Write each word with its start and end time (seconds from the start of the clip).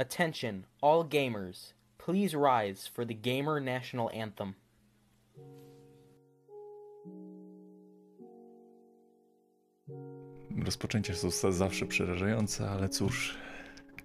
Attention, 0.00 0.64
all 0.80 1.02
gamers. 1.02 1.74
Please 1.98 2.32
rise 2.32 2.86
for 2.86 3.04
the 3.04 3.14
Gamer 3.14 3.60
National 3.60 4.08
Anthem. 4.22 4.54
Rozpoczęcia 10.64 11.14
są 11.14 11.52
zawsze 11.52 11.86
przerażające, 11.86 12.70
ale 12.70 12.88
cóż. 12.88 13.38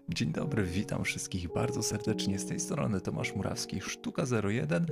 Dzień 0.09 0.31
dobry, 0.31 0.63
witam 0.63 1.03
wszystkich 1.03 1.53
bardzo 1.53 1.83
serdecznie. 1.83 2.39
Z 2.39 2.45
tej 2.45 2.59
strony 2.59 3.01
Tomasz 3.01 3.35
Murawski, 3.35 3.81
Sztuka 3.81 4.23
01. 4.43 4.85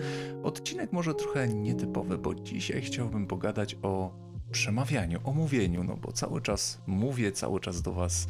Odcinek 0.43 0.91
może 0.91 1.13
trochę 1.13 1.47
nietypowy, 1.47 2.18
bo 2.18 2.36
dzisiaj 2.36 2.81
chciałbym 2.81 3.27
pogadać 3.27 3.75
o 3.81 4.11
przemawianiu, 4.52 5.20
o 5.23 5.33
mówieniu, 5.33 5.83
no 5.83 5.97
bo 5.97 6.11
cały 6.11 6.41
czas 6.41 6.81
mówię, 6.88 7.31
cały 7.31 7.59
czas 7.59 7.81
do 7.81 7.93
Was 7.93 8.27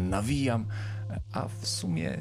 nawijam, 0.00 0.66
a 1.32 1.48
w 1.48 1.68
sumie 1.68 2.18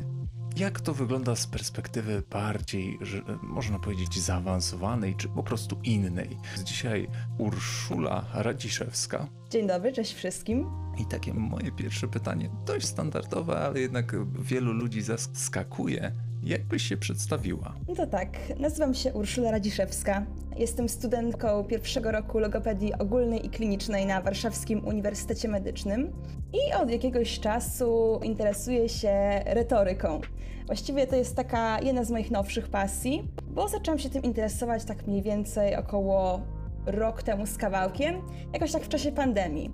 jak 0.58 0.82
to 0.82 0.94
wygląda 0.94 1.36
z 1.36 1.48
perspektywy 1.48 2.24
bardziej, 2.30 2.98
że, 3.02 3.22
można 3.44 3.80
powiedzieć, 3.80 4.20
zaawansowanej, 4.20 5.16
czy 5.16 5.30
po 5.30 5.44
prostu 5.44 5.80
innej? 5.84 6.38
Dzisiaj 6.64 7.08
Urszula 7.38 8.26
Radziszewska. 8.34 9.28
Dzień 9.50 9.68
dobry, 9.68 9.94
cześć 9.94 10.14
wszystkim. 10.14 10.66
I 10.98 11.06
takie 11.06 11.34
moje 11.34 11.72
pierwsze 11.72 12.08
pytanie, 12.08 12.50
dość 12.66 12.86
standardowe, 12.86 13.58
ale 13.58 13.80
jednak 13.80 14.16
wielu 14.42 14.74
ludzi 14.74 15.02
zaskakuje. 15.02 16.12
Jak 16.46 16.64
byś 16.64 16.84
się 16.84 16.98
przedstawiła? 16.98 17.76
No 17.88 17.96
to 17.96 18.08
tak, 18.08 18.30
nazywam 18.60 18.94
się 18.94 19.14
Urszula 19.14 19.52
Radziszewska. 19.52 20.26
Jestem 20.58 20.90
studentką 20.90 21.64
pierwszego 21.64 22.12
roku 22.12 22.40
logopedii 22.40 22.94
ogólnej 22.94 23.46
i 23.46 23.50
klinicznej 23.50 24.06
na 24.06 24.22
Warszawskim 24.22 24.86
Uniwersytecie 24.88 25.48
Medycznym 25.48 26.12
i 26.54 26.74
od 26.82 26.90
jakiegoś 26.90 27.40
czasu 27.40 28.20
interesuję 28.24 28.90
się 28.90 29.44
retoryką. 29.46 30.22
Właściwie 30.66 31.08
to 31.08 31.16
jest 31.16 31.36
taka 31.36 31.82
jedna 31.82 32.04
z 32.04 32.12
moich 32.12 32.32
nowszych 32.32 32.68
pasji, 32.68 33.28
bo 33.48 33.68
zaczęłam 33.68 34.00
się 34.00 34.10
tym 34.10 34.24
interesować 34.24 34.86
tak 34.86 35.08
mniej 35.08 35.22
więcej 35.22 35.76
około 35.76 36.42
rok 36.86 37.24
temu 37.24 37.46
z 37.46 37.58
kawałkiem, 37.58 38.16
jakoś 38.54 38.72
tak 38.72 38.84
w 38.84 38.90
czasie 38.90 39.12
pandemii. 39.12 39.72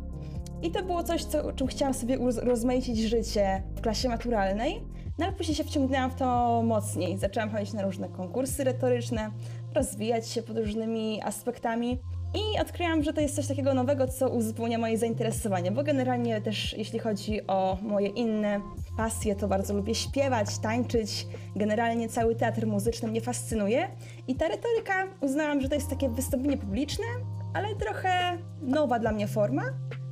I 0.61 0.71
to 0.71 0.83
było 0.83 1.03
coś, 1.03 1.23
co, 1.23 1.53
czym 1.53 1.67
chciałam 1.67 1.93
sobie 1.93 2.17
rozmaicić 2.37 2.99
życie 2.99 3.63
w 3.75 3.81
klasie 3.81 4.09
maturalnej, 4.09 4.83
no 5.19 5.25
ale 5.25 5.33
później 5.33 5.55
się 5.55 5.63
wciągnęłam 5.63 6.11
w 6.11 6.15
to 6.15 6.61
mocniej. 6.65 7.17
Zaczęłam 7.17 7.49
chodzić 7.49 7.73
na 7.73 7.81
różne 7.81 8.09
konkursy 8.09 8.63
retoryczne, 8.63 9.31
rozwijać 9.75 10.29
się 10.29 10.41
pod 10.41 10.57
różnymi 10.57 11.21
aspektami 11.23 11.99
i 12.33 12.59
odkryłam, 12.61 13.03
że 13.03 13.13
to 13.13 13.21
jest 13.21 13.35
coś 13.35 13.47
takiego 13.47 13.73
nowego, 13.73 14.07
co 14.07 14.29
uzupełnia 14.29 14.77
moje 14.77 14.97
zainteresowanie, 14.97 15.71
bo 15.71 15.83
generalnie 15.83 16.41
też 16.41 16.77
jeśli 16.77 16.99
chodzi 16.99 17.47
o 17.47 17.77
moje 17.81 18.07
inne 18.07 18.61
pasje, 18.97 19.35
to 19.35 19.47
bardzo 19.47 19.73
lubię 19.73 19.95
śpiewać, 19.95 20.57
tańczyć. 20.57 21.27
Generalnie 21.55 22.09
cały 22.09 22.35
teatr 22.35 22.67
muzyczny 22.67 23.09
mnie 23.09 23.21
fascynuje 23.21 23.87
i 24.27 24.35
ta 24.35 24.47
retoryka 24.47 25.07
uznałam, 25.21 25.61
że 25.61 25.69
to 25.69 25.75
jest 25.75 25.89
takie 25.89 26.09
wystąpienie 26.09 26.57
publiczne, 26.57 27.05
ale 27.53 27.75
trochę 27.75 28.37
nowa 28.61 28.99
dla 28.99 29.11
mnie 29.11 29.27
forma, 29.27 29.63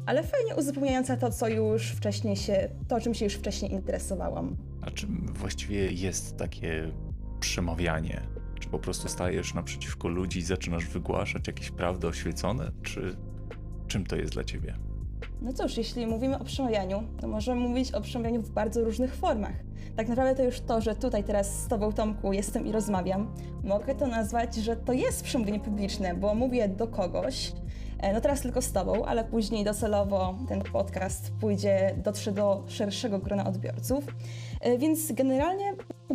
ale 0.05 0.23
fajnie 0.23 0.55
uzupełniająca 0.55 1.17
to, 1.17 1.31
co 1.31 1.47
już 1.47 1.91
wcześniej 1.91 2.35
się, 2.35 2.69
to 2.87 2.99
czym 2.99 3.13
się 3.13 3.25
już 3.25 3.33
wcześniej 3.33 3.71
interesowałam. 3.71 4.57
A 4.87 4.91
czym 4.91 5.33
właściwie 5.33 5.91
jest 5.91 6.37
takie 6.37 6.91
przemawianie? 7.39 8.21
Czy 8.59 8.69
po 8.69 8.79
prostu 8.79 9.09
stajesz 9.09 9.53
naprzeciwko 9.53 10.07
ludzi 10.07 10.39
i 10.39 10.41
zaczynasz 10.41 10.85
wygłaszać 10.85 11.47
jakieś 11.47 11.71
prawdy 11.71 12.07
oświecone? 12.07 12.71
Czy 12.83 13.17
czym 13.87 14.05
to 14.05 14.15
jest 14.15 14.33
dla 14.33 14.43
ciebie? 14.43 14.73
No 15.41 15.53
cóż, 15.53 15.77
jeśli 15.77 16.07
mówimy 16.07 16.39
o 16.39 16.43
przemawianiu, 16.43 17.03
to 17.21 17.27
możemy 17.27 17.61
mówić 17.61 17.91
o 17.91 18.01
przemawianiu 18.01 18.41
w 18.41 18.49
bardzo 18.49 18.83
różnych 18.83 19.15
formach. 19.15 19.55
Tak 19.95 20.07
naprawdę 20.07 20.35
to 20.35 20.43
już 20.43 20.59
to, 20.59 20.81
że 20.81 20.95
tutaj 20.95 21.23
teraz 21.23 21.63
z 21.63 21.67
Tobą, 21.67 21.93
Tomku, 21.93 22.33
jestem 22.33 22.67
i 22.67 22.71
rozmawiam, 22.71 23.33
mogę 23.63 23.95
to 23.95 24.07
nazwać, 24.07 24.55
że 24.55 24.75
to 24.75 24.93
jest 24.93 25.23
przemówienie 25.23 25.59
publiczne, 25.59 26.15
bo 26.15 26.35
mówię 26.35 26.67
do 26.67 26.87
kogoś, 26.87 27.51
e, 27.99 28.13
no 28.13 28.21
teraz 28.21 28.41
tylko 28.41 28.61
z 28.61 28.71
Tobą, 28.71 29.05
ale 29.05 29.23
później 29.23 29.63
docelowo 29.63 30.37
ten 30.47 30.61
podcast 30.61 31.31
pójdzie, 31.39 31.95
dotrze 32.03 32.31
do 32.31 32.63
szerszego 32.67 33.19
grona 33.19 33.45
odbiorców. 33.45 34.05
E, 34.61 34.77
więc 34.77 35.11
generalnie 35.11 35.73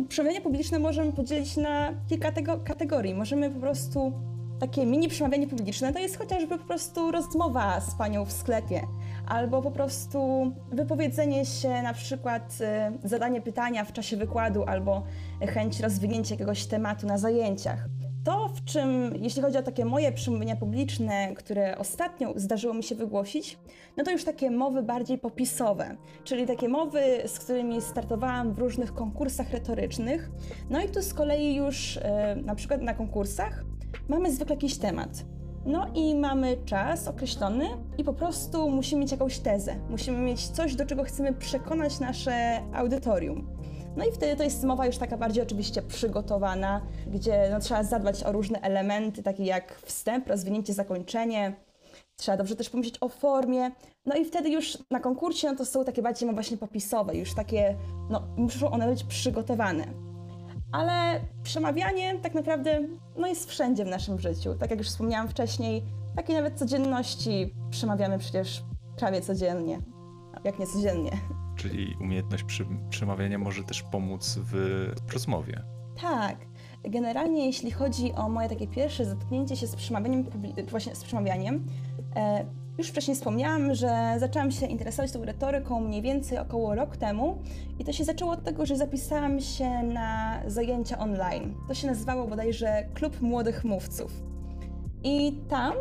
przemawianie 0.09 0.41
publiczne 0.41 0.79
możemy 0.79 1.11
podzielić 1.11 1.57
na 1.57 1.93
kilka 2.09 2.31
tego 2.31 2.57
kategorii. 2.57 3.13
Możemy 3.13 3.51
po 3.51 3.59
prostu 3.59 4.13
takie 4.59 4.85
mini 4.85 5.07
przemawianie 5.07 5.47
publiczne 5.47 5.93
to 5.93 5.99
jest 5.99 6.17
chociażby 6.17 6.57
po 6.57 6.65
prostu 6.65 7.11
rozmowa 7.11 7.81
z 7.81 7.95
panią 7.95 8.25
w 8.25 8.31
sklepie, 8.31 8.81
albo 9.27 9.61
po 9.61 9.71
prostu 9.71 10.51
wypowiedzenie 10.71 11.45
się, 11.45 11.81
na 11.81 11.93
przykład 11.93 12.57
y, 13.03 13.07
zadanie 13.07 13.41
pytania 13.41 13.85
w 13.85 13.93
czasie 13.93 14.17
wykładu, 14.17 14.63
albo 14.63 15.03
chęć 15.41 15.79
rozwinięcia 15.79 16.33
jakiegoś 16.33 16.65
tematu 16.65 17.07
na 17.07 17.17
zajęciach. 17.17 17.87
To, 18.23 18.47
w 18.47 18.63
czym, 18.63 19.13
jeśli 19.21 19.41
chodzi 19.41 19.57
o 19.57 19.63
takie 19.63 19.85
moje 19.85 20.11
przemówienia 20.11 20.55
publiczne, 20.55 21.33
które 21.35 21.77
ostatnio 21.77 22.33
zdarzyło 22.35 22.73
mi 22.73 22.83
się 22.83 22.95
wygłosić, 22.95 23.57
no 23.97 24.03
to 24.03 24.11
już 24.11 24.23
takie 24.23 24.51
mowy 24.51 24.83
bardziej 24.83 25.17
popisowe, 25.17 25.97
czyli 26.23 26.47
takie 26.47 26.69
mowy, 26.69 27.01
z 27.25 27.39
którymi 27.39 27.81
startowałam 27.81 28.53
w 28.53 28.59
różnych 28.59 28.93
konkursach 28.93 29.51
retorycznych. 29.51 30.29
No 30.69 30.81
i 30.81 30.89
tu 30.89 31.01
z 31.01 31.13
kolei 31.13 31.55
już 31.55 31.97
e, 31.97 32.35
na 32.35 32.55
przykład 32.55 32.81
na 32.81 32.93
konkursach 32.93 33.63
mamy 34.09 34.31
zwykle 34.31 34.55
jakiś 34.55 34.77
temat. 34.77 35.25
No 35.65 35.87
i 35.95 36.15
mamy 36.15 36.57
czas 36.65 37.07
określony 37.07 37.65
i 37.97 38.03
po 38.03 38.13
prostu 38.13 38.69
musimy 38.71 39.01
mieć 39.01 39.11
jakąś 39.11 39.39
tezę. 39.39 39.75
Musimy 39.89 40.17
mieć 40.17 40.47
coś, 40.47 40.75
do 40.75 40.85
czego 40.85 41.03
chcemy 41.03 41.33
przekonać 41.33 41.99
nasze 41.99 42.61
audytorium. 42.73 43.52
No 43.97 44.05
i 44.05 44.11
wtedy 44.11 44.35
to 44.35 44.43
jest 44.43 44.63
mowa 44.63 44.85
już 44.85 44.97
taka 44.97 45.17
bardziej 45.17 45.43
oczywiście 45.43 45.81
przygotowana, 45.81 46.81
gdzie 47.07 47.49
no, 47.51 47.59
trzeba 47.59 47.83
zadbać 47.83 48.23
o 48.23 48.31
różne 48.31 48.61
elementy, 48.61 49.23
takie 49.23 49.43
jak 49.43 49.73
wstęp, 49.85 50.27
rozwinięcie, 50.27 50.73
zakończenie. 50.73 51.53
Trzeba 52.15 52.37
dobrze 52.37 52.55
też 52.55 52.69
pomyśleć 52.69 52.97
o 53.01 53.09
formie. 53.09 53.71
No 54.05 54.15
i 54.15 54.25
wtedy 54.25 54.49
już 54.49 54.77
na 54.91 54.99
konkursie 54.99 55.47
no 55.47 55.57
to 55.57 55.65
są 55.65 55.85
takie 55.85 56.01
bardziej 56.01 56.33
właśnie 56.33 56.57
popisowe, 56.57 57.15
już 57.15 57.33
takie, 57.33 57.75
no 58.09 58.27
muszą 58.37 58.71
one 58.71 58.87
być 58.87 59.03
przygotowane. 59.03 59.85
Ale 60.71 61.21
przemawianie 61.43 62.19
tak 62.19 62.33
naprawdę 62.33 62.79
no, 63.17 63.27
jest 63.27 63.49
wszędzie 63.49 63.85
w 63.85 63.87
naszym 63.87 64.19
życiu. 64.19 64.55
Tak 64.55 64.69
jak 64.69 64.79
już 64.79 64.87
wspomniałam 64.87 65.27
wcześniej, 65.27 65.83
takiej 66.15 66.35
nawet 66.35 66.59
codzienności 66.59 67.53
przemawiamy 67.69 68.19
przecież 68.19 68.63
prawie 68.97 69.21
codziennie, 69.21 69.79
jak 70.43 70.59
nie 70.59 70.67
codziennie. 70.67 71.11
Czyli 71.63 71.95
umiejętność 72.01 72.43
przy, 72.43 72.65
przemawiania 72.89 73.37
może 73.37 73.63
też 73.63 73.83
pomóc 73.83 74.39
w 74.43 74.87
rozmowie. 75.13 75.63
Tak. 76.01 76.37
Generalnie 76.83 77.45
jeśli 77.45 77.71
chodzi 77.71 78.13
o 78.13 78.29
moje 78.29 78.49
takie 78.49 78.67
pierwsze 78.67 79.05
zetknięcie 79.05 79.55
się 79.55 79.67
z 79.67 79.75
przemawianiem, 79.75 80.25
właśnie 80.69 80.95
z 80.95 81.03
przemawianiem, 81.03 81.67
e, 82.15 82.45
już 82.77 82.87
wcześniej 82.87 83.15
wspomniałam, 83.15 83.75
że 83.75 84.15
zaczęłam 84.17 84.51
się 84.51 84.65
interesować 84.65 85.11
tą 85.11 85.25
retoryką 85.25 85.79
mniej 85.79 86.01
więcej 86.01 86.37
około 86.37 86.75
rok 86.75 86.97
temu 86.97 87.41
i 87.79 87.83
to 87.83 87.93
się 87.93 88.03
zaczęło 88.03 88.31
od 88.31 88.43
tego, 88.43 88.65
że 88.65 88.75
zapisałam 88.75 89.39
się 89.39 89.83
na 89.83 90.39
zajęcia 90.47 90.99
online. 90.99 91.55
To 91.67 91.73
się 91.73 91.87
nazywało 91.87 92.27
bodajże 92.27 92.85
Klub 92.93 93.21
Młodych 93.21 93.63
Mówców. 93.63 94.23
I 95.03 95.41
tam 95.49 95.73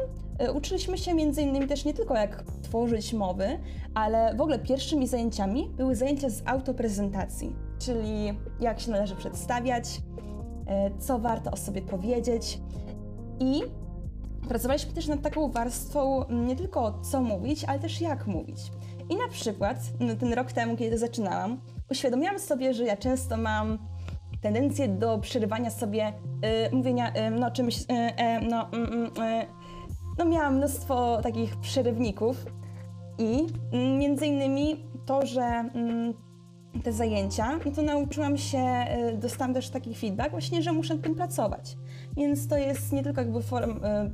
uczyliśmy 0.50 0.98
się 0.98 1.14
między 1.14 1.42
innymi 1.42 1.66
też 1.66 1.84
nie 1.84 1.94
tylko 1.94 2.14
jak 2.14 2.44
tworzyć 2.62 3.12
mowy, 3.12 3.58
ale 3.94 4.34
w 4.34 4.40
ogóle 4.40 4.58
pierwszymi 4.58 5.06
zajęciami 5.08 5.70
były 5.76 5.96
zajęcia 5.96 6.30
z 6.30 6.42
autoprezentacji, 6.46 7.56
czyli 7.78 8.38
jak 8.60 8.80
się 8.80 8.90
należy 8.90 9.16
przedstawiać, 9.16 10.02
e, 10.66 10.90
co 10.98 11.18
warto 11.18 11.50
o 11.50 11.56
sobie 11.56 11.82
powiedzieć. 11.82 12.58
I 13.40 13.62
pracowaliśmy 14.48 14.92
też 14.92 15.08
nad 15.08 15.22
taką 15.22 15.50
warstwą 15.50 16.24
nie 16.30 16.56
tylko 16.56 17.00
co 17.10 17.22
mówić, 17.22 17.64
ale 17.64 17.78
też 17.78 18.00
jak 18.00 18.26
mówić. 18.26 18.58
I 19.10 19.16
na 19.16 19.28
przykład 19.28 19.78
no, 20.00 20.16
ten 20.16 20.32
rok 20.32 20.52
temu, 20.52 20.76
kiedy 20.76 20.90
to 20.90 20.98
zaczynałam, 20.98 21.60
uświadomiłam 21.90 22.38
sobie, 22.38 22.74
że 22.74 22.84
ja 22.84 22.96
często 22.96 23.36
mam 23.36 23.78
tendencję 24.40 24.88
do 24.88 25.18
przerywania 25.18 25.70
sobie 25.70 26.12
y, 26.72 26.76
mówienia 26.76 27.12
y, 27.12 27.30
no 27.30 27.50
czymś, 27.50 27.80
y, 27.80 27.84
e, 27.90 28.40
no, 28.40 28.68
mm, 28.72 28.92
mm, 28.92 29.10
no 30.24 30.30
miałam 30.30 30.56
mnóstwo 30.56 31.22
takich 31.22 31.56
przerywników 31.56 32.46
i 33.18 33.46
mm, 33.72 33.98
między 33.98 34.26
innymi 34.26 34.84
to, 35.06 35.26
że 35.26 35.42
mm, 35.42 36.14
te 36.84 36.92
zajęcia, 36.92 37.58
no 37.66 37.72
to 37.72 37.82
nauczyłam 37.82 38.36
się, 38.36 38.84
y, 39.14 39.16
dostałam 39.16 39.54
też 39.54 39.70
taki 39.70 39.94
feedback 39.94 40.30
właśnie, 40.30 40.62
że 40.62 40.72
muszę 40.72 40.94
nad 40.94 41.04
tym 41.04 41.14
pracować. 41.14 41.76
Więc 42.16 42.48
to 42.48 42.56
jest 42.56 42.92
nie 42.92 43.02
tylko 43.02 43.20
jakby, 43.20 43.42
form, 43.42 43.70
y, 43.70 44.10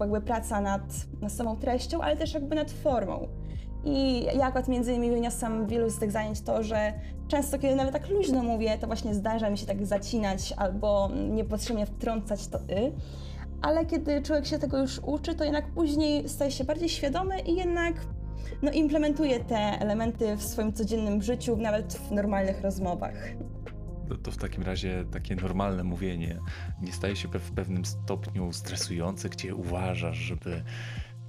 jakby 0.00 0.20
praca 0.20 0.60
nad, 0.60 0.82
nad 1.20 1.32
samą 1.32 1.56
treścią, 1.56 2.00
ale 2.00 2.16
też 2.16 2.34
jakby 2.34 2.54
nad 2.54 2.70
formą. 2.70 3.28
I 3.84 4.24
ja 4.24 4.46
akurat 4.46 4.68
między 4.68 4.92
innymi 4.92 5.10
wyniosłam 5.10 5.66
wielu 5.66 5.90
z 5.90 5.98
tych 5.98 6.10
zajęć 6.10 6.40
to, 6.40 6.62
że 6.62 6.92
często 7.28 7.58
kiedy 7.58 7.74
nawet 7.74 7.92
tak 7.92 8.08
luźno 8.08 8.42
mówię, 8.42 8.78
to 8.78 8.86
właśnie 8.86 9.14
zdarza 9.14 9.50
mi 9.50 9.58
się 9.58 9.66
tak 9.66 9.86
zacinać 9.86 10.54
albo 10.56 11.10
niepotrzebnie 11.30 11.86
wtrącać 11.86 12.46
to 12.46 12.58
y. 12.58 12.92
Ale 13.62 13.86
kiedy 13.86 14.22
człowiek 14.22 14.46
się 14.46 14.58
tego 14.58 14.78
już 14.78 14.98
uczy, 14.98 15.34
to 15.34 15.44
jednak 15.44 15.70
później 15.70 16.28
staje 16.28 16.50
się 16.50 16.64
bardziej 16.64 16.88
świadomy 16.88 17.40
i 17.40 17.56
jednak 17.56 17.94
no, 18.62 18.70
implementuję 18.70 19.40
te 19.40 19.56
elementy 19.56 20.36
w 20.36 20.42
swoim 20.42 20.72
codziennym 20.72 21.22
życiu, 21.22 21.56
nawet 21.56 21.94
w 21.94 22.10
normalnych 22.10 22.60
rozmowach. 22.60 23.14
To, 24.08 24.16
to 24.16 24.30
w 24.30 24.36
takim 24.36 24.62
razie 24.62 25.04
takie 25.12 25.36
normalne 25.36 25.84
mówienie 25.84 26.38
nie 26.82 26.92
staje 26.92 27.16
się 27.16 27.28
w 27.28 27.52
pewnym 27.52 27.84
stopniu 27.84 28.52
stresujące, 28.52 29.28
gdzie 29.28 29.54
uważasz, 29.54 30.16
żeby 30.16 30.62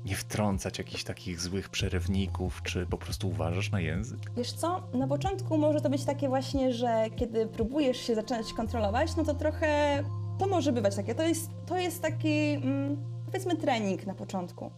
nie 0.05 0.15
wtrącać 0.15 0.77
jakichś 0.77 1.03
takich 1.03 1.41
złych 1.41 1.69
przerywników, 1.69 2.61
czy 2.63 2.85
po 2.85 2.97
prostu 2.97 3.29
uważasz 3.29 3.71
na 3.71 3.79
język? 3.79 4.19
Wiesz 4.37 4.51
co, 4.51 4.87
na 4.93 5.07
początku 5.07 5.57
może 5.57 5.81
to 5.81 5.89
być 5.89 6.05
takie 6.05 6.29
właśnie, 6.29 6.73
że 6.73 7.05
kiedy 7.15 7.47
próbujesz 7.47 7.97
się 7.97 8.15
zacząć 8.15 8.53
kontrolować, 8.53 9.15
no 9.15 9.23
to 9.23 9.33
trochę 9.33 10.03
to 10.39 10.47
może 10.47 10.71
bywać 10.71 10.95
takie. 10.95 11.15
To 11.15 11.23
jest, 11.23 11.51
to 11.65 11.77
jest 11.77 12.01
taki, 12.01 12.53
mm, 12.53 12.97
powiedzmy, 13.25 13.55
trening 13.55 14.05
na 14.07 14.13
początku. 14.13 14.71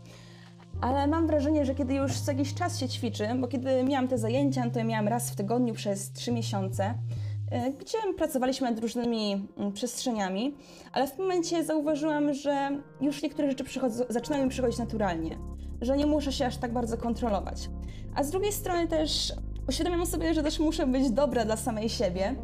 Ale 0.82 1.08
mam 1.08 1.28
wrażenie, 1.28 1.66
że 1.66 1.76
kiedy 1.76 1.94
już 1.94 2.20
co 2.20 2.32
jakiś 2.32 2.54
czas 2.54 2.80
się 2.80 2.90
ćwiczy, 2.90 3.28
bo 3.40 3.48
kiedy 3.48 3.84
miałam 3.84 4.08
te 4.08 4.18
zajęcia, 4.18 4.70
to 4.70 4.80
je 4.80 4.86
miałam 4.86 5.08
raz 5.08 5.30
w 5.30 5.36
tygodniu 5.36 5.74
przez 5.74 6.12
trzy 6.12 6.32
miesiące, 6.32 6.94
e, 7.52 7.72
gdzie 7.72 7.98
pracowaliśmy 8.18 8.72
nad 8.72 8.80
różnymi 8.80 9.48
mm, 9.58 9.72
przestrzeniami, 9.72 10.56
ale 10.92 11.08
w 11.08 11.12
tym 11.12 11.22
momencie 11.22 11.64
zauważyłam, 11.64 12.34
że 12.34 12.70
już 13.02 13.24
niektóre 13.24 13.50
rzeczy 13.50 13.64
zaczynają 14.10 14.44
mi 14.44 14.50
przychodzić 14.50 14.80
naturalnie, 14.80 15.38
że 15.82 15.98
nie 15.98 16.06
muszę 16.06 16.32
się 16.32 16.46
aż 16.46 16.58
tak 16.58 16.74
bardzo 16.74 16.98
kontrolować. 16.98 17.70
A 18.16 18.24
z 18.24 18.32
drugiej 18.32 18.52
strony 18.52 18.88
też 18.88 19.34
uświadamiam 19.68 20.06
sobie, 20.06 20.34
że 20.34 20.44
też 20.44 20.60
muszę 20.60 20.88
być 20.88 21.10
dobra 21.10 21.46
dla 21.46 21.58
samej 21.58 21.90
siebie, 21.90 22.36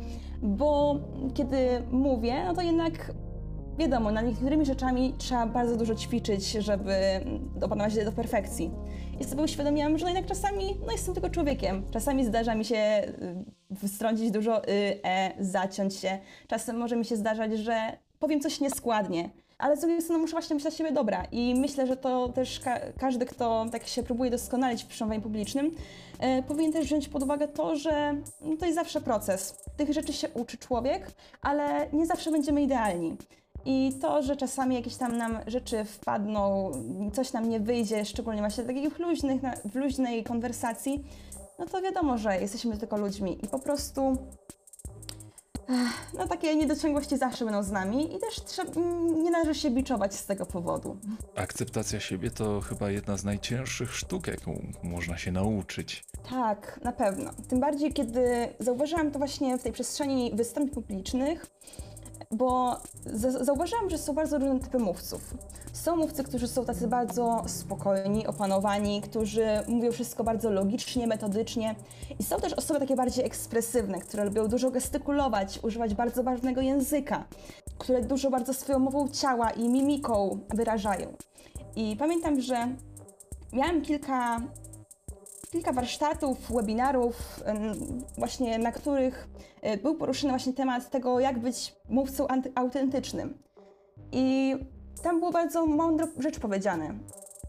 bo 0.42 0.96
kiedy 1.34 1.58
mówię, 1.92 2.44
no 2.46 2.54
to 2.54 2.62
jednak 2.62 3.14
wiadomo, 3.78 4.12
nad 4.12 4.26
niektórymi 4.26 4.66
rzeczami 4.66 5.14
trzeba 5.18 5.46
bardzo 5.46 5.78
dużo 5.78 5.96
ćwiczyć, 5.96 6.52
żeby 6.52 6.94
opanować 7.62 7.96
je 7.96 8.06
do 8.06 8.12
perfekcji. 8.12 8.72
I 9.20 9.24
sobie 9.24 9.44
uświadomiłam, 9.44 9.98
że 9.98 10.06
no 10.06 10.12
jednak 10.12 10.30
czasami, 10.30 10.78
no 10.86 10.92
jestem 10.92 11.14
tylko 11.14 11.30
człowiekiem. 11.30 11.84
Czasami 11.92 12.26
zdarza 12.26 12.56
mi 12.56 12.66
się 12.66 13.02
y, 13.84 13.88
wstrącić 13.88 14.32
dużo 14.32 14.64
y, 14.64 14.70
e, 15.04 15.32
zaciąć 15.40 15.96
się. 15.96 16.20
Czasem 16.48 16.78
może 16.78 16.96
mi 16.96 17.06
się 17.06 17.16
zdarzać, 17.16 17.58
że 17.58 17.98
powiem 18.20 18.42
coś 18.42 18.60
nieskładnie. 18.60 19.30
Ale 19.62 19.78
z 19.78 19.80
drugiej 19.80 20.02
strony 20.02 20.22
muszę 20.22 20.32
właśnie 20.32 20.56
być 20.56 20.64
dla 20.64 20.72
siebie 20.72 20.92
dobra 20.92 21.26
i 21.32 21.56
myślę, 21.56 21.88
że 21.88 21.98
to 21.98 22.30
też 22.30 22.60
ka 22.60 22.80
każdy, 23.00 23.26
kto 23.26 23.66
tak 23.72 23.88
się 23.88 24.04
próbuje 24.04 24.32
doskonalić 24.32 24.84
w 24.84 24.88
przemawianiu 24.88 25.22
publicznym, 25.22 25.72
e, 26.20 26.44
powinien 26.44 26.74
też 26.74 26.86
wziąć 26.86 27.10
pod 27.10 27.24
uwagę 27.24 27.48
to, 27.48 27.76
że 27.76 28.16
no, 28.42 28.58
to 28.58 28.66
jest 28.66 28.78
zawsze 28.78 29.02
proces. 29.02 29.64
Tych 29.78 29.94
rzeczy 29.94 30.14
się 30.14 30.30
uczy 30.30 30.58
człowiek, 30.58 31.12
ale 31.42 31.88
nie 31.94 32.06
zawsze 32.06 32.32
będziemy 32.32 32.62
idealni. 32.62 33.18
I 33.66 33.94
to, 34.02 34.22
że 34.22 34.36
czasami 34.36 34.76
jakieś 34.76 34.96
tam 34.96 35.18
nam 35.18 35.40
rzeczy 35.48 35.86
wpadną, 35.86 36.72
coś 37.14 37.34
nam 37.34 37.50
nie 37.50 37.60
wyjdzie, 37.60 38.06
szczególnie 38.06 38.40
właśnie 38.40 38.64
takich 38.64 39.00
luźnych, 39.00 39.42
w 39.66 39.76
luźnej 39.76 40.24
konwersacji, 40.24 41.04
no 41.60 41.66
to 41.66 41.82
wiadomo, 41.82 42.18
że 42.18 42.42
jesteśmy 42.42 42.78
tylko 42.78 42.98
ludźmi 42.98 43.38
i 43.46 43.48
po 43.48 43.60
prostu 43.60 44.18
no 46.18 46.28
takie 46.28 46.56
niedociągłości 46.56 47.18
zawsze 47.18 47.46
będą 47.46 47.64
z 47.64 47.72
nami 47.72 48.16
i 48.16 48.20
też 48.20 48.44
trzeba, 48.46 48.72
nie 49.24 49.32
należy 49.32 49.56
się 49.56 49.72
biczować 49.72 50.16
z 50.16 50.26
tego 50.26 50.46
powodu. 50.46 50.98
Akceptacja 51.36 52.00
siebie 52.00 52.32
to 52.32 52.62
chyba 52.62 52.92
jedna 52.92 53.18
z 53.18 53.24
najcięższych 53.24 53.96
sztuk, 53.96 54.28
jaką 54.28 54.62
można 54.84 55.18
się 55.18 55.32
nauczyć. 55.32 56.04
Tak, 56.30 56.80
na 56.84 56.92
pewno. 56.92 57.32
Tym 57.50 57.60
bardziej, 57.60 57.94
kiedy 57.94 58.48
zauważyłam 58.60 59.12
to 59.12 59.20
właśnie 59.20 59.58
w 59.58 59.64
tej 59.64 59.72
przestrzeni 59.72 60.32
występów 60.36 60.74
publicznych, 60.74 61.46
bo 62.32 62.78
zauważyłam, 63.42 63.90
że 63.90 63.98
są 63.98 64.14
bardzo 64.14 64.38
różne 64.38 64.60
typy 64.60 64.80
mówców. 64.80 65.34
Są 65.74 65.96
mówcy, 65.96 66.24
którzy 66.24 66.48
są 66.48 66.66
tacy 66.66 66.88
bardzo 66.88 67.44
spokojni, 67.48 68.28
opanowani, 68.28 69.02
którzy 69.02 69.48
mówią 69.68 69.92
wszystko 69.92 70.24
bardzo 70.24 70.50
logicznie, 70.50 71.08
metodycznie. 71.08 71.76
I 72.20 72.24
są 72.24 72.40
też 72.40 72.54
osoby 72.54 72.80
takie 72.80 72.96
bardziej 72.96 73.26
ekspresywne, 73.26 74.00
które 74.00 74.26
lubią 74.26 74.48
dużo 74.48 74.72
gestykulować, 74.72 75.60
używać 75.64 75.94
bardzo 75.94 76.24
ważnego 76.24 76.62
języka, 76.62 77.26
które 77.78 78.02
dużo 78.02 78.30
bardzo 78.30 78.54
swoją 78.54 78.80
mową 78.80 79.08
ciała 79.08 79.50
i 79.50 79.70
mimiką 79.70 80.40
wyrażają. 80.50 81.14
I 81.76 81.96
pamiętam, 82.00 82.42
że 82.42 82.68
miałam 83.54 83.82
kilka 83.82 84.42
kilka 85.52 85.74
warsztatów, 85.74 86.38
webinarów, 86.52 87.44
właśnie 88.18 88.58
na 88.58 88.72
których 88.72 89.28
e, 89.62 89.78
był 89.78 89.96
poruszony 89.96 90.32
właśnie 90.32 90.54
temat 90.54 90.90
tego, 90.90 91.20
jak 91.20 91.40
być 91.40 91.76
mówcą 91.90 92.28
autentycznym. 92.56 93.38
I 94.12 94.56
tam 95.04 95.20
było 95.20 95.32
bardzo 95.32 95.66
mądro 95.66 96.08
rzecz 96.18 96.40
powiedziane, 96.40 96.94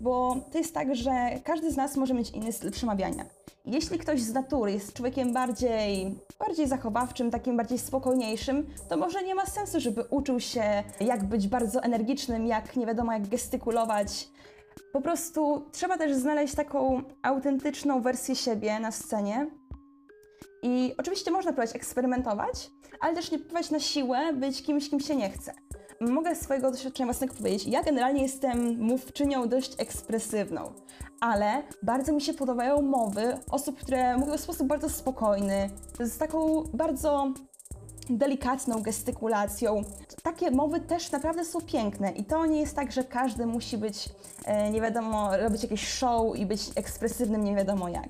bo 0.01 0.37
to 0.53 0.59
jest 0.59 0.75
tak, 0.75 0.95
że 0.95 1.11
każdy 1.45 1.71
z 1.71 1.77
nas 1.77 1.97
może 1.97 2.15
mieć 2.15 2.31
inny 2.31 2.53
styl 2.53 2.71
przemawiania. 2.71 3.25
Jeśli 3.65 3.99
ktoś 3.99 4.21
z 4.21 4.33
natury 4.33 4.73
jest 4.73 4.93
człowiekiem 4.93 5.33
bardziej, 5.33 6.19
bardziej 6.39 6.69
zachowawczym, 6.69 7.31
takim 7.31 7.57
bardziej 7.57 7.79
spokojniejszym, 7.79 8.67
to 8.89 8.97
może 8.97 9.23
nie 9.23 9.35
ma 9.35 9.47
sensu, 9.47 9.81
żeby 9.81 10.05
uczył 10.11 10.41
się, 10.41 10.83
jak 11.01 11.25
być 11.25 11.49
bardzo 11.49 11.83
energicznym, 11.83 12.47
jak 12.47 12.77
nie 12.77 12.87
wiadomo, 12.87 13.13
jak 13.13 13.29
gestykulować, 13.29 14.29
po 14.93 15.01
prostu 15.01 15.69
trzeba 15.73 15.99
też 15.99 16.15
znaleźć 16.15 16.55
taką 16.55 17.03
autentyczną 17.23 18.01
wersję 18.01 18.37
siebie 18.37 18.81
na 18.81 18.91
scenie. 18.91 19.47
I 20.63 20.95
oczywiście 20.99 21.31
można 21.31 21.53
próbować 21.53 21.77
eksperymentować, 21.77 22.71
ale 23.01 23.15
też 23.15 23.31
nie 23.31 23.39
próbować 23.39 23.71
na 23.71 23.81
siłę 23.81 24.33
być 24.33 24.63
kimś, 24.63 24.91
kim 24.91 25.01
się 25.01 25.17
nie 25.17 25.31
chce. 25.31 25.53
Mogę 26.01 26.35
z 26.35 26.41
swojego 26.41 26.71
doświadczenia 26.71 27.07
własnego 27.07 27.35
powiedzieć, 27.35 27.67
ja 27.67 27.83
generalnie 27.83 28.23
jestem 28.23 28.79
mówczynią 28.79 29.49
dość 29.49 29.75
ekspresywną, 29.79 30.73
ale 31.21 31.63
bardzo 31.83 32.13
mi 32.13 32.21
się 32.21 32.35
podobają 32.35 32.83
mowy 32.83 33.39
osób, 33.51 33.79
które 33.79 34.17
mówią 34.17 34.37
w 34.37 34.41
sposób 34.41 34.67
bardzo 34.67 34.89
spokojny, 34.89 35.71
z 36.01 36.19
taką 36.19 36.65
bardzo 36.75 37.33
delikatną 38.11 38.83
gestykulacją. 38.83 39.83
Takie 40.23 40.51
mowy 40.51 40.81
też 40.81 41.13
naprawdę 41.13 41.45
są 41.45 41.61
piękne 41.61 42.11
i 42.11 42.25
to 42.25 42.47
nie 42.47 42.61
jest 42.61 42.77
tak, 42.77 42.93
że 42.93 43.05
każdy 43.05 43.47
musi 43.47 43.79
być, 43.79 44.09
e, 44.45 44.71
nie 44.71 44.81
wiadomo, 44.81 45.37
robić 45.37 45.63
jakieś 45.63 45.89
show 45.89 46.37
i 46.37 46.47
być 46.47 46.71
ekspresywnym 46.77 47.45
nie 47.45 47.57
wiadomo 47.57 47.89
jak. 47.89 48.09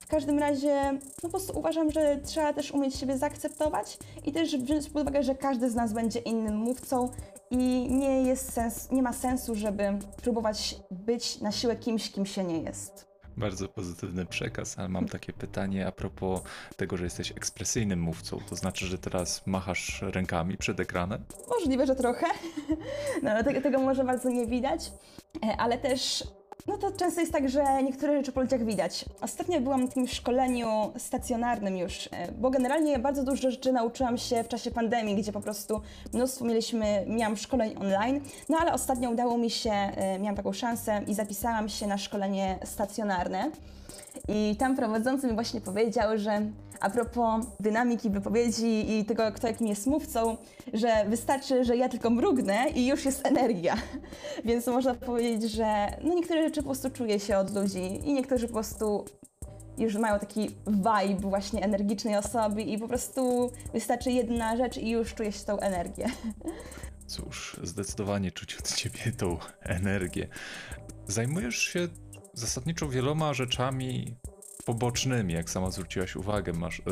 W 0.00 0.06
każdym 0.06 0.38
razie, 0.38 0.92
no 0.92 0.98
po 1.22 1.28
prostu 1.28 1.58
uważam, 1.58 1.90
że 1.90 2.16
trzeba 2.24 2.52
też 2.52 2.72
umieć 2.72 2.96
siebie 2.96 3.18
zaakceptować 3.18 3.98
i 4.24 4.32
też 4.32 4.56
wziąć 4.56 4.90
pod 4.90 5.02
uwagę, 5.02 5.22
że 5.22 5.34
każdy 5.34 5.70
z 5.70 5.74
nas 5.74 5.92
będzie 5.92 6.18
innym 6.18 6.56
mówcą 6.56 7.08
i 7.50 7.86
nie 7.90 8.22
jest 8.22 8.52
sens, 8.52 8.90
nie 8.90 9.02
ma 9.02 9.12
sensu, 9.12 9.54
żeby 9.54 9.98
próbować 10.22 10.76
być 10.90 11.40
na 11.40 11.52
siłę 11.52 11.76
kimś, 11.76 12.10
kim 12.10 12.26
się 12.26 12.44
nie 12.44 12.58
jest. 12.58 13.13
Bardzo 13.36 13.68
pozytywny 13.68 14.26
przekaz, 14.26 14.78
ale 14.78 14.88
mam 14.88 15.08
takie 15.08 15.32
pytanie 15.32 15.86
a 15.86 15.92
propos 15.92 16.40
tego, 16.76 16.96
że 16.96 17.04
jesteś 17.04 17.32
ekspresyjnym 17.32 18.00
mówcą. 18.00 18.38
To 18.48 18.56
znaczy, 18.56 18.86
że 18.86 18.98
teraz 18.98 19.46
machasz 19.46 20.02
rękami 20.02 20.56
przed 20.56 20.80
ekranem? 20.80 21.24
Możliwe, 21.48 21.86
że 21.86 21.96
trochę. 21.96 22.26
No, 23.22 23.44
tego, 23.44 23.60
tego 23.60 23.78
może 23.78 24.04
bardzo 24.04 24.28
nie 24.28 24.46
widać, 24.46 24.92
e, 25.46 25.56
ale 25.56 25.78
też 25.78 26.24
no 26.66 26.78
to 26.78 26.92
często 26.92 27.20
jest 27.20 27.32
tak, 27.32 27.48
że 27.48 27.82
niektóre 27.82 28.16
rzeczy 28.16 28.32
po 28.32 28.40
ludziach 28.40 28.64
widać. 28.64 29.04
Ostatnio 29.20 29.60
byłam 29.60 29.80
na 29.80 29.88
takim 29.88 30.08
szkoleniu 30.08 30.68
stacjonarnym 30.98 31.76
już, 31.76 32.08
e, 32.12 32.32
bo 32.32 32.50
generalnie 32.50 32.98
bardzo 32.98 33.24
dużo 33.24 33.50
rzeczy 33.50 33.72
nauczyłam 33.72 34.18
się 34.18 34.44
w 34.44 34.48
czasie 34.48 34.70
pandemii, 34.70 35.16
gdzie 35.16 35.32
po 35.32 35.40
prostu 35.40 35.80
mnóstwo 36.12 36.44
mieliśmy, 36.44 37.04
miałam 37.08 37.36
szkoleń 37.36 37.74
online, 37.80 38.20
no 38.48 38.58
ale 38.60 38.72
ostatnio 38.72 39.10
udało 39.10 39.38
mi 39.38 39.50
się, 39.50 39.70
e, 39.70 40.18
miałam 40.18 40.36
taką 40.36 40.52
szansę 40.52 41.02
i 41.06 41.14
zapisałam 41.14 41.68
się 41.68 41.86
na 41.86 41.98
szkolenie 41.98 42.58
stacjonarne. 42.64 43.50
I 44.28 44.56
tam 44.56 44.76
prowadzący 44.76 45.26
mi 45.26 45.34
właśnie 45.34 45.60
powiedział, 45.60 46.18
że 46.18 46.42
a 46.80 46.90
propos 46.90 47.46
dynamiki 47.60 48.10
wypowiedzi 48.10 48.98
i 48.98 49.04
tego, 49.04 49.32
kto 49.32 49.46
jakim 49.46 49.66
jest 49.66 49.86
mówcą, 49.86 50.36
że 50.72 51.04
wystarczy, 51.08 51.64
że 51.64 51.76
ja 51.76 51.88
tylko 51.88 52.10
mrugnę 52.10 52.70
i 52.74 52.86
już 52.86 53.04
jest 53.04 53.26
energia. 53.26 53.76
Więc 54.44 54.66
można 54.66 54.94
powiedzieć, 54.94 55.50
że 55.50 55.86
no 56.02 56.14
niektóre 56.14 56.42
rzeczy 56.42 56.62
po 56.62 56.68
prostu 56.68 56.90
czuje 56.90 57.20
się 57.20 57.38
od 57.38 57.54
ludzi 57.54 58.00
i 58.08 58.12
niektórzy 58.12 58.46
po 58.46 58.52
prostu 58.52 59.04
już 59.78 59.96
mają 59.96 60.18
taki 60.18 60.48
vibe 60.66 61.20
właśnie 61.20 61.64
energicznej 61.64 62.16
osoby 62.16 62.62
i 62.62 62.78
po 62.78 62.88
prostu 62.88 63.52
wystarczy 63.72 64.10
jedna 64.10 64.56
rzecz 64.56 64.76
i 64.76 64.90
już 64.90 65.14
czuje 65.14 65.32
się 65.32 65.44
tą 65.44 65.58
energię. 65.58 66.06
Cóż, 67.06 67.60
zdecydowanie 67.62 68.30
czuć 68.30 68.54
od 68.54 68.74
ciebie 68.74 69.12
tą 69.16 69.38
energię. 69.60 70.28
Zajmujesz 71.06 71.58
się 71.58 71.88
zasadniczo 72.32 72.88
wieloma 72.88 73.34
rzeczami 73.34 74.16
pobocznymi, 74.64 75.34
jak 75.34 75.50
sama 75.50 75.70
zwróciłaś 75.70 76.16
uwagę. 76.16 76.52
Masz, 76.52 76.82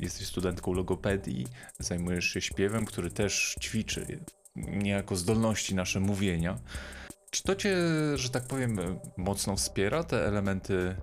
jesteś 0.00 0.26
studentką 0.26 0.72
logopedii, 0.72 1.46
zajmujesz 1.78 2.24
się 2.24 2.40
śpiewem, 2.40 2.84
który 2.84 3.10
też 3.10 3.56
ćwiczy 3.60 4.20
niejako 4.56 5.16
zdolności 5.16 5.74
nasze 5.74 6.00
mówienia. 6.00 6.58
Czy 7.30 7.42
to 7.42 7.54
cię, 7.54 7.76
że 8.14 8.28
tak 8.28 8.44
powiem, 8.44 8.98
mocno 9.16 9.56
wspiera, 9.56 10.04
te 10.04 10.26
elementy 10.26 10.96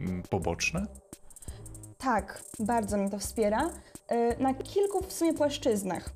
mm, 0.00 0.22
poboczne? 0.22 0.86
Tak, 1.98 2.42
bardzo 2.58 2.96
mnie 2.96 3.10
to 3.10 3.18
wspiera. 3.18 3.70
Y, 4.12 4.42
na 4.42 4.54
kilku 4.54 5.04
w 5.04 5.12
sumie 5.12 5.34
płaszczyznach. 5.34 6.10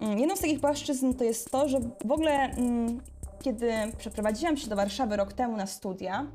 Mm, 0.00 0.18
jedną 0.18 0.36
z 0.36 0.40
takich 0.40 0.60
płaszczyzn 0.60 1.12
to 1.12 1.24
jest 1.24 1.50
to, 1.50 1.68
że 1.68 1.80
w 2.04 2.12
ogóle 2.12 2.32
mm, 2.32 3.00
kiedy 3.42 3.72
przeprowadziłam 3.98 4.56
się 4.56 4.68
do 4.68 4.76
Warszawy 4.76 5.16
rok 5.16 5.32
temu 5.32 5.56
na 5.56 5.66
studia, 5.66 6.26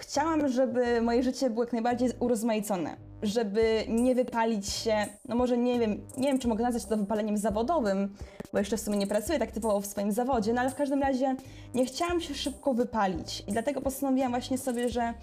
chciałam, 0.00 0.48
żeby 0.48 1.02
moje 1.02 1.22
życie 1.22 1.50
było 1.50 1.64
jak 1.64 1.72
najbardziej 1.72 2.10
urozmaicone, 2.20 2.96
żeby 3.22 3.84
nie 3.88 4.14
wypalić 4.14 4.68
się, 4.68 5.06
no 5.28 5.36
może 5.36 5.58
nie 5.58 5.78
wiem, 5.78 6.06
nie 6.16 6.28
wiem, 6.28 6.38
czy 6.38 6.48
mogę 6.48 6.64
nazwać 6.64 6.84
to 6.84 6.96
wypaleniem 6.96 7.36
zawodowym, 7.36 8.14
bo 8.52 8.58
jeszcze 8.58 8.76
w 8.76 8.80
sumie 8.80 8.98
nie 8.98 9.06
pracuję 9.06 9.38
tak 9.38 9.52
typowo 9.52 9.80
w 9.80 9.86
swoim 9.86 10.12
zawodzie, 10.12 10.52
no 10.52 10.60
ale 10.60 10.70
w 10.70 10.74
każdym 10.74 11.02
razie 11.02 11.36
nie 11.74 11.86
chciałam 11.86 12.20
się 12.20 12.34
szybko 12.34 12.74
wypalić 12.74 13.44
i 13.46 13.52
dlatego 13.52 13.80
postanowiłam 13.80 14.30
właśnie 14.30 14.58
sobie, 14.58 14.88
że 14.88 15.14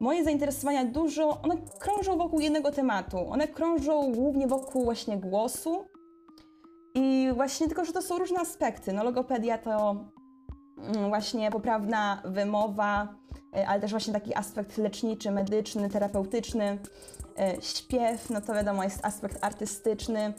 moje 0.00 0.24
zainteresowania 0.24 0.84
dużo, 0.84 1.42
one 1.42 1.56
krążą 1.78 2.18
wokół 2.18 2.40
jednego 2.40 2.72
tematu, 2.72 3.30
one 3.30 3.48
krążą 3.48 4.12
głównie 4.12 4.46
wokół 4.46 4.84
właśnie 4.84 5.16
głosu 5.16 5.84
i 6.94 7.28
właśnie 7.34 7.66
tylko, 7.66 7.84
że 7.84 7.92
to 7.92 8.02
są 8.02 8.18
różne 8.18 8.40
aspekty, 8.40 8.92
no 8.92 9.04
logopedia 9.04 9.58
to 9.58 10.04
mm, 10.78 11.08
właśnie 11.08 11.50
poprawna 11.50 12.22
wymowa, 12.24 13.14
ale 13.66 13.80
też 13.80 13.90
właśnie 13.90 14.12
taki 14.12 14.34
aspekt 14.34 14.78
leczniczy, 14.78 15.30
medyczny, 15.30 15.90
terapeutyczny. 15.90 16.78
E, 17.38 17.62
śpiew, 17.62 18.30
no 18.30 18.40
to 18.40 18.54
wiadomo, 18.54 18.84
jest 18.84 19.04
aspekt 19.04 19.44
artystyczny. 19.44 20.34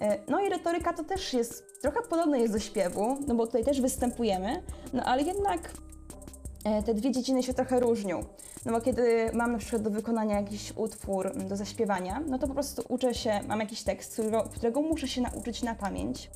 E, 0.00 0.18
no 0.28 0.40
i 0.40 0.48
retoryka 0.48 0.92
to 0.92 1.04
też 1.04 1.32
jest, 1.32 1.80
trochę 1.82 2.00
podobne 2.02 2.40
jest 2.40 2.52
do 2.52 2.58
śpiewu, 2.58 3.18
no 3.26 3.34
bo 3.34 3.46
tutaj 3.46 3.64
też 3.64 3.80
występujemy, 3.80 4.62
no 4.92 5.02
ale 5.02 5.22
jednak 5.22 5.72
te 6.86 6.94
dwie 6.94 7.10
dziedziny 7.12 7.42
się 7.42 7.54
trochę 7.54 7.80
różnią. 7.80 8.24
No 8.66 8.72
bo 8.72 8.80
kiedy 8.80 9.30
mam 9.32 9.52
na 9.52 9.58
przykład 9.58 9.82
do 9.82 9.90
wykonania 9.90 10.40
jakiś 10.40 10.72
utwór 10.76 11.36
do 11.36 11.56
zaśpiewania, 11.56 12.22
no 12.26 12.38
to 12.38 12.48
po 12.48 12.54
prostu 12.54 12.82
uczę 12.88 13.14
się, 13.14 13.40
mam 13.48 13.60
jakiś 13.60 13.82
tekst, 13.82 14.12
którego, 14.12 14.42
którego 14.42 14.82
muszę 14.82 15.08
się 15.08 15.20
nauczyć 15.20 15.62
na 15.62 15.74
pamięć. 15.74 16.30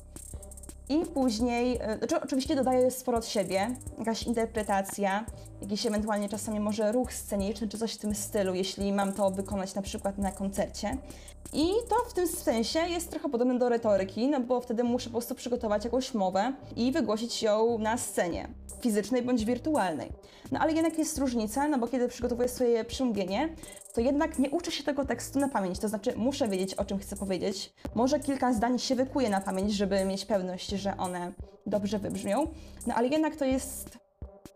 I 0.89 1.05
później, 1.05 1.77
e, 1.81 1.97
znaczy 1.97 2.21
oczywiście 2.21 2.55
dodaję 2.55 2.91
sporo 2.91 3.17
od 3.17 3.25
siebie, 3.25 3.75
jakaś 3.99 4.23
interpretacja, 4.23 5.25
jakiś 5.61 5.85
ewentualnie 5.85 6.29
czasami 6.29 6.59
może 6.59 6.91
ruch 6.91 7.13
sceniczny 7.13 7.67
czy 7.67 7.77
coś 7.77 7.93
w 7.93 7.97
tym 7.97 8.15
stylu, 8.15 8.55
jeśli 8.55 8.93
mam 8.93 9.13
to 9.13 9.31
wykonać 9.31 9.75
na 9.75 9.81
przykład 9.81 10.17
na 10.17 10.31
koncercie. 10.31 10.97
I 11.53 11.67
to 11.89 11.95
w 12.09 12.13
tym 12.13 12.27
sensie 12.27 12.79
jest 12.79 13.09
trochę 13.09 13.29
podobne 13.29 13.59
do 13.59 13.69
retoryki, 13.69 14.27
no 14.27 14.39
bo 14.39 14.61
wtedy 14.61 14.83
muszę 14.83 15.05
po 15.05 15.11
prostu 15.11 15.35
przygotować 15.35 15.85
jakąś 15.85 16.13
mowę 16.13 16.53
i 16.75 16.91
wygłosić 16.91 17.43
ją 17.43 17.77
na 17.77 17.97
scenie, 17.97 18.47
fizycznej 18.81 19.21
bądź 19.21 19.45
wirtualnej. 19.45 20.11
No 20.51 20.59
ale 20.59 20.73
jednak 20.73 20.97
jest 20.97 21.17
różnica, 21.17 21.67
no 21.67 21.77
bo 21.77 21.87
kiedy 21.87 22.07
przygotowuję 22.07 22.49
swoje 22.49 22.85
przemówienie, 22.85 23.55
to 23.93 24.01
jednak 24.01 24.39
nie 24.39 24.49
uczę 24.49 24.71
się 24.71 24.83
tego 24.83 25.05
tekstu 25.05 25.39
na 25.39 25.49
pamięć, 25.49 25.79
to 25.79 25.87
znaczy 25.87 26.13
muszę 26.17 26.47
wiedzieć, 26.47 26.73
o 26.73 26.85
czym 26.85 26.99
chcę 26.99 27.15
powiedzieć. 27.15 27.73
Może 27.95 28.19
kilka 28.19 28.53
zdań 28.53 28.79
się 28.79 28.95
wykuje 28.95 29.29
na 29.29 29.41
pamięć, 29.41 29.73
żeby 29.73 30.05
mieć 30.05 30.25
pewność, 30.25 30.69
że 30.69 30.97
one 30.97 31.33
dobrze 31.65 31.99
wybrzmią, 31.99 32.47
no 32.87 32.95
ale 32.95 33.07
jednak 33.07 33.35
to 33.35 33.45
jest 33.45 33.97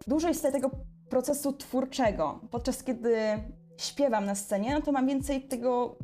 dużo 0.07 0.27
jest 0.27 0.41
tego 0.41 0.71
procesu 1.09 1.53
twórczego. 1.53 2.39
Podczas 2.51 2.83
kiedy 2.83 3.17
śpiewam 3.77 4.25
na 4.25 4.35
scenie, 4.35 4.73
no 4.73 4.81
to 4.81 4.91
mam 4.91 5.07
więcej 5.07 5.41
tego 5.41 5.95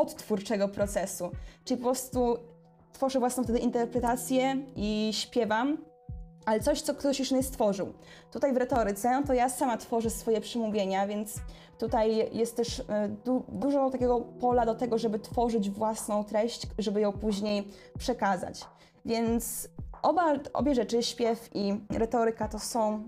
odtwórczego 0.00 0.68
procesu, 0.68 1.30
czyli 1.64 1.78
po 1.78 1.84
prostu 1.84 2.36
tworzę 2.92 3.18
własną 3.18 3.44
wtedy 3.44 3.58
interpretację 3.58 4.56
i 4.76 5.10
śpiewam, 5.12 5.78
ale 6.46 6.60
coś, 6.60 6.80
co 6.80 6.94
ktoś 6.94 7.18
już 7.18 7.30
nie 7.30 7.42
stworzył. 7.42 7.92
Tutaj 8.32 8.52
w 8.52 8.56
retoryce, 8.56 9.22
to 9.26 9.34
ja 9.34 9.48
sama 9.48 9.76
tworzę 9.76 10.10
swoje 10.10 10.40
przemówienia, 10.40 11.06
więc 11.06 11.40
tutaj 11.78 12.36
jest 12.36 12.56
też 12.56 12.80
e, 12.80 13.08
du 13.08 13.44
dużo 13.48 13.90
takiego 13.90 14.20
pola 14.20 14.66
do 14.66 14.74
tego, 14.74 14.98
żeby 14.98 15.18
tworzyć 15.18 15.70
własną 15.70 16.24
treść, 16.24 16.66
żeby 16.78 17.00
ją 17.00 17.12
później 17.12 17.68
przekazać. 17.98 18.64
Więc 19.04 19.68
oba, 20.02 20.34
obie 20.52 20.74
rzeczy, 20.74 21.02
śpiew 21.02 21.48
i 21.54 21.80
retoryka, 21.90 22.48
to 22.48 22.58
są 22.58 23.02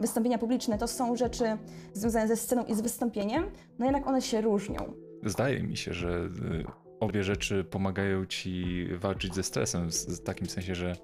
wystąpienia 0.00 0.38
publiczne, 0.38 0.78
to 0.78 0.88
są 0.88 1.16
rzeczy 1.16 1.58
związane 1.92 2.28
ze 2.28 2.36
sceną 2.36 2.64
i 2.64 2.74
z 2.74 2.80
wystąpieniem, 2.80 3.50
no 3.78 3.84
jednak 3.84 4.06
one 4.06 4.22
się 4.22 4.40
różnią. 4.40 5.05
Zdaje 5.24 5.62
mi 5.62 5.76
się, 5.76 5.94
że 5.94 6.08
y, 6.08 6.64
obie 7.00 7.24
rzeczy 7.24 7.64
pomagają 7.64 8.26
ci 8.26 8.86
walczyć 8.96 9.34
ze 9.34 9.42
stresem, 9.42 9.88
w 9.90 10.22
takim 10.22 10.48
sensie, 10.48 10.74
że 10.74 10.96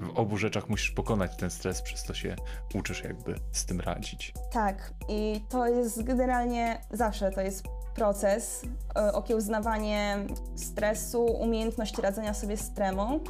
w 0.00 0.18
obu 0.18 0.36
rzeczach 0.36 0.68
musisz 0.68 0.90
pokonać 0.90 1.36
ten 1.36 1.50
stres, 1.50 1.82
przez 1.82 2.04
to 2.04 2.14
się 2.14 2.36
uczysz 2.74 3.04
jakby 3.04 3.34
z 3.52 3.66
tym 3.66 3.80
radzić. 3.80 4.34
Tak, 4.52 4.94
i 5.08 5.40
to 5.48 5.66
jest 5.66 6.02
generalnie 6.02 6.80
zawsze 6.90 7.30
to 7.30 7.40
jest 7.40 7.64
proces, 7.94 8.62
e, 8.96 9.12
okiełznawanie 9.12 10.26
stresu, 10.56 11.24
umiejętność 11.24 11.98
radzenia 11.98 12.34
sobie 12.34 12.56
z 12.56 12.74
tremą. 12.74 13.20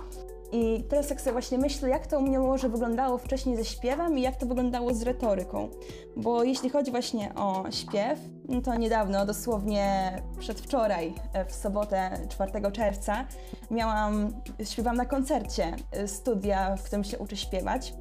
I 0.52 0.84
teraz 0.88 1.10
jak 1.10 1.20
sobie 1.20 1.32
właśnie 1.32 1.58
myślę, 1.58 1.88
jak 1.88 2.06
to 2.06 2.18
u 2.18 2.22
mnie 2.22 2.38
może 2.38 2.68
wyglądało 2.68 3.18
wcześniej 3.18 3.56
ze 3.56 3.64
śpiewem 3.64 4.18
i 4.18 4.22
jak 4.22 4.36
to 4.36 4.46
wyglądało 4.46 4.94
z 4.94 5.02
retoryką. 5.02 5.68
Bo 6.16 6.44
jeśli 6.44 6.70
chodzi 6.70 6.90
właśnie 6.90 7.34
o 7.34 7.64
śpiew, 7.70 8.18
no 8.48 8.60
to 8.60 8.74
niedawno, 8.74 9.26
dosłownie 9.26 10.16
przedwczoraj, 10.38 11.14
e, 11.32 11.44
w 11.44 11.54
sobotę 11.54 12.10
4 12.28 12.72
czerwca, 12.72 13.24
miałam, 13.70 14.32
śpiewam 14.64 14.96
na 14.96 15.06
koncercie 15.06 15.76
e, 15.92 16.08
studia, 16.08 16.76
w 16.76 16.82
którym 16.82 17.04
się 17.04 17.18
uczę 17.18 17.36
śpiewać. 17.36 17.94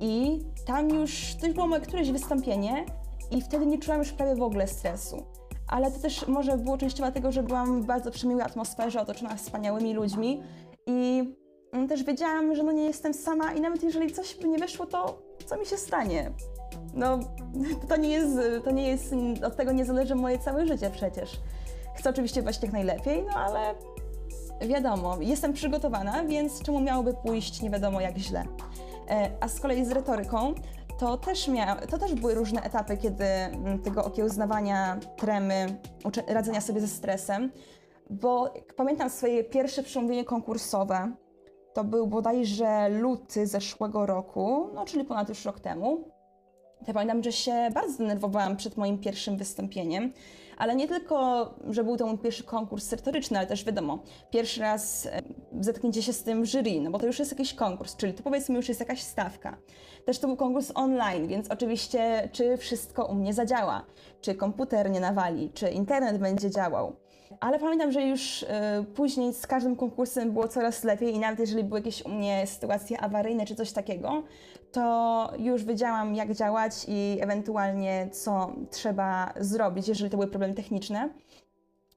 I 0.00 0.38
tam 0.66 0.88
już, 0.90 1.34
to 1.40 1.46
już 1.46 1.54
było 1.54 1.66
moje 1.66 1.80
któreś 1.80 2.10
wystąpienie 2.10 2.86
i 3.30 3.42
wtedy 3.42 3.66
nie 3.66 3.78
czułam 3.78 3.98
już 3.98 4.12
prawie 4.12 4.34
w 4.34 4.42
ogóle 4.42 4.66
stresu. 4.66 5.22
Ale 5.68 5.90
to 5.90 5.98
też 5.98 6.28
może 6.28 6.58
było 6.58 6.78
częściowo 6.78 7.02
dlatego, 7.02 7.32
że 7.32 7.42
byłam 7.42 7.82
w 7.82 7.86
bardzo 7.86 8.10
przemiłej 8.10 8.44
atmosferze, 8.44 9.00
otoczona 9.00 9.36
wspaniałymi 9.36 9.94
ludźmi 9.94 10.42
i 10.86 11.24
też 11.88 12.04
wiedziałam, 12.04 12.54
że 12.54 12.62
no 12.62 12.72
nie 12.72 12.84
jestem 12.84 13.14
sama 13.14 13.52
i 13.52 13.60
nawet 13.60 13.82
jeżeli 13.82 14.12
coś 14.12 14.36
by 14.36 14.48
nie 14.48 14.58
wyszło, 14.58 14.86
to 14.86 15.22
co 15.46 15.58
mi 15.58 15.66
się 15.66 15.76
stanie? 15.76 16.30
No, 16.94 17.18
to 17.88 17.96
nie 17.96 18.08
jest, 18.08 18.38
to 18.64 18.70
nie 18.70 18.88
jest, 18.88 19.14
od 19.46 19.56
tego 19.56 19.72
nie 19.72 19.84
zależy 19.84 20.14
moje 20.14 20.38
całe 20.38 20.66
życie 20.66 20.90
przecież. 20.90 21.40
Chcę 21.96 22.10
oczywiście 22.10 22.42
właśnie 22.42 22.66
jak 22.66 22.72
najlepiej, 22.72 23.24
no 23.28 23.34
ale 23.34 23.74
wiadomo, 24.60 25.16
jestem 25.20 25.52
przygotowana, 25.52 26.24
więc 26.24 26.62
czemu 26.62 26.80
miałoby 26.80 27.14
pójść 27.14 27.62
nie 27.62 27.70
wiadomo 27.70 28.00
jak 28.00 28.18
źle. 28.18 28.44
E, 29.10 29.30
a 29.40 29.48
z 29.48 29.60
kolei 29.60 29.84
z 29.84 29.90
retoryką, 29.90 30.54
to 30.98 31.16
też, 31.16 31.48
mia, 31.48 31.76
to 31.76 31.98
też 31.98 32.14
były 32.14 32.34
różne 32.34 32.62
etapy, 32.62 32.96
kiedy 32.96 33.24
mm, 33.24 33.78
tego 33.78 34.04
okiełznawania 34.04 34.98
tremy, 35.16 35.78
radzenia 36.28 36.60
sobie 36.60 36.80
ze 36.80 36.88
stresem, 36.88 37.52
bo 38.10 38.54
pamiętam 38.76 39.10
swoje 39.10 39.44
pierwsze 39.44 39.82
przemówienie 39.82 40.24
konkursowe, 40.24 41.12
to 41.76 41.84
był 41.84 42.06
bodajże 42.06 42.88
luty 42.88 43.46
zeszłego 43.46 44.06
roku, 44.06 44.70
no 44.74 44.84
czyli 44.84 45.04
ponad 45.04 45.28
już 45.28 45.44
rok 45.44 45.60
temu. 45.60 46.04
Ja 46.86 46.94
pamiętam, 46.94 47.22
że 47.22 47.32
się 47.32 47.70
bardzo 47.74 47.98
denerwowałam 47.98 48.56
przed 48.56 48.76
moim 48.76 48.98
pierwszym 48.98 49.36
wystąpieniem, 49.36 50.12
ale 50.58 50.76
nie 50.76 50.88
tylko, 50.88 51.46
że 51.70 51.84
był 51.84 51.96
to 51.96 52.06
mój 52.06 52.18
pierwszy 52.18 52.44
konkurs 52.44 52.92
retoryczny, 52.92 53.38
ale 53.38 53.46
też 53.46 53.64
wiadomo, 53.64 53.98
pierwszy 54.30 54.60
raz 54.60 55.08
zetknięcie 55.60 56.02
się 56.02 56.12
z 56.12 56.22
tym 56.22 56.46
jury, 56.46 56.80
no 56.80 56.90
bo 56.90 56.98
to 56.98 57.06
już 57.06 57.18
jest 57.18 57.30
jakiś 57.30 57.54
konkurs, 57.54 57.96
czyli 57.96 58.14
to 58.14 58.22
powiedzmy 58.22 58.56
już 58.56 58.68
jest 58.68 58.80
jakaś 58.80 59.02
stawka. 59.02 59.56
Też 60.04 60.18
to 60.18 60.26
był 60.26 60.36
konkurs 60.36 60.72
online, 60.74 61.28
więc 61.28 61.50
oczywiście 61.50 62.28
czy 62.32 62.56
wszystko 62.56 63.06
u 63.06 63.14
mnie 63.14 63.34
zadziała, 63.34 63.86
czy 64.20 64.34
komputer 64.34 64.90
nie 64.90 65.00
nawali, 65.00 65.50
czy 65.54 65.70
internet 65.70 66.18
będzie 66.18 66.50
działał. 66.50 66.96
Ale 67.40 67.58
pamiętam, 67.58 67.92
że 67.92 68.02
już 68.02 68.42
y, 68.42 68.46
później 68.94 69.34
z 69.34 69.46
każdym 69.46 69.76
konkursem 69.76 70.32
było 70.32 70.48
coraz 70.48 70.84
lepiej 70.84 71.14
i 71.14 71.18
nawet 71.18 71.38
jeżeli 71.38 71.64
były 71.64 71.80
jakieś 71.80 72.04
u 72.04 72.08
mnie 72.08 72.46
sytuacje 72.46 73.00
awaryjne 73.00 73.46
czy 73.46 73.54
coś 73.54 73.72
takiego, 73.72 74.22
to 74.72 75.32
już 75.38 75.64
wiedziałam 75.64 76.14
jak 76.14 76.34
działać 76.34 76.72
i 76.88 77.18
ewentualnie 77.20 78.08
co 78.12 78.52
trzeba 78.70 79.32
zrobić, 79.40 79.88
jeżeli 79.88 80.10
to 80.10 80.16
były 80.16 80.28
problemy 80.28 80.54
techniczne. 80.54 81.08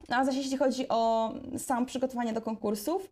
No 0.09 0.15
a 0.15 0.25
zaś 0.25 0.35
jeśli 0.35 0.57
chodzi 0.57 0.87
o 0.89 1.33
samo 1.57 1.85
przygotowanie 1.85 2.33
do 2.33 2.41
konkursów, 2.41 3.09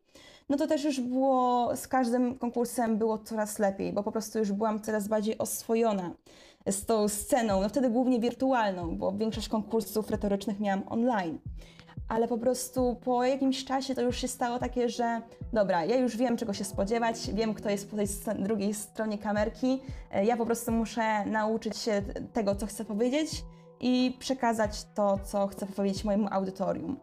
no 0.50 0.58
to 0.58 0.68
też 0.68 0.84
już 0.84 1.00
było, 1.00 1.72
z 1.76 1.88
każdym 1.88 2.38
konkursem 2.38 2.98
było 2.98 3.18
coraz 3.18 3.60
lepiej, 3.60 3.94
bo 3.94 4.04
po 4.04 4.12
prostu 4.12 4.40
już 4.40 4.52
byłam 4.52 4.82
coraz 4.82 5.08
bardziej 5.08 5.38
oswojona 5.38 6.12
z 6.68 6.86
tą 6.86 7.08
sceną, 7.08 7.62
no 7.62 7.70
wtedy 7.70 7.90
głównie 7.90 8.20
wirtualną, 8.20 8.98
bo 8.98 9.12
większość 9.12 9.50
konkursów 9.50 10.10
retorycznych 10.10 10.60
miałam 10.60 10.84
online 10.90 11.40
ale 12.08 12.28
po 12.28 12.38
prostu 12.38 12.96
po 13.04 13.24
jakimś 13.24 13.66
czasie 13.66 13.96
to 13.96 14.02
już 14.02 14.18
się 14.18 14.28
stało 14.28 14.60
takie, 14.60 14.90
że 14.90 15.22
dobra, 15.54 15.86
ja 15.86 15.98
już 15.98 16.18
wiem 16.18 16.38
czego 16.38 16.54
się 16.54 16.64
spodziewać, 16.64 17.32
wiem 17.34 17.54
kto 17.54 17.70
jest 17.70 17.92
po 17.92 17.96
tej 17.96 18.08
drugiej 18.40 18.74
stronie 18.74 19.18
kamerki, 19.18 19.82
e, 20.12 20.26
ja 20.26 20.38
po 20.38 20.46
prostu 20.46 20.72
muszę 20.72 21.26
nauczyć 21.26 21.78
się 21.78 22.02
tego, 22.34 22.56
co 22.56 22.66
chcę 22.66 22.86
powiedzieć 22.86 23.44
i 23.80 24.18
przekazać 24.20 24.86
to, 24.96 25.20
co 25.24 25.48
chcę 25.48 25.66
powiedzieć 25.66 26.04
mojemu 26.04 26.28
audytorium. 26.32 27.00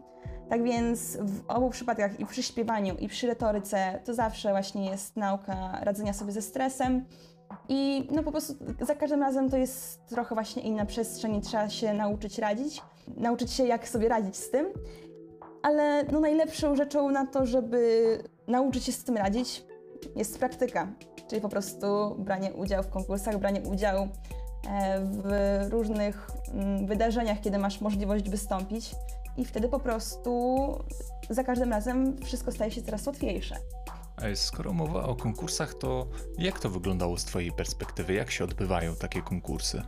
Tak 0.49 0.63
więc 0.63 1.17
w 1.17 1.43
obu 1.49 1.71
przypadkach, 1.71 2.21
i 2.21 2.27
przy 2.27 2.43
śpiewaniu, 2.43 2.95
i 2.95 3.09
przy 3.09 3.27
retoryce, 3.27 4.01
to 4.05 4.15
zawsze 4.15 4.51
właśnie 4.51 4.91
jest 4.91 5.17
nauka 5.17 5.79
radzenia 5.83 6.13
sobie 6.13 6.33
ze 6.33 6.43
stresem. 6.43 7.05
I 7.69 8.09
no 8.13 8.23
po 8.23 8.31
prostu 8.31 8.55
za 8.81 8.95
każdym 8.95 9.21
razem 9.21 9.51
to 9.51 9.57
jest 9.57 10.07
trochę 10.07 10.35
właśnie 10.35 10.63
inna 10.63 10.87
przestrzeń 10.87 11.37
i 11.37 11.41
trzeba 11.41 11.69
się 11.69 11.95
nauczyć 11.95 12.39
radzić 12.39 12.83
nauczyć 13.17 13.53
się, 13.53 13.67
jak 13.67 13.89
sobie 13.89 14.09
radzić 14.09 14.37
z 14.37 14.51
tym. 14.51 14.67
Ale 15.63 16.05
no, 16.13 16.21
najlepszą 16.21 16.77
rzeczą 16.77 17.11
na 17.11 17.27
to, 17.27 17.47
żeby 17.47 18.19
nauczyć 18.47 18.85
się 18.85 18.93
z 18.93 19.05
tym 19.05 19.17
radzić, 19.17 19.65
jest 20.17 20.39
praktyka. 20.39 20.93
Czyli 21.29 21.41
po 21.41 21.49
prostu 21.49 22.17
branie 22.19 22.53
udziału 22.53 22.83
w 22.83 22.89
konkursach, 22.89 23.39
branie 23.39 23.61
udziału 23.61 24.09
e, 24.69 25.01
w 25.01 25.73
różnych 25.73 26.31
mm, 26.53 26.87
wydarzeniach, 26.87 27.41
kiedy 27.41 27.59
masz 27.59 27.81
możliwość 27.81 28.31
wystąpić 28.31 28.95
i 29.37 29.45
wtedy 29.45 29.69
po 29.69 29.81
prostu 29.81 30.67
za 31.31 31.45
każdym 31.45 31.71
razem 31.71 32.17
wszystko 32.25 32.53
staje 32.53 32.71
się 32.71 32.83
coraz 32.83 33.07
łatwiejsze. 33.07 33.57
Skoro 34.35 34.73
mowa 34.73 35.03
o 35.05 35.15
konkursach, 35.15 35.75
to 35.75 36.07
jak 36.39 36.61
to 36.61 36.71
wyglądało 36.71 37.17
z 37.17 37.25
Twojej 37.25 37.53
perspektywy? 37.53 38.15
Jak 38.15 38.31
się 38.31 38.45
odbywają 38.45 38.97
takie 38.97 39.23
konkursy? 39.23 39.83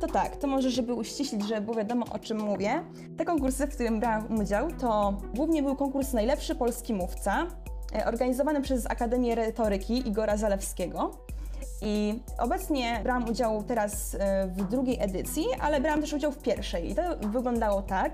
To 0.00 0.06
tak, 0.06 0.36
to 0.36 0.46
może, 0.46 0.70
żeby 0.70 0.94
uściślić, 0.94 1.48
żeby 1.48 1.60
było 1.60 1.76
wiadomo 1.76 2.06
o 2.10 2.18
czym 2.18 2.40
mówię. 2.40 2.84
Te 3.16 3.24
konkursy, 3.24 3.66
w 3.66 3.74
którym 3.74 4.00
brałam 4.00 4.40
udział, 4.40 4.68
to 4.80 5.18
głównie 5.34 5.62
był 5.62 5.76
konkurs 5.76 6.12
Najlepszy 6.12 6.54
Polski 6.54 6.94
Mówca, 6.94 7.46
e, 7.94 8.06
organizowany 8.06 8.62
przez 8.62 8.86
Akademię 8.86 9.34
Retoryki 9.34 10.08
Igora 10.08 10.36
Zalewskiego. 10.36 11.10
I 11.82 12.22
obecnie 12.38 13.00
brałam 13.02 13.28
udział 13.28 13.62
teraz 13.62 14.14
e, 14.14 14.46
w 14.46 14.64
drugiej 14.68 14.96
edycji, 15.00 15.44
ale 15.60 15.80
brałam 15.80 16.00
też 16.00 16.12
udział 16.12 16.32
w 16.32 16.38
pierwszej. 16.38 16.90
I 16.90 16.94
to 16.94 17.02
wyglądało 17.28 17.82
tak, 17.82 18.12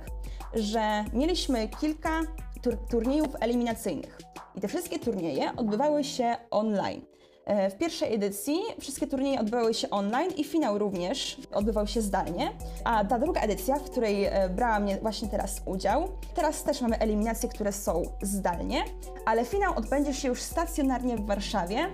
że 0.55 1.05
mieliśmy 1.13 1.69
kilka 1.69 2.21
tur 2.63 2.77
turniejów 2.77 3.29
eliminacyjnych. 3.41 4.19
I 4.55 4.61
te 4.61 4.69
wszystkie 4.69 4.99
turnieje 4.99 5.57
odbywały 5.57 6.05
się 6.05 6.37
online. 6.51 7.12
E, 7.45 7.71
w 7.71 7.79
pierwszej 7.79 8.15
edycji 8.15 8.61
wszystkie 8.81 9.07
turnieje 9.07 9.41
odbywały 9.41 9.75
się 9.75 9.91
online 9.91 10.31
i 10.37 10.45
finał 10.45 10.79
również 10.79 11.37
odbywał 11.53 11.87
się 11.87 12.03
zdalnie. 12.03 12.53
A 12.85 13.05
ta 13.05 13.19
druga 13.19 13.41
edycja, 13.41 13.77
w 13.77 13.83
której 13.83 14.25
e, 14.25 14.49
brałam 14.49 14.87
właśnie 15.03 15.29
teraz 15.29 15.63
udział, 15.67 16.09
teraz 16.35 16.63
też 16.63 16.81
mamy 16.81 16.99
eliminacje, 16.99 17.49
które 17.49 17.73
są 17.73 18.03
zdalnie, 18.23 18.85
ale 19.27 19.45
finał 19.45 19.77
odbędzie 19.77 20.15
się 20.15 20.29
już 20.29 20.43
stacjonarnie 20.43 21.17
w 21.17 21.27
Warszawie. 21.27 21.89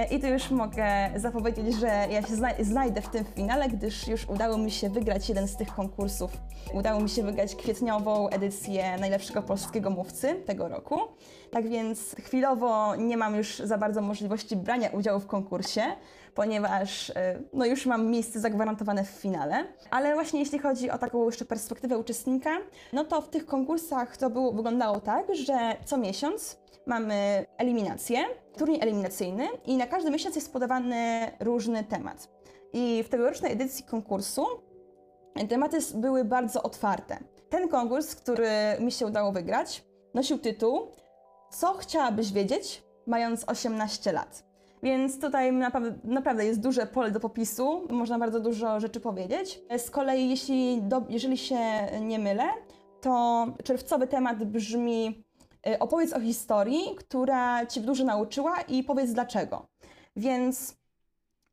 E, 0.00 0.04
I 0.04 0.20
tu 0.20 0.26
już 0.26 0.50
mogę 0.50 0.86
zapowiedzieć, 1.16 1.74
że 1.74 1.86
ja 1.86 2.22
się 2.22 2.34
znajdę 2.60 3.02
w 3.02 3.08
tym 3.08 3.24
finale, 3.24 3.68
gdyż 3.68 4.08
już 4.08 4.28
udało 4.28 4.58
mi 4.58 4.70
się 4.70 4.90
wygrać 4.90 5.28
jeden 5.28 5.48
z 5.48 5.56
tych 5.56 5.74
konkursów. 5.74 6.30
Udało 6.74 7.00
mi 7.00 7.08
się 7.08 7.22
wygrać 7.22 7.54
kwietniową 7.54 8.28
edycję 8.28 8.96
najlepszego 9.00 9.42
polskiego 9.42 9.90
mówcy 9.90 10.34
tego 10.34 10.68
roku. 10.68 10.98
Tak 11.50 11.68
więc 11.68 12.16
chwilowo 12.24 12.96
nie 12.96 13.16
mam 13.16 13.36
już 13.36 13.58
za 13.58 13.78
bardzo 13.78 14.02
możliwości 14.02 14.56
brania 14.56 14.90
udziału 14.90 15.20
w 15.20 15.26
konkursie, 15.26 15.82
ponieważ 16.34 17.10
e, 17.10 17.38
no 17.52 17.66
już 17.66 17.86
mam 17.86 18.06
miejsce 18.06 18.40
zagwarantowane 18.40 19.04
w 19.04 19.08
finale. 19.08 19.64
Ale 19.90 20.14
właśnie 20.14 20.40
jeśli 20.40 20.58
chodzi 20.58 20.90
o 20.90 20.98
taką 20.98 21.26
jeszcze 21.26 21.44
perspektywę 21.44 21.98
uczestnika, 21.98 22.50
no 22.92 23.04
to 23.04 23.20
w 23.20 23.28
tych 23.28 23.46
konkursach 23.46 24.16
to 24.16 24.30
było, 24.30 24.52
wyglądało 24.52 25.00
tak, 25.00 25.34
że 25.34 25.76
co 25.84 25.96
miesiąc 25.96 26.59
mamy 26.86 27.46
eliminację, 27.58 28.18
turniej 28.56 28.80
eliminacyjny 28.80 29.48
i 29.66 29.76
na 29.76 29.86
każdy 29.86 30.10
miesiąc 30.10 30.34
jest 30.34 30.52
podawany 30.52 31.30
różny 31.40 31.84
temat. 31.84 32.28
I 32.72 33.02
w 33.02 33.08
tegorocznej 33.08 33.52
edycji 33.52 33.84
konkursu 33.84 34.46
tematy 35.48 35.78
były 35.94 36.24
bardzo 36.24 36.62
otwarte. 36.62 37.18
Ten 37.48 37.68
konkurs, 37.68 38.14
który 38.14 38.50
mi 38.80 38.92
się 38.92 39.06
udało 39.06 39.32
wygrać, 39.32 39.84
nosił 40.14 40.38
tytuł 40.38 40.88
Co 41.50 41.74
chciałabyś 41.74 42.32
wiedzieć, 42.32 42.82
mając 43.06 43.44
18 43.48 44.12
lat? 44.12 44.50
Więc 44.82 45.20
tutaj 45.20 45.52
naprawdę, 45.52 45.98
naprawdę, 46.04 46.46
jest 46.46 46.60
duże 46.60 46.86
pole 46.86 47.10
do 47.10 47.20
popisu, 47.20 47.86
można 47.90 48.18
bardzo 48.18 48.40
dużo 48.40 48.80
rzeczy 48.80 49.00
powiedzieć. 49.00 49.60
Z 49.78 49.90
kolei, 49.90 50.30
jeśli 50.30 50.82
do, 50.82 51.02
jeżeli 51.08 51.38
się 51.38 51.58
nie 52.00 52.18
mylę, 52.18 52.44
to 53.00 53.46
czerwcowy 53.64 54.06
temat 54.06 54.44
brzmi 54.44 55.24
opowiedz 55.80 56.12
o 56.12 56.20
historii, 56.20 56.94
która 56.98 57.66
Cię 57.66 57.80
dużo 57.80 58.04
nauczyła 58.04 58.60
i 58.60 58.84
powiedz 58.84 59.12
dlaczego. 59.12 59.66
Więc 60.16 60.76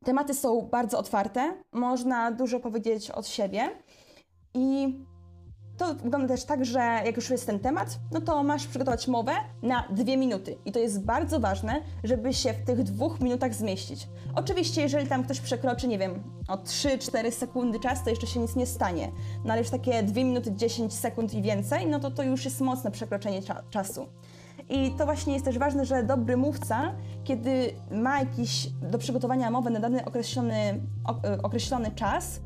tematy 0.05 0.33
są 0.33 0.61
bardzo 0.61 0.99
otwarte, 0.99 1.63
można 1.71 2.31
dużo 2.31 2.59
powiedzieć 2.59 3.11
od 3.11 3.27
siebie 3.27 3.69
i 4.53 4.95
to 5.77 5.93
wygląda 5.93 6.27
też 6.27 6.43
tak, 6.43 6.65
że 6.65 6.79
jak 6.79 7.15
już 7.15 7.29
jest 7.29 7.45
ten 7.45 7.59
temat, 7.59 7.99
no 8.11 8.21
to 8.21 8.43
masz 8.43 8.67
przygotować 8.67 9.07
mowę 9.07 9.31
na 9.61 9.87
dwie 9.89 10.17
minuty. 10.17 10.57
I 10.65 10.71
to 10.71 10.79
jest 10.79 11.05
bardzo 11.05 11.39
ważne, 11.39 11.81
żeby 12.03 12.33
się 12.33 12.53
w 12.53 12.65
tych 12.65 12.83
dwóch 12.83 13.19
minutach 13.21 13.53
zmieścić. 13.53 14.07
Oczywiście, 14.35 14.81
jeżeli 14.81 15.07
tam 15.07 15.23
ktoś 15.23 15.39
przekroczy, 15.39 15.87
nie 15.87 15.97
wiem, 15.97 16.23
o 16.47 16.57
3-4 16.57 17.31
sekundy 17.31 17.79
czas, 17.79 18.03
to 18.03 18.09
jeszcze 18.09 18.27
się 18.27 18.39
nic 18.39 18.55
nie 18.55 18.65
stanie. 18.65 19.11
No 19.45 19.53
ale 19.53 19.61
już 19.61 19.69
takie 19.69 20.03
2 20.03 20.15
minuty 20.15 20.55
10 20.55 20.93
sekund 20.93 21.33
i 21.33 21.41
więcej, 21.41 21.87
no 21.87 21.99
to 21.99 22.11
to 22.11 22.23
już 22.23 22.45
jest 22.45 22.61
mocne 22.61 22.91
przekroczenie 22.91 23.41
cza 23.41 23.63
czasu. 23.69 24.07
I 24.69 24.91
to 24.91 25.05
właśnie 25.05 25.33
jest 25.33 25.45
też 25.45 25.57
ważne, 25.57 25.85
że 25.85 26.03
dobry 26.03 26.37
mówca, 26.37 26.95
kiedy 27.23 27.73
ma 27.91 28.19
jakiś 28.19 28.69
do 28.81 28.97
przygotowania 28.97 29.51
mowy 29.51 29.69
na 29.69 29.79
dany 29.79 30.05
określony, 30.05 30.81
określony 31.43 31.91
czas, 31.91 32.39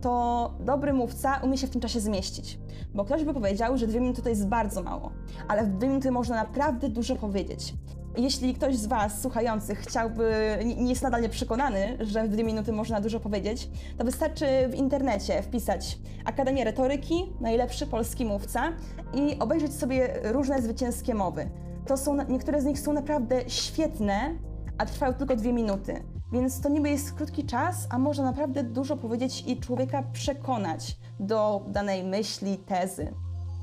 to 0.00 0.54
dobry 0.60 0.92
mówca 0.92 1.40
umie 1.44 1.58
się 1.58 1.66
w 1.66 1.70
tym 1.70 1.80
czasie 1.80 2.00
zmieścić. 2.00 2.58
Bo 2.94 3.04
ktoś 3.04 3.24
by 3.24 3.34
powiedział, 3.34 3.78
że 3.78 3.86
dwie 3.86 4.00
minuty 4.00 4.22
to 4.22 4.28
jest 4.28 4.48
bardzo 4.48 4.82
mało, 4.82 5.12
ale 5.48 5.64
w 5.64 5.78
dwie 5.78 5.88
minuty 5.88 6.10
można 6.10 6.36
naprawdę 6.36 6.88
dużo 6.88 7.16
powiedzieć. 7.16 7.74
Jeśli 8.16 8.54
ktoś 8.54 8.76
z 8.76 8.86
Was 8.86 9.20
słuchających 9.20 9.78
chciałby, 9.78 10.32
nie 10.76 10.88
jest 10.88 11.02
nadal 11.02 11.22
nieprzekonany, 11.22 11.98
że 12.00 12.24
w 12.24 12.28
dwie 12.28 12.44
minuty 12.44 12.72
można 12.72 13.00
dużo 13.00 13.20
powiedzieć, 13.20 13.70
to 13.98 14.04
wystarczy 14.04 14.46
w 14.68 14.74
internecie 14.74 15.42
wpisać 15.42 15.98
Akademia 16.24 16.64
Retoryki, 16.64 17.32
najlepszy 17.40 17.86
polski 17.86 18.24
mówca 18.24 18.72
i 19.14 19.38
obejrzeć 19.38 19.74
sobie 19.74 20.20
różne 20.22 20.62
zwycięskie 20.62 21.14
mowy. 21.14 21.50
To 21.86 21.96
są, 21.96 22.16
niektóre 22.28 22.60
z 22.60 22.64
nich 22.64 22.80
są 22.80 22.92
naprawdę 22.92 23.50
świetne, 23.50 24.34
a 24.78 24.86
trwają 24.86 25.14
tylko 25.14 25.36
dwie 25.36 25.52
minuty. 25.52 26.02
Więc 26.32 26.60
to 26.60 26.68
niby 26.68 26.90
jest 26.90 27.12
krótki 27.12 27.44
czas, 27.44 27.86
a 27.90 27.98
można 27.98 28.24
naprawdę 28.24 28.64
dużo 28.64 28.96
powiedzieć 28.96 29.44
i 29.46 29.60
człowieka 29.60 30.02
przekonać 30.12 30.96
do 31.20 31.64
danej 31.68 32.04
myśli, 32.04 32.58
tezy. 32.58 33.14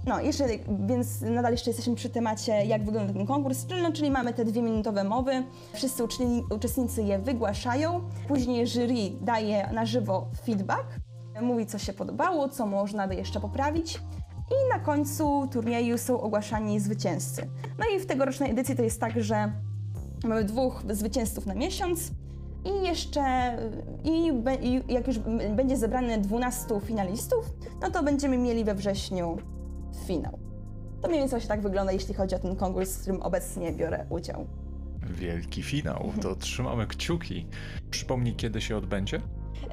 No, 0.08 0.22
jeszcze, 0.22 0.48
więc 0.88 1.22
nadal 1.22 1.52
jeszcze 1.52 1.70
jesteśmy 1.70 1.96
przy 1.96 2.10
temacie, 2.10 2.66
jak 2.66 2.86
wygląda 2.86 3.14
ten 3.14 3.26
konkurs, 3.26 3.66
czyli, 3.66 3.82
no, 3.82 3.92
czyli 3.92 4.12
mamy 4.12 4.34
te 4.34 4.46
dwie 4.46 4.62
minutowe 4.62 5.04
mowy, 5.04 5.44
wszyscy 5.74 6.04
uczestnicy 6.50 7.04
je 7.04 7.20
wygłaszają, 7.20 8.02
później 8.28 8.68
jury 8.68 9.12
daje 9.22 9.70
na 9.74 9.86
żywo 9.86 10.28
feedback, 10.46 10.86
mówi 11.42 11.66
co 11.66 11.78
się 11.78 11.94
podobało, 11.94 12.50
co 12.50 12.66
można 12.66 13.08
by 13.08 13.16
jeszcze 13.16 13.40
poprawić. 13.40 14.02
I 14.52 14.70
na 14.70 14.80
końcu 14.80 15.48
turnieju 15.52 15.98
są 15.98 16.22
ogłaszani 16.22 16.80
zwycięzcy. 16.80 17.50
No 17.80 17.86
i 17.96 18.00
w 18.00 18.06
tegorocznej 18.06 18.52
edycji 18.52 18.76
to 18.76 18.84
jest 18.84 19.00
tak, 19.00 19.24
że 19.24 19.52
mamy 20.24 20.44
dwóch 20.44 20.84
zwycięzców 20.90 21.46
na 21.46 21.56
miesiąc, 21.56 22.12
i 22.66 22.88
jeszcze, 22.88 23.22
i, 24.04 24.32
i 24.62 24.94
jak 24.94 25.08
już 25.08 25.20
będzie 25.56 25.78
zebrane 25.78 26.18
12 26.18 26.80
finalistów, 26.82 27.46
no 27.82 27.92
to 27.92 28.04
będziemy 28.04 28.38
mieli 28.38 28.64
we 28.64 28.76
wrześniu 28.76 29.38
finał. 30.06 30.40
To 31.02 31.08
mniej 31.08 31.20
więcej 31.20 31.42
się 31.42 31.48
tak 31.48 31.62
wygląda, 31.62 31.92
jeśli 31.92 32.14
chodzi 32.14 32.36
o 32.36 32.40
ten 32.40 32.56
konkurs, 32.56 32.98
w 32.98 33.02
którym 33.02 33.22
obecnie 33.22 33.74
biorę 33.74 34.06
udział. 34.10 34.48
Wielki 35.10 35.64
finał, 35.64 36.12
to 36.22 36.36
trzymamy 36.36 36.88
kciuki. 36.88 37.48
Przypomnij, 37.90 38.36
kiedy 38.36 38.62
się 38.62 38.78
odbędzie? 38.78 39.22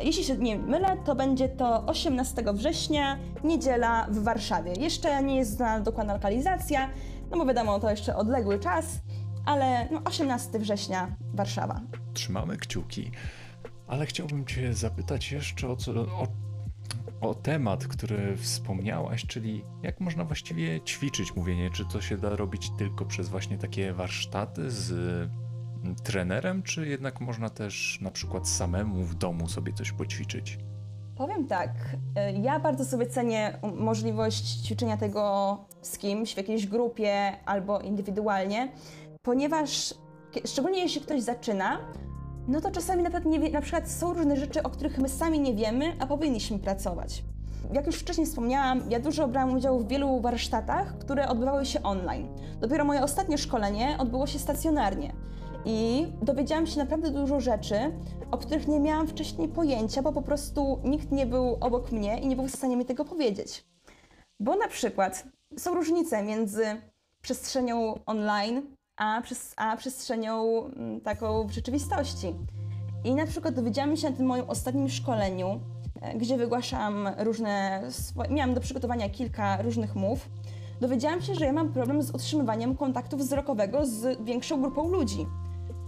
Jeśli 0.02 0.24
się 0.24 0.37
nie 0.37 0.59
mylę, 0.59 0.96
to 1.05 1.14
będzie 1.14 1.48
to 1.48 1.87
18 1.87 2.42
września, 2.55 3.18
niedziela 3.44 4.07
w 4.11 4.22
Warszawie. 4.22 4.72
Jeszcze 4.81 5.22
nie 5.22 5.37
jest 5.37 5.57
znana 5.57 5.81
dokładna 5.81 6.12
lokalizacja, 6.14 6.90
no 7.31 7.37
bo 7.38 7.46
wiadomo, 7.46 7.81
to 7.81 7.90
jeszcze 7.90 8.16
odległy 8.16 8.59
czas, 8.59 9.00
ale 9.46 9.88
no 9.90 10.00
18 10.05 10.59
września 10.59 11.16
Warszawa. 11.35 11.81
Trzymamy 12.14 12.57
kciuki, 12.57 13.11
ale 13.87 14.07
chciałbym 14.07 14.46
Cię 14.46 14.74
zapytać 14.74 15.33
jeszcze 15.33 15.68
o, 15.68 15.76
co, 15.76 15.92
o, 15.92 16.26
o 17.20 17.35
temat, 17.35 17.87
który 17.87 18.37
wspomniałaś, 18.37 19.26
czyli 19.26 19.64
jak 19.83 20.00
można 20.00 20.24
właściwie 20.24 20.81
ćwiczyć 20.81 21.37
mówienie, 21.37 21.70
czy 21.70 21.85
to 21.85 22.00
się 22.00 22.18
da 22.18 22.37
robić 22.37 22.70
tylko 22.78 23.05
przez 23.05 23.28
właśnie 23.28 23.59
takie 23.59 23.92
warsztaty 23.92 24.70
z 24.70 24.92
mm, 24.92 25.96
trenerem, 25.96 26.62
czy 26.62 26.88
jednak 26.88 27.20
można 27.20 27.50
też 27.50 27.98
na 28.00 28.11
przykład 28.11 28.48
samemu 28.48 29.05
w 29.05 29.14
domu 29.14 29.48
sobie 29.48 29.72
coś 29.72 29.92
poćwiczyć? 29.92 30.59
Powiem 31.16 31.46
tak, 31.46 31.70
y, 32.35 32.40
ja 32.40 32.61
bardzo 32.61 32.85
sobie 32.85 33.07
cenię 33.07 33.59
możliwość 33.74 34.44
ćwiczenia 34.44 34.96
tego 34.96 35.59
z 35.83 35.98
kimś 35.98 36.35
w 36.35 36.37
jakiejś 36.37 36.66
grupie 36.66 37.33
albo 37.44 37.81
indywidualnie, 37.81 38.72
ponieważ 39.22 39.94
szczególnie 40.46 40.80
jeśli 40.80 41.00
ktoś 41.00 41.22
zaczyna, 41.22 41.78
no 42.48 42.61
to 42.61 42.70
czasami 42.70 43.02
nawet 43.02 43.24
nie 43.24 43.40
wie, 43.40 43.50
na 43.50 43.61
przykład 43.61 43.90
są 43.90 44.14
różne 44.14 44.37
rzeczy, 44.37 44.62
o 44.62 44.70
których 44.70 44.98
my 44.98 45.08
sami 45.08 45.40
nie 45.40 45.54
wiemy, 45.54 45.96
a 46.00 46.06
powinniśmy 46.06 46.58
pracować. 46.58 47.24
Jak 47.72 47.87
już 47.87 47.96
wcześniej 47.96 48.26
wspomniałam, 48.26 48.82
ja 48.90 49.00
dużo 49.00 49.28
brałam 49.28 49.54
udział 49.54 49.80
w 49.80 49.88
wielu 49.88 50.20
warsztatach, 50.20 50.98
które 50.98 51.28
odbywały 51.28 51.66
się 51.66 51.82
online. 51.82 52.28
Dopiero 52.61 52.85
moje 52.85 53.02
ostatnie 53.02 53.38
szkolenie 53.38 53.96
odbyło 53.98 54.26
się 54.26 54.38
stacjonarnie. 54.38 55.12
I 55.64 56.06
dowiedziałam 56.22 56.66
się 56.66 56.78
naprawdę 56.78 57.11
dużo 57.11 57.40
rzeczy, 57.40 57.76
o 58.30 58.38
których 58.38 58.68
nie 58.68 58.80
miałam 58.80 59.08
wcześniej 59.08 59.48
pojęcia, 59.48 60.02
bo 60.02 60.12
po 60.12 60.22
prostu 60.22 60.80
nikt 60.85 61.12
nie 61.12 61.26
był 61.26 61.56
obok 61.61 61.92
mnie 61.92 62.20
i 62.20 62.26
nie 62.26 62.37
był 62.37 62.46
w 62.46 62.56
stanie 62.56 62.76
mi 62.76 62.85
tego 62.85 63.04
powiedzieć. 63.04 63.64
Bo 64.40 64.56
na 64.56 64.68
przykład 64.68 65.24
są 65.56 65.74
różnice 65.74 66.22
między 66.22 66.64
przestrzenią 67.20 67.98
online 68.06 68.76
a, 69.02 69.22
a 69.56 69.76
przestrzenią 69.76 70.64
mm, 70.66 71.00
taką 71.00 71.46
w 71.46 71.50
rzeczywistości. 71.50 72.34
I 73.04 73.14
na 73.14 73.26
przykład 73.26 73.54
dowiedziałam 73.54 73.96
się 73.96 74.10
na 74.10 74.16
tym 74.16 74.26
moim 74.26 74.44
ostatnim 74.50 74.88
szkoleniu, 74.88 75.60
e, 76.00 76.18
gdzie 76.18 76.36
wygłaszam 76.36 77.08
różne, 77.18 77.82
miałam 78.30 78.54
do 78.54 78.60
przygotowania 78.60 79.08
kilka 79.08 79.62
różnych 79.62 79.94
mów, 79.94 80.28
dowiedziałam 80.80 81.22
się, 81.22 81.34
że 81.34 81.44
ja 81.44 81.52
mam 81.52 81.72
problem 81.72 82.02
z 82.02 82.10
utrzymywaniem 82.10 82.76
kontaktu 82.76 83.16
wzrokowego 83.16 83.86
z 83.86 84.24
większą 84.24 84.60
grupą 84.60 84.88
ludzi. 84.88 85.26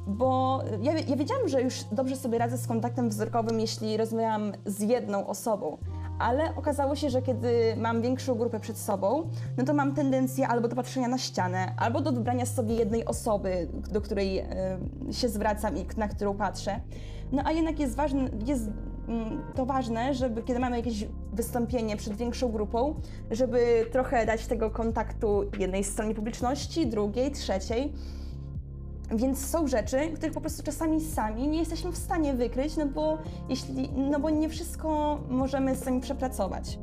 Bo 0.07 0.61
ja, 0.83 0.93
ja 0.93 1.17
wiedziałam, 1.17 1.49
że 1.49 1.63
już 1.63 1.85
dobrze 1.93 2.17
sobie 2.17 2.39
radzę 2.39 2.59
z 2.59 2.67
kontaktem 2.67 3.09
wzrokowym, 3.09 3.61
jeśli 3.61 3.97
rozmawiam 3.97 4.53
z 4.67 4.81
jedną 4.81 5.27
osobą, 5.27 5.79
ale 6.19 6.57
okazało 6.57 6.97
się, 6.97 7.11
że 7.11 7.23
kiedy 7.23 7.77
mam 7.77 8.03
większą 8.03 8.35
grupę 8.35 8.61
przed 8.61 8.79
sobą, 8.79 9.31
no 9.57 9.65
to 9.65 9.75
mam 9.75 9.95
tendencję 9.95 10.49
albo 10.49 10.69
do 10.69 10.77
patrzenia 10.77 11.09
na 11.09 11.19
ścianę, 11.19 11.75
albo 11.77 12.01
do 12.01 12.13
wybrania 12.13 12.47
sobie 12.47 12.75
jednej 12.75 13.05
osoby, 13.05 13.69
do 13.93 14.01
której 14.01 14.39
e, 14.39 14.79
się 15.13 15.29
zwracam 15.29 15.77
i 15.77 15.87
na 15.97 16.09
którą 16.09 16.35
patrzę. 16.35 16.81
No 17.33 17.43
a 17.45 17.53
jednak 17.53 17.81
jest 17.81 17.97
ważne, 17.97 18.31
jest 18.47 18.71
mm, 19.09 19.43
to 19.55 19.67
ważne, 19.67 20.15
żeby 20.15 20.43
kiedy 20.43 20.61
mamy 20.61 20.77
jakieś 20.77 21.07
wystąpienie 21.33 21.97
przed 21.97 22.17
większą 22.17 22.53
grupą, 22.53 22.95
żeby 23.31 23.87
trochę 23.93 24.27
dać 24.27 24.47
tego 24.47 24.71
kontaktu 24.71 25.51
jednej 25.59 25.85
stronie 25.85 26.15
publiczności, 26.15 26.87
drugiej, 26.87 27.31
trzeciej. 27.31 27.93
Więc 29.11 29.47
są 29.47 29.67
rzeczy, 29.67 30.11
których 30.15 30.33
po 30.33 30.41
prostu 30.41 30.63
czasami 30.63 31.01
sami 31.01 31.49
nie 31.49 31.59
jesteśmy 31.59 31.93
w 31.93 31.97
stanie 31.97 32.35
wykryć, 32.35 32.77
no 32.77 32.87
bo, 32.87 33.19
jeśli, 33.49 33.91
no 33.97 34.21
bo 34.21 34.31
nie 34.31 34.49
wszystko 34.49 35.19
możemy 35.29 35.77
sami 35.77 36.01
przepracować. 36.01 36.79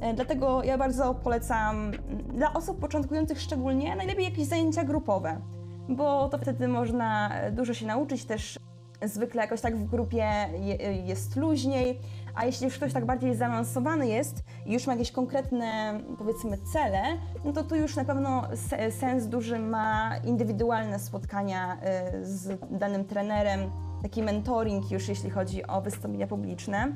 E, 0.00 0.14
Dlatego 0.14 0.62
ja 0.62 0.78
bardzo 0.78 1.14
polecam 1.14 1.76
mm, 1.76 1.98
dla 2.34 2.52
osób 2.52 2.80
początkujących 2.80 3.40
szczególnie 3.40 3.96
najlepiej 3.96 4.24
jakieś 4.24 4.46
zajęcia 4.46 4.84
grupowe, 4.84 5.40
bo 5.88 6.28
to 6.28 6.38
wtedy 6.38 6.68
można 6.68 7.34
e, 7.34 7.52
dużo 7.52 7.74
się 7.74 7.86
nauczyć 7.86 8.24
też. 8.24 8.58
Zwykle 9.04 9.42
jakoś 9.42 9.60
tak 9.60 9.76
w 9.76 9.84
grupie 9.84 10.48
je, 10.60 10.74
jest 10.92 11.36
luźniej, 11.36 11.98
a 12.34 12.44
jeśli 12.44 12.64
już 12.64 12.76
ktoś 12.76 12.92
tak 12.92 13.06
bardziej 13.06 13.34
zaawansowany 13.34 14.08
jest 14.08 14.42
i 14.66 14.72
już 14.72 14.86
ma 14.86 14.92
jakieś 14.92 15.12
konkretne, 15.12 16.00
powiedzmy, 16.18 16.58
cele, 16.72 17.02
no 17.44 17.52
to 17.52 17.64
tu 17.64 17.76
już 17.76 17.96
na 17.96 18.04
pewno 18.04 18.42
se- 18.56 18.90
sens 18.90 19.26
duży 19.26 19.58
ma 19.58 20.16
indywidualne 20.24 20.98
spotkania 20.98 21.76
y, 21.76 22.26
z 22.26 22.60
danym 22.70 23.04
trenerem, 23.04 23.60
taki 24.02 24.22
mentoring 24.22 24.90
już 24.90 25.08
jeśli 25.08 25.30
chodzi 25.30 25.66
o 25.66 25.80
wystąpienia 25.80 26.26
publiczne. 26.26 26.92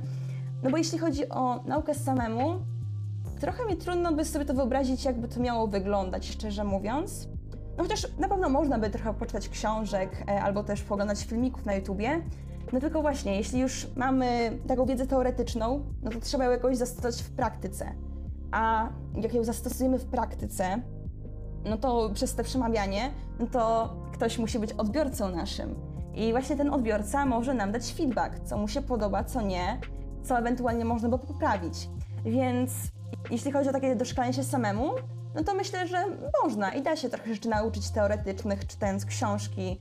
No 0.62 0.70
bo 0.70 0.76
jeśli 0.76 0.98
chodzi 0.98 1.28
o 1.28 1.62
naukę 1.64 1.94
samemu, 1.94 2.54
trochę 3.40 3.66
mi 3.66 3.76
trudno 3.76 4.12
by 4.12 4.24
sobie 4.24 4.44
to 4.44 4.54
wyobrazić, 4.54 5.04
jakby 5.04 5.28
to 5.28 5.40
miało 5.40 5.66
wyglądać, 5.66 6.28
szczerze 6.28 6.64
mówiąc. 6.64 7.28
No 7.76 7.82
chociaż 7.82 8.06
na 8.18 8.28
pewno 8.28 8.48
można 8.48 8.78
by 8.78 8.90
trochę 8.90 9.14
poczytać 9.14 9.48
książek 9.48 10.24
e, 10.28 10.42
albo 10.42 10.64
też 10.64 10.82
pooglądać 10.82 11.24
filmików 11.24 11.66
na 11.66 11.74
YouTubie. 11.74 12.20
No 12.72 12.80
tylko 12.80 13.02
właśnie, 13.02 13.36
jeśli 13.36 13.60
już 13.60 13.86
mamy 13.96 14.58
taką 14.68 14.86
wiedzę 14.86 15.06
teoretyczną, 15.06 15.84
no 16.02 16.10
to 16.10 16.20
trzeba 16.20 16.44
ją 16.44 16.50
jakoś 16.50 16.76
zastosować 16.76 17.22
w 17.22 17.30
praktyce. 17.30 17.92
A 18.52 18.88
jak 19.14 19.34
ją 19.34 19.44
zastosujemy 19.44 19.98
w 19.98 20.04
praktyce, 20.04 20.82
no 21.64 21.76
to 21.76 22.10
przez 22.14 22.34
te 22.34 22.44
przemawianie, 22.44 23.10
no 23.38 23.46
to 23.46 23.94
ktoś 24.12 24.38
musi 24.38 24.58
być 24.58 24.72
odbiorcą 24.72 25.28
naszym. 25.28 25.74
I 26.14 26.30
właśnie 26.30 26.56
ten 26.56 26.74
odbiorca 26.74 27.26
może 27.26 27.54
nam 27.54 27.72
dać 27.72 27.92
feedback, 27.92 28.40
co 28.44 28.58
mu 28.58 28.68
się 28.68 28.82
podoba, 28.82 29.24
co 29.24 29.42
nie, 29.42 29.80
co 30.22 30.38
ewentualnie 30.38 30.84
można 30.84 31.08
by 31.08 31.18
poprawić. 31.18 31.88
Więc 32.24 32.72
jeśli 33.30 33.52
chodzi 33.52 33.68
o 33.68 33.72
takie 33.72 33.96
doszkalanie 33.96 34.34
się 34.34 34.44
samemu, 34.44 34.90
no 35.34 35.44
to 35.44 35.54
myślę, 35.54 35.88
że 35.88 36.04
można 36.44 36.74
i 36.74 36.82
da 36.82 36.96
się 36.96 37.08
trochę 37.08 37.34
rzeczy 37.34 37.48
nauczyć 37.48 37.90
teoretycznych, 37.90 38.66
czytając 38.66 39.04
książki, 39.04 39.80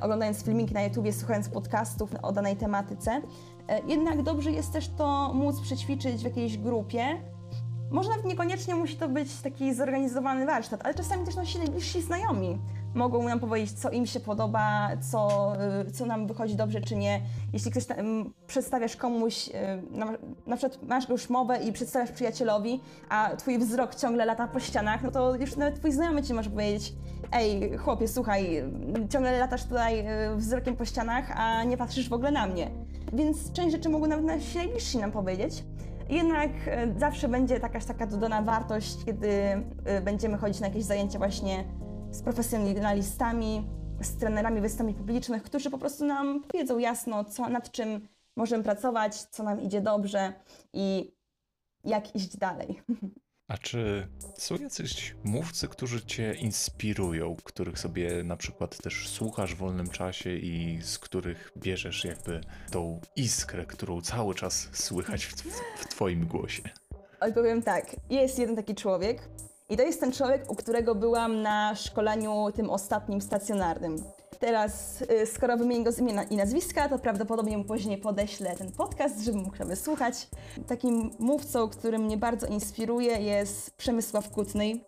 oglądając 0.00 0.42
filmiki 0.44 0.74
na 0.74 0.82
YouTubie, 0.82 1.12
słuchając 1.12 1.48
podcastów 1.48 2.10
o 2.22 2.32
danej 2.32 2.56
tematyce. 2.56 3.22
E, 3.68 3.80
Jednak 3.86 4.22
dobrze 4.22 4.50
jest 4.52 4.72
też 4.72 4.88
to 4.88 5.32
móc 5.34 5.60
przećwiczyć 5.60 6.20
w 6.20 6.24
jakiejś 6.24 6.58
grupie. 6.58 7.04
Może 7.90 8.08
nawet 8.08 8.24
niekoniecznie 8.24 8.74
musi 8.74 8.96
to 8.96 9.08
być 9.08 9.40
taki 9.40 9.74
zorganizowany 9.74 10.46
warsztat, 10.46 10.80
ale 10.84 10.94
czasami 10.94 11.26
też 11.26 11.36
nasi 11.36 11.58
najbliżsi 11.58 12.02
znajomi 12.02 12.58
mogą 12.96 13.22
nam 13.22 13.40
powiedzieć, 13.40 13.72
co 13.72 13.90
im 13.90 14.06
się 14.06 14.20
podoba, 14.20 14.88
co, 15.10 15.52
y, 15.86 15.90
co 15.90 16.06
nam 16.06 16.26
wychodzi 16.26 16.56
dobrze, 16.56 16.80
czy 16.80 16.96
nie. 16.96 17.20
Jeśli 17.52 17.70
ktoś 17.70 17.86
tam, 17.86 18.32
przedstawiasz 18.46 18.96
komuś, 18.96 19.48
y, 19.48 19.52
na, 19.90 20.06
na 20.46 20.56
przykład 20.56 20.82
masz 20.82 21.08
już 21.08 21.30
mowę 21.30 21.58
i 21.58 21.72
przedstawiasz 21.72 22.10
przyjacielowi, 22.10 22.80
a 23.08 23.36
twój 23.36 23.58
wzrok 23.58 23.94
ciągle 23.94 24.24
lata 24.24 24.48
po 24.48 24.60
ścianach, 24.60 25.02
no 25.02 25.10
to 25.10 25.34
już 25.34 25.56
nawet 25.56 25.78
twój 25.78 25.92
znajomy 25.92 26.22
ci 26.22 26.34
może 26.34 26.50
powiedzieć, 26.50 26.92
ej 27.32 27.76
chłopie, 27.76 28.08
słuchaj, 28.08 28.62
ciągle 29.10 29.38
latasz 29.38 29.64
tutaj 29.64 30.06
y, 30.32 30.36
wzrokiem 30.36 30.76
po 30.76 30.84
ścianach, 30.84 31.30
a 31.36 31.64
nie 31.64 31.76
patrzysz 31.76 32.08
w 32.08 32.12
ogóle 32.12 32.30
na 32.30 32.46
mnie. 32.46 32.70
Więc 33.12 33.52
część 33.52 33.72
rzeczy 33.72 33.88
mogą 33.88 34.06
nawet 34.06 34.24
nasi 34.24 34.58
najbliżsi 34.58 34.98
nam 34.98 35.12
powiedzieć. 35.12 35.64
Jednak 36.08 36.50
zawsze 36.98 37.28
będzie 37.28 37.54
jakaś 37.54 37.84
taka 37.84 38.06
dodana 38.06 38.42
wartość, 38.42 38.96
kiedy 39.04 39.32
będziemy 40.04 40.38
chodzić 40.38 40.60
na 40.60 40.66
jakieś 40.66 40.84
zajęcia 40.84 41.18
właśnie 41.18 41.64
z 42.16 42.22
profesjonalistami, 42.22 43.66
z 44.00 44.16
trenerami 44.16 44.60
wystąpień 44.60 44.94
publicznych, 44.94 45.42
którzy 45.42 45.70
po 45.70 45.78
prostu 45.78 46.04
nam 46.04 46.42
powiedzą 46.42 46.78
jasno, 46.78 47.24
co, 47.24 47.48
nad 47.48 47.70
czym 47.70 48.08
możemy 48.36 48.64
pracować, 48.64 49.14
co 49.14 49.42
nam 49.42 49.60
idzie 49.60 49.80
dobrze 49.80 50.32
i 50.72 51.12
jak 51.84 52.16
iść 52.16 52.36
dalej. 52.36 52.82
A 53.48 53.58
czy 53.58 54.08
są 54.38 54.56
jacyś 54.56 55.14
mówcy, 55.24 55.68
którzy 55.68 56.06
cię 56.06 56.34
inspirują, 56.34 57.36
których 57.44 57.78
sobie 57.78 58.24
na 58.24 58.36
przykład 58.36 58.82
też 58.82 59.08
słuchasz 59.08 59.54
w 59.54 59.58
wolnym 59.58 59.90
czasie 59.90 60.36
i 60.36 60.78
z 60.82 60.98
których 60.98 61.52
bierzesz 61.56 62.04
jakby 62.04 62.40
tą 62.70 63.00
iskrę, 63.16 63.66
którą 63.66 64.00
cały 64.00 64.34
czas 64.34 64.68
słychać 64.72 65.26
w, 65.26 65.32
w 65.76 65.88
twoim 65.88 66.26
głosie? 66.26 66.62
Odpowiem 67.20 67.62
tak, 67.62 67.96
jest 68.10 68.38
jeden 68.38 68.56
taki 68.56 68.74
człowiek 68.74 69.28
i 69.68 69.76
to 69.76 69.82
jest 69.82 70.00
ten 70.00 70.12
człowiek, 70.12 70.50
u 70.50 70.54
którego 70.54 70.94
byłam 70.94 71.42
na 71.42 71.74
szkoleniu 71.74 72.46
tym 72.54 72.70
ostatnim 72.70 73.20
stacjonarnym. 73.20 73.96
Teraz, 74.38 75.02
y, 75.02 75.26
skoro 75.26 75.56
wymienię 75.56 75.84
go 75.84 75.92
z 75.92 75.98
imienia 75.98 76.22
i 76.22 76.36
nazwiska, 76.36 76.88
to 76.88 76.98
prawdopodobnie 76.98 77.58
mu 77.58 77.64
później 77.64 77.98
podeślę 77.98 78.56
ten 78.56 78.72
podcast, 78.72 79.20
żeby 79.20 79.38
mógł 79.38 79.58
go 79.58 79.64
wysłuchać. 79.64 80.28
Takim 80.66 81.10
mówcą, 81.18 81.68
który 81.68 81.98
mnie 81.98 82.16
bardzo 82.16 82.46
inspiruje 82.46 83.20
jest 83.20 83.76
Przemysław 83.76 84.30
Kutny, 84.30 84.80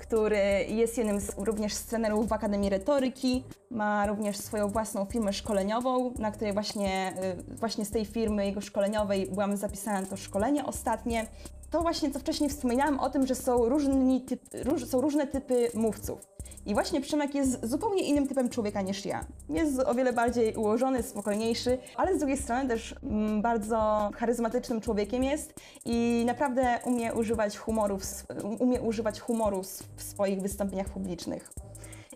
który 0.00 0.64
jest 0.68 0.98
jednym 0.98 1.20
z, 1.20 1.32
również 1.38 1.74
z 1.74 1.84
trenerów 1.86 2.28
w 2.28 2.32
Akademii 2.32 2.70
Retoryki. 2.70 3.44
Ma 3.70 4.06
również 4.06 4.36
swoją 4.36 4.68
własną 4.68 5.04
firmę 5.04 5.32
szkoleniową, 5.32 6.14
na 6.18 6.30
której 6.30 6.52
właśnie, 6.52 7.14
y, 7.50 7.56
właśnie 7.56 7.84
z 7.84 7.90
tej 7.90 8.04
firmy 8.04 8.46
jego 8.46 8.60
szkoleniowej 8.60 9.26
byłam 9.26 9.56
zapisana 9.56 10.00
na 10.00 10.06
to 10.06 10.16
szkolenie 10.16 10.64
ostatnie. 10.64 11.26
To 11.70 11.80
właśnie, 11.80 12.10
co 12.10 12.18
wcześniej 12.18 12.50
wspominałam 12.50 13.00
o 13.00 13.10
tym, 13.10 13.26
że 13.26 13.34
są, 13.34 13.68
różni 13.68 14.20
typ, 14.20 14.40
róż, 14.64 14.86
są 14.86 15.00
różne 15.00 15.26
typy 15.26 15.70
mówców. 15.74 16.18
I 16.66 16.74
właśnie 16.74 17.00
Przemek 17.00 17.34
jest 17.34 17.66
zupełnie 17.66 18.02
innym 18.02 18.28
typem 18.28 18.48
człowieka 18.48 18.82
niż 18.82 19.06
ja. 19.06 19.24
Jest 19.48 19.80
o 19.80 19.94
wiele 19.94 20.12
bardziej 20.12 20.56
ułożony, 20.56 21.02
spokojniejszy, 21.02 21.78
ale 21.96 22.16
z 22.16 22.18
drugiej 22.18 22.36
strony 22.36 22.68
też 22.68 22.94
mm, 23.02 23.42
bardzo 23.42 24.10
charyzmatycznym 24.16 24.80
człowiekiem 24.80 25.24
jest 25.24 25.54
i 25.84 26.22
naprawdę 26.26 26.78
umie 26.84 27.14
używać 27.14 27.58
humoru 27.58 27.98
w, 27.98 28.24
umie 28.58 28.80
używać 28.80 29.20
humoru 29.20 29.62
w 29.96 30.02
swoich 30.02 30.42
wystąpieniach 30.42 30.88
publicznych. 30.88 31.52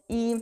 I 0.09 0.37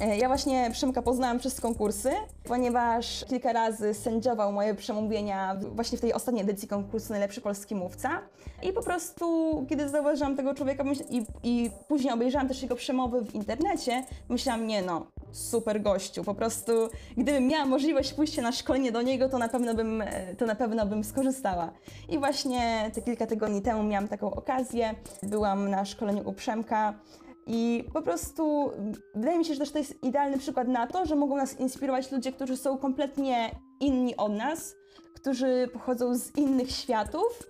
ja 0.00 0.28
właśnie 0.28 0.70
Przemka 0.72 1.02
poznałam 1.02 1.38
przez 1.38 1.60
konkursy, 1.60 2.10
ponieważ 2.44 3.24
kilka 3.28 3.52
razy 3.52 3.94
sędziował 3.94 4.52
moje 4.52 4.74
przemówienia 4.74 5.56
właśnie 5.74 5.98
w 5.98 6.00
tej 6.00 6.12
ostatniej 6.12 6.44
edycji 6.44 6.68
konkursu 6.68 7.12
Najlepszy 7.12 7.40
Polski 7.40 7.74
Mówca. 7.74 8.22
I 8.62 8.72
po 8.72 8.82
prostu, 8.82 9.66
kiedy 9.68 9.88
zauważyłam 9.88 10.36
tego 10.36 10.54
człowieka 10.54 10.84
i, 11.10 11.26
i 11.42 11.70
później 11.88 12.12
obejrzałam 12.12 12.48
też 12.48 12.62
jego 12.62 12.76
przemowy 12.76 13.24
w 13.24 13.34
internecie, 13.34 14.04
myślałam, 14.28 14.66
nie 14.66 14.82
no, 14.82 15.06
super 15.32 15.82
gościu, 15.82 16.24
po 16.24 16.34
prostu 16.34 16.72
gdybym 17.16 17.46
miała 17.46 17.66
możliwość 17.66 18.12
pójścia 18.12 18.42
na 18.42 18.52
szkolenie 18.52 18.92
do 18.92 19.02
niego, 19.02 19.28
to 19.28 19.38
na 19.38 19.48
pewno 19.48 19.74
bym, 19.74 20.02
e, 20.02 20.34
to 20.34 20.46
na 20.46 20.54
pewno 20.54 20.86
bym 20.86 21.04
skorzystała. 21.04 21.72
I 22.08 22.18
właśnie 22.18 22.90
te 22.94 23.02
kilka 23.02 23.26
tygodni 23.26 23.62
temu 23.62 23.82
miałam 23.82 24.08
taką 24.08 24.34
okazję, 24.34 24.94
byłam 25.22 25.70
na 25.70 25.84
szkoleniu 25.84 26.28
u 26.28 26.32
Przemka, 26.32 26.94
i 27.46 27.84
po 27.92 28.02
prostu 28.02 28.70
wydaje 29.14 29.38
mi 29.38 29.44
się, 29.44 29.54
że 29.54 29.60
też 29.60 29.70
to 29.70 29.78
jest 29.78 30.04
idealny 30.04 30.38
przykład 30.38 30.68
na 30.68 30.86
to, 30.86 31.06
że 31.06 31.16
mogą 31.16 31.36
nas 31.36 31.60
inspirować 31.60 32.12
ludzie, 32.12 32.32
którzy 32.32 32.56
są 32.56 32.78
kompletnie 32.78 33.50
inni 33.80 34.16
od 34.16 34.32
nas, 34.32 34.74
którzy 35.14 35.68
pochodzą 35.72 36.14
z 36.14 36.36
innych 36.36 36.70
światów, 36.70 37.42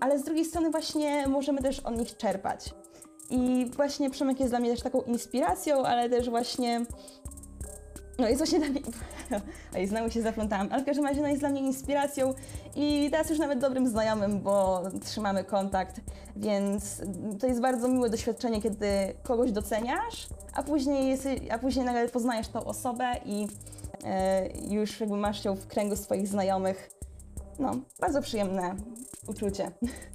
ale 0.00 0.18
z 0.18 0.24
drugiej 0.24 0.44
strony 0.44 0.70
właśnie 0.70 1.28
możemy 1.28 1.62
też 1.62 1.80
od 1.80 1.98
nich 1.98 2.16
czerpać. 2.16 2.74
I 3.30 3.70
właśnie 3.76 4.10
Przemek 4.10 4.40
jest 4.40 4.52
dla 4.52 4.60
mnie 4.60 4.70
też 4.70 4.82
taką 4.82 5.02
inspiracją, 5.02 5.82
ale 5.82 6.10
też 6.10 6.30
właśnie. 6.30 6.86
No 8.18 8.28
jest 8.28 8.38
właśnie 8.38 8.58
dla 8.58 8.68
mnie. 8.68 8.80
Oj, 9.76 9.86
znowu 9.86 10.10
się 10.10 10.22
zaplątałam, 10.22 10.68
ale 10.70 10.82
w 10.82 10.86
każdym 10.86 11.06
razie 11.06 11.20
no, 11.20 11.28
jest 11.28 11.40
dla 11.40 11.48
mnie 11.48 11.60
inspiracją 11.60 12.34
i 12.76 13.08
teraz 13.10 13.30
już 13.30 13.38
nawet 13.38 13.58
dobrym 13.58 13.88
znajomym, 13.88 14.40
bo 14.40 14.82
trzymamy 15.04 15.44
kontakt, 15.44 16.00
więc 16.36 17.02
to 17.40 17.46
jest 17.46 17.60
bardzo 17.60 17.88
miłe 17.88 18.10
doświadczenie, 18.10 18.62
kiedy 18.62 18.86
kogoś 19.22 19.52
doceniasz, 19.52 20.26
a 20.54 20.62
później, 20.62 21.08
jest, 21.08 21.28
a 21.50 21.58
później 21.58 21.86
nagle 21.86 22.08
poznajesz 22.08 22.48
tą 22.48 22.64
osobę 22.64 23.12
i 23.24 23.46
e, 24.04 24.48
już 24.68 25.00
jakby 25.00 25.16
masz 25.16 25.44
ją 25.44 25.56
w 25.56 25.66
kręgu 25.66 25.96
swoich 25.96 26.28
znajomych 26.28 26.90
no, 27.58 27.76
bardzo 28.00 28.22
przyjemne 28.22 28.76
uczucie. 29.26 29.70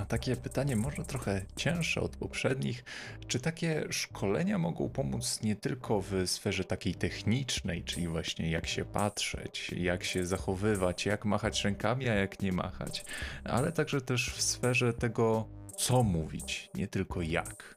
A 0.00 0.04
takie 0.04 0.36
pytanie 0.36 0.76
może 0.76 1.04
trochę 1.04 1.42
cięższe 1.56 2.00
od 2.00 2.16
poprzednich. 2.16 2.84
Czy 3.26 3.40
takie 3.40 3.84
szkolenia 3.90 4.58
mogą 4.58 4.88
pomóc 4.88 5.42
nie 5.42 5.56
tylko 5.56 6.00
w 6.00 6.12
sferze 6.26 6.64
takiej 6.64 6.94
technicznej, 6.94 7.84
czyli 7.84 8.08
właśnie 8.08 8.50
jak 8.50 8.66
się 8.66 8.84
patrzeć, 8.84 9.72
jak 9.76 10.04
się 10.04 10.26
zachowywać, 10.26 11.06
jak 11.06 11.24
machać 11.24 11.64
rękami, 11.64 12.08
a 12.08 12.14
jak 12.14 12.40
nie 12.40 12.52
machać, 12.52 13.04
ale 13.44 13.72
także 13.72 14.00
też 14.00 14.34
w 14.34 14.42
sferze 14.42 14.92
tego, 14.92 15.48
co 15.76 16.02
mówić, 16.02 16.70
nie 16.74 16.88
tylko 16.88 17.22
jak? 17.22 17.74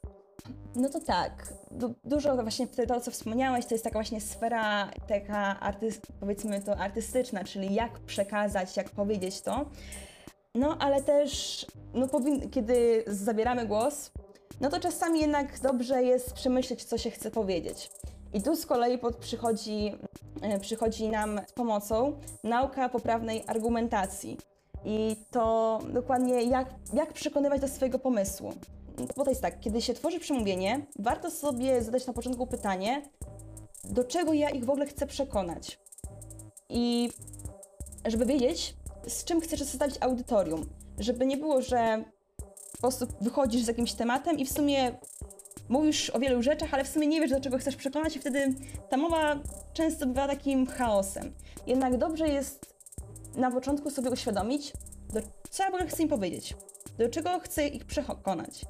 No 0.75 0.89
to 0.89 0.99
tak, 0.99 1.53
du 1.71 1.95
dużo 2.03 2.35
właśnie 2.35 2.67
to, 2.67 3.01
co 3.01 3.11
wspomniałeś, 3.11 3.65
to 3.65 3.75
jest 3.75 3.83
taka 3.83 3.93
właśnie 3.93 4.21
sfera 4.21 4.91
taka 5.07 5.59
artys 5.59 6.01
powiedzmy 6.19 6.61
to 6.61 6.77
artystyczna, 6.77 7.43
czyli 7.43 7.73
jak 7.73 7.99
przekazać, 7.99 8.77
jak 8.77 8.89
powiedzieć 8.89 9.41
to. 9.41 9.65
No 10.55 10.77
ale 10.79 11.01
też, 11.01 11.65
no, 11.93 12.07
kiedy 12.51 13.03
zabieramy 13.07 13.65
głos, 13.65 14.11
no 14.61 14.69
to 14.69 14.79
czasami 14.79 15.19
jednak 15.19 15.59
dobrze 15.59 16.03
jest 16.03 16.33
przemyśleć, 16.33 16.83
co 16.83 16.97
się 16.97 17.11
chce 17.11 17.31
powiedzieć. 17.31 17.91
I 18.33 18.41
tu 18.41 18.55
z 18.55 18.65
kolei 18.65 18.97
pod 18.97 19.15
przychodzi, 19.15 19.91
e, 20.41 20.59
przychodzi 20.59 21.09
nam 21.09 21.41
z 21.47 21.51
pomocą 21.51 22.19
nauka 22.43 22.89
poprawnej 22.89 23.43
argumentacji. 23.47 24.37
I 24.85 25.15
to 25.31 25.79
dokładnie 25.89 26.43
jak, 26.43 26.69
jak 26.93 27.13
przekonywać 27.13 27.61
do 27.61 27.67
swojego 27.67 27.99
pomysłu. 27.99 28.53
Bo 29.17 29.23
to 29.23 29.29
jest 29.29 29.41
tak, 29.41 29.59
kiedy 29.59 29.81
się 29.81 29.93
tworzy 29.93 30.19
przemówienie, 30.19 30.85
warto 30.99 31.31
sobie 31.31 31.83
zadać 31.83 32.07
na 32.07 32.13
początku 32.13 32.47
pytanie, 32.47 33.01
do 33.83 34.03
czego 34.03 34.33
ja 34.33 34.49
ich 34.49 34.65
w 34.65 34.69
ogóle 34.69 34.85
chcę 34.85 35.07
przekonać. 35.07 35.79
I 36.69 37.09
żeby 38.05 38.25
wiedzieć, 38.25 38.75
z 39.07 39.23
czym 39.23 39.41
chcesz 39.41 39.59
zostawić 39.59 39.95
audytorium. 39.99 40.69
Żeby 40.99 41.25
nie 41.25 41.37
było, 41.37 41.61
że 41.61 42.03
po 42.71 42.77
prostu 42.77 43.07
wychodzisz 43.21 43.63
z 43.63 43.67
jakimś 43.67 43.93
tematem 43.93 44.39
i 44.39 44.45
w 44.45 44.51
sumie 44.51 44.97
mówisz 45.69 46.09
o 46.09 46.19
wielu 46.19 46.43
rzeczach, 46.43 46.73
ale 46.73 46.83
w 46.83 46.87
sumie 46.87 47.07
nie 47.07 47.21
wiesz, 47.21 47.31
do 47.31 47.41
czego 47.41 47.57
chcesz 47.57 47.75
przekonać 47.75 48.15
i 48.15 48.19
wtedy 48.19 48.55
ta 48.89 48.97
mowa 48.97 49.39
często 49.73 50.05
bywa 50.07 50.27
takim 50.27 50.65
chaosem. 50.65 51.33
Jednak 51.67 51.97
dobrze 51.97 52.27
jest 52.27 52.73
na 53.35 53.51
początku 53.51 53.89
sobie 53.89 54.09
uświadomić, 54.09 54.73
do, 55.13 55.21
co 55.49 55.63
ja 55.63 55.71
w 55.71 55.73
ogóle 55.73 55.89
chcę 55.89 56.03
im 56.03 56.09
powiedzieć, 56.09 56.55
do 56.97 57.09
czego 57.09 57.39
chcę 57.39 57.67
ich 57.67 57.85
przekonać. 57.85 58.61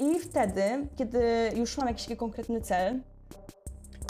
I 0.00 0.18
wtedy, 0.18 0.88
kiedy 0.96 1.22
już 1.56 1.78
mam 1.78 1.88
jakiś 1.88 2.16
konkretny 2.16 2.60
cel, 2.60 3.00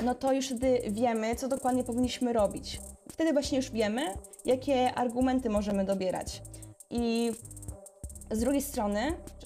no 0.04 0.14
to 0.14 0.32
już 0.32 0.46
wtedy 0.46 0.80
wiemy, 0.90 1.36
co 1.36 1.48
dokładnie 1.48 1.84
powinniśmy 1.84 2.32
robić. 2.32 2.80
Wtedy 3.18 3.32
właśnie 3.32 3.58
już 3.58 3.70
wiemy, 3.70 4.02
jakie 4.44 4.94
argumenty 4.94 5.50
możemy 5.50 5.84
dobierać. 5.84 6.42
I 6.90 7.32
z 8.30 8.40
drugiej 8.40 8.62
strony, 8.62 9.00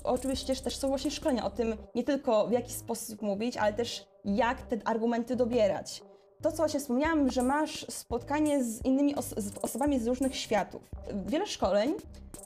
oczywiście 0.05 0.57
też 0.57 0.77
są 0.77 0.89
właśnie 0.89 1.11
szkolenia 1.11 1.45
o 1.45 1.51
tym, 1.51 1.77
nie 1.95 2.05
tylko 2.05 2.47
w 2.47 2.53
jaki 2.53 2.73
sposób 2.73 3.23
mówić, 3.23 3.57
ale 3.57 3.73
też 3.73 4.07
jak 4.25 4.63
te 4.63 4.77
argumenty 4.85 5.37
dobierać. 5.37 6.03
To, 6.43 6.51
co 6.51 6.57
właśnie 6.57 6.81
wspomniałam, 6.81 7.31
że 7.31 7.43
masz 7.43 7.87
spotkanie 7.91 8.65
z 8.65 8.85
innymi 8.85 9.15
os 9.15 9.29
z 9.29 9.59
osobami 9.59 10.01
z 10.01 10.07
różnych 10.07 10.37
światów. 10.37 10.83
Wiele 11.27 11.47
szkoleń 11.47 11.95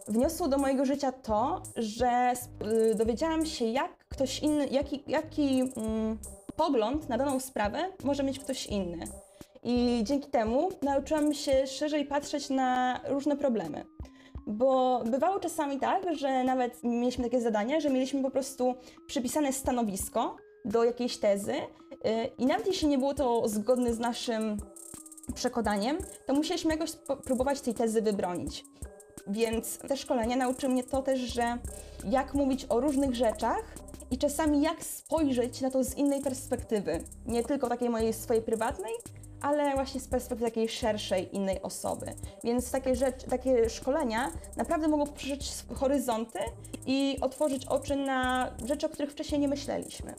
wniosło 0.09 0.49
do 0.49 0.59
mojego 0.59 0.85
życia 0.85 1.13
to, 1.13 1.63
że 1.77 2.33
y, 2.93 2.95
dowiedziałam 2.95 3.47
się, 3.47 3.65
jak 3.65 3.99
ktoś 4.09 4.39
inny, 4.39 4.67
jaki, 4.67 5.05
jaki 5.07 5.61
mm, 5.61 6.19
pogląd 6.57 7.09
na 7.09 7.19
daną 7.19 7.41
sprawę 7.41 7.93
może 8.05 8.23
mieć 8.23 8.39
ktoś 8.39 8.67
inny. 8.67 9.07
I 9.69 10.01
dzięki 10.05 10.31
temu 10.31 10.69
nauczyłam 10.83 11.35
się 11.35 11.67
szerzej 11.67 12.05
patrzeć 12.05 12.51
na 12.51 13.01
różne 13.09 13.37
problemy. 13.37 13.85
Bo 14.47 15.03
bywało 15.05 15.41
czasami 15.41 15.81
tak, 15.81 16.15
że 16.15 16.45
nawet 16.45 16.85
mieliśmy 16.85 17.25
takie 17.25 17.41
zadania, 17.41 17.81
że 17.81 17.91
mieliśmy 17.91 18.23
po 18.23 18.31
prostu 18.31 18.75
przypisane 19.07 19.53
stanowisko 19.53 20.37
do 20.65 20.85
jakiejś 20.85 21.17
tezy 21.17 21.53
y, 21.53 21.61
i 22.39 22.47
nawet 22.47 22.67
jeśli 22.67 22.89
nie 22.89 22.99
było 22.99 23.15
to 23.15 23.49
zgodne 23.49 23.95
z 23.95 23.99
naszym 23.99 24.57
przekonaniem, 25.35 25.99
to 26.27 26.35
musieliśmy 26.35 26.71
jakoś 26.71 26.93
próbować 27.25 27.61
tej 27.61 27.75
tezy 27.75 28.03
wybronić. 28.03 28.65
Więc 29.27 29.79
te 29.79 29.97
szkolenia 29.97 30.37
nauczyły 30.37 30.73
mnie 30.73 30.85
to 30.85 31.03
też, 31.03 31.21
że 31.21 31.59
jak 32.11 32.35
mówić 32.35 32.67
o 32.69 32.81
różnych 32.81 33.15
rzeczach 33.15 33.75
i 34.11 34.19
czasami 34.19 34.63
jak 34.63 34.85
spojrzeć 34.85 35.61
na 35.61 35.71
to 35.71 35.85
z 35.85 35.97
innej 35.97 36.23
perspektywy. 36.23 37.05
Nie 37.27 37.45
tylko 37.45 37.69
takiej 37.69 37.91
mojej 37.91 38.13
swojej 38.13 38.43
prywatnej, 38.43 38.93
ale 39.41 39.75
właśnie 39.75 40.01
z 40.01 40.09
perspektywy 40.09 40.51
takiej 40.51 40.69
szerszej, 40.69 41.37
innej 41.37 41.63
osoby. 41.63 42.07
Więc 42.45 42.71
takie, 42.71 42.97
rzecz, 42.97 43.25
takie 43.25 43.71
szkolenia 43.71 44.33
naprawdę 44.57 44.89
mogą 44.89 45.07
poszerzyć 45.07 45.53
horyzonty 45.75 46.39
i 46.87 47.19
otworzyć 47.21 47.67
oczy 47.67 47.97
na 47.97 48.51
rzeczy, 48.67 48.87
o 48.87 48.89
których 48.89 49.13
wcześniej 49.13 49.41
nie 49.41 49.49
myśleliśmy. 49.49 50.15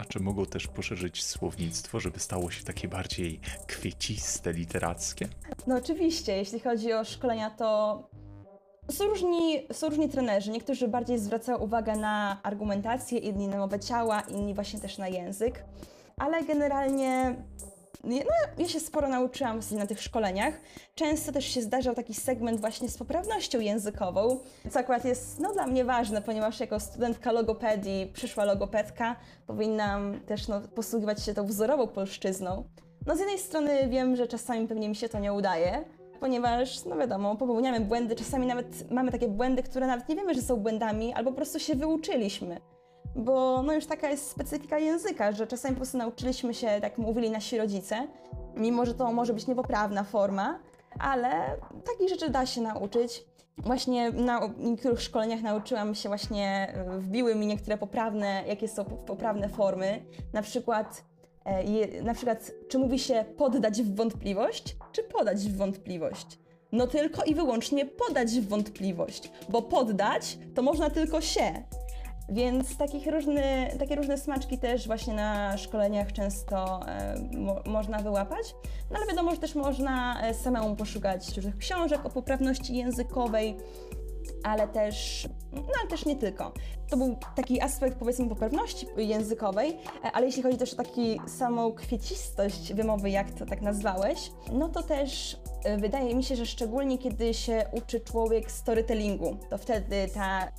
A 0.00 0.04
czy 0.04 0.20
mogą 0.20 0.46
też 0.46 0.66
poszerzyć 0.66 1.24
słownictwo, 1.24 2.00
żeby 2.00 2.20
stało 2.20 2.50
się 2.50 2.64
takie 2.64 2.88
bardziej 2.88 3.40
kwieciste, 3.66 4.52
literackie? 4.52 5.28
No 5.66 5.76
oczywiście, 5.76 6.36
jeśli 6.36 6.60
chodzi 6.60 6.92
o 6.92 7.04
szkolenia, 7.04 7.50
to 7.50 8.02
są 8.90 9.04
różni, 9.04 9.66
są 9.72 9.88
różni 9.88 10.08
trenerzy. 10.08 10.50
Niektórzy 10.50 10.88
bardziej 10.88 11.18
zwracają 11.18 11.58
uwagę 11.58 11.96
na 11.96 12.40
argumentację, 12.42 13.18
inni 13.18 13.48
na 13.48 13.58
mowę 13.58 13.80
ciała, 13.80 14.20
inni 14.20 14.54
właśnie 14.54 14.80
też 14.80 14.98
na 14.98 15.08
język. 15.08 15.64
Ale 16.16 16.44
generalnie 16.44 17.36
no, 18.04 18.16
ja 18.58 18.68
się 18.68 18.80
sporo 18.80 19.08
nauczyłam 19.08 19.60
na 19.72 19.86
tych 19.86 20.02
szkoleniach. 20.02 20.54
Często 20.94 21.32
też 21.32 21.44
się 21.44 21.62
zdarzał 21.62 21.94
taki 21.94 22.14
segment 22.14 22.60
właśnie 22.60 22.88
z 22.88 22.98
poprawnością 22.98 23.60
językową, 23.60 24.38
co 24.70 24.78
akurat 24.78 25.04
jest 25.04 25.40
no, 25.40 25.52
dla 25.52 25.66
mnie 25.66 25.84
ważne, 25.84 26.22
ponieważ 26.22 26.60
jako 26.60 26.80
studentka 26.80 27.32
logopedii, 27.32 28.10
przyszła 28.14 28.44
logopedka, 28.44 29.16
powinnam 29.46 30.20
też 30.20 30.48
no, 30.48 30.60
posługiwać 30.60 31.24
się 31.24 31.34
tą 31.34 31.46
wzorową 31.46 31.86
polszczyzną. 31.86 32.64
No 33.06 33.16
z 33.16 33.18
jednej 33.18 33.38
strony 33.38 33.88
wiem, 33.88 34.16
że 34.16 34.26
czasami 34.26 34.68
pewnie 34.68 34.88
mi 34.88 34.96
się 34.96 35.08
to 35.08 35.18
nie 35.18 35.32
udaje, 35.32 35.84
ponieważ, 36.20 36.84
no 36.84 36.96
wiadomo, 36.96 37.36
popełniamy 37.36 37.80
błędy, 37.80 38.16
czasami 38.16 38.46
nawet 38.46 38.90
mamy 38.90 39.12
takie 39.12 39.28
błędy, 39.28 39.62
które 39.62 39.86
nawet 39.86 40.08
nie 40.08 40.16
wiemy, 40.16 40.34
że 40.34 40.42
są 40.42 40.56
błędami, 40.56 41.14
albo 41.14 41.30
po 41.30 41.36
prostu 41.36 41.58
się 41.58 41.74
wyuczyliśmy 41.74 42.60
bo 43.16 43.62
no 43.62 43.72
już 43.72 43.86
taka 43.86 44.08
jest 44.08 44.30
specyfika 44.30 44.78
języka, 44.78 45.32
że 45.32 45.46
czasami 45.46 45.74
po 45.74 45.78
prostu 45.78 45.98
nauczyliśmy 45.98 46.54
się, 46.54 46.68
tak 46.80 46.98
mówili 46.98 47.30
nasi 47.30 47.58
rodzice, 47.58 48.06
mimo 48.56 48.86
że 48.86 48.94
to 48.94 49.12
może 49.12 49.34
być 49.34 49.46
niepoprawna 49.46 50.04
forma, 50.04 50.58
ale 50.98 51.56
takich 51.84 52.08
rzeczy 52.08 52.30
da 52.30 52.46
się 52.46 52.60
nauczyć. 52.60 53.24
Właśnie 53.58 54.10
na 54.10 54.40
niektórych 54.58 55.02
szkoleniach 55.02 55.42
nauczyłam 55.42 55.94
się 55.94 56.08
właśnie, 56.08 56.74
wbiły 56.98 57.34
mi 57.34 57.46
niektóre 57.46 57.78
poprawne, 57.78 58.44
jakie 58.46 58.68
są 58.68 58.84
poprawne 58.84 59.48
formy, 59.48 60.04
na 60.32 60.42
przykład 60.42 61.04
e, 61.44 62.02
na 62.02 62.14
przykład, 62.14 62.52
czy 62.68 62.78
mówi 62.78 62.98
się 62.98 63.24
poddać 63.36 63.82
w 63.82 63.94
wątpliwość, 63.94 64.76
czy 64.92 65.02
podać 65.02 65.38
w 65.38 65.56
wątpliwość? 65.56 66.38
No 66.72 66.86
tylko 66.86 67.24
i 67.24 67.34
wyłącznie 67.34 67.86
podać 67.86 68.30
w 68.30 68.48
wątpliwość, 68.48 69.30
bo 69.48 69.62
poddać 69.62 70.38
to 70.54 70.62
można 70.62 70.90
tylko 70.90 71.20
się, 71.20 71.64
więc 72.30 72.76
takich 72.76 73.06
różny, 73.06 73.70
takie 73.78 73.96
różne 73.96 74.18
smaczki 74.18 74.58
też 74.58 74.86
właśnie 74.86 75.14
na 75.14 75.56
szkoleniach 75.56 76.12
często 76.12 76.80
e, 76.86 77.14
mo, 77.36 77.60
można 77.66 77.98
wyłapać. 77.98 78.54
No 78.90 78.96
ale 78.96 79.06
wiadomo, 79.06 79.30
że 79.30 79.36
też 79.36 79.54
można 79.54 80.22
e, 80.22 80.34
samemu 80.34 80.76
poszukać 80.76 81.36
różnych 81.36 81.58
książek 81.58 82.06
o 82.06 82.10
poprawności 82.10 82.76
językowej, 82.76 83.56
ale 84.44 84.68
też, 84.68 85.28
no 85.52 85.62
ale 85.80 85.88
też 85.88 86.04
nie 86.04 86.16
tylko. 86.16 86.52
To 86.90 86.96
był 86.96 87.16
taki 87.36 87.60
aspekt 87.60 87.98
powiedzmy 87.98 88.28
poprawności 88.28 88.86
językowej, 88.96 89.78
e, 90.04 90.12
ale 90.12 90.26
jeśli 90.26 90.42
chodzi 90.42 90.58
też 90.58 90.74
o 90.74 90.76
taki 90.76 91.20
samą 91.26 91.72
kwiecistość 91.72 92.74
wymowy, 92.74 93.10
jak 93.10 93.30
to 93.30 93.46
tak 93.46 93.62
nazwałeś, 93.62 94.32
no 94.52 94.68
to 94.68 94.82
też 94.82 95.36
wydaje 95.78 96.14
mi 96.14 96.24
się, 96.24 96.36
że 96.36 96.46
szczególnie 96.46 96.98
kiedy 96.98 97.34
się 97.34 97.64
uczy 97.72 98.00
człowiek 98.00 98.50
storytellingu, 98.50 99.36
to 99.50 99.58
wtedy 99.58 100.08
ta 100.14 100.52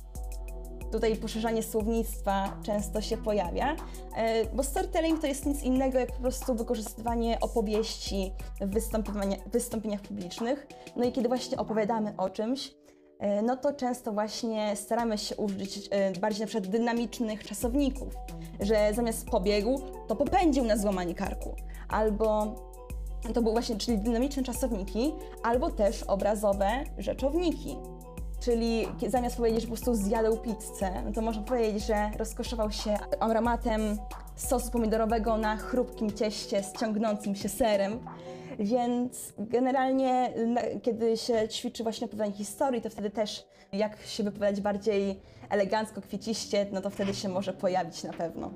tutaj 0.92 1.16
poszerzanie 1.16 1.62
słownictwa 1.62 2.56
często 2.62 3.00
się 3.00 3.16
pojawia, 3.16 3.76
e, 4.16 4.44
bo 4.44 4.62
storytelling 4.62 5.20
to 5.20 5.26
jest 5.26 5.46
nic 5.46 5.62
innego 5.62 5.98
jak 5.98 6.12
po 6.12 6.20
prostu 6.20 6.54
wykorzystywanie 6.54 7.40
opowieści 7.40 8.32
w 8.60 8.70
wystąpieniach 9.52 10.00
publicznych. 10.00 10.66
No 10.96 11.04
i 11.04 11.12
kiedy 11.12 11.28
właśnie 11.28 11.56
opowiadamy 11.58 12.14
o 12.16 12.30
czymś, 12.30 12.74
e, 13.18 13.42
no 13.42 13.56
to 13.56 13.72
często 13.72 14.12
właśnie 14.12 14.76
staramy 14.76 15.18
się 15.18 15.36
użyć 15.36 15.88
e, 15.90 16.12
bardziej 16.12 16.40
na 16.40 16.46
przykład 16.46 16.70
dynamicznych 16.70 17.44
czasowników, 17.44 18.14
że 18.60 18.94
zamiast 18.94 19.26
pobiegł, 19.26 19.80
to 20.08 20.16
popędził 20.16 20.64
na 20.64 20.76
złamanie 20.76 21.14
karku, 21.14 21.56
albo 21.88 22.54
to 23.34 23.42
były 23.42 23.52
właśnie, 23.52 23.76
czyli 23.76 23.98
dynamiczne 23.98 24.42
czasowniki, 24.42 25.12
albo 25.42 25.70
też 25.70 26.02
obrazowe 26.02 26.84
rzeczowniki. 26.98 27.76
Czyli 28.44 28.88
zamiast 29.08 29.36
powiedzieć, 29.36 29.60
że 29.60 29.66
po 29.66 29.74
prostu 29.74 29.94
zjadł 29.94 30.36
pizzę, 30.36 31.02
no 31.04 31.12
to 31.12 31.22
można 31.22 31.42
powiedzieć, 31.42 31.86
że 31.86 32.10
rozkoszował 32.18 32.70
się 32.70 32.96
aromatem 33.20 33.80
sosu 34.36 34.70
pomidorowego 34.70 35.36
na 35.36 35.56
chrupkim 35.56 36.12
cieście 36.12 36.62
z 36.62 36.72
ciągnącym 36.80 37.34
się 37.34 37.48
serem. 37.48 37.98
Więc 38.58 39.32
generalnie, 39.38 40.32
kiedy 40.82 41.16
się 41.16 41.48
ćwiczy 41.48 41.82
właśnie 41.82 42.04
opowiadanie 42.04 42.32
historii, 42.32 42.82
to 42.82 42.90
wtedy 42.90 43.10
też 43.10 43.46
jak 43.72 44.02
się 44.06 44.22
wypowiadać 44.22 44.60
bardziej 44.60 45.20
elegancko, 45.50 46.00
kwieciście, 46.00 46.66
no 46.72 46.80
to 46.80 46.90
wtedy 46.90 47.14
się 47.14 47.28
może 47.28 47.52
pojawić 47.52 48.02
na 48.04 48.12
pewno. 48.12 48.50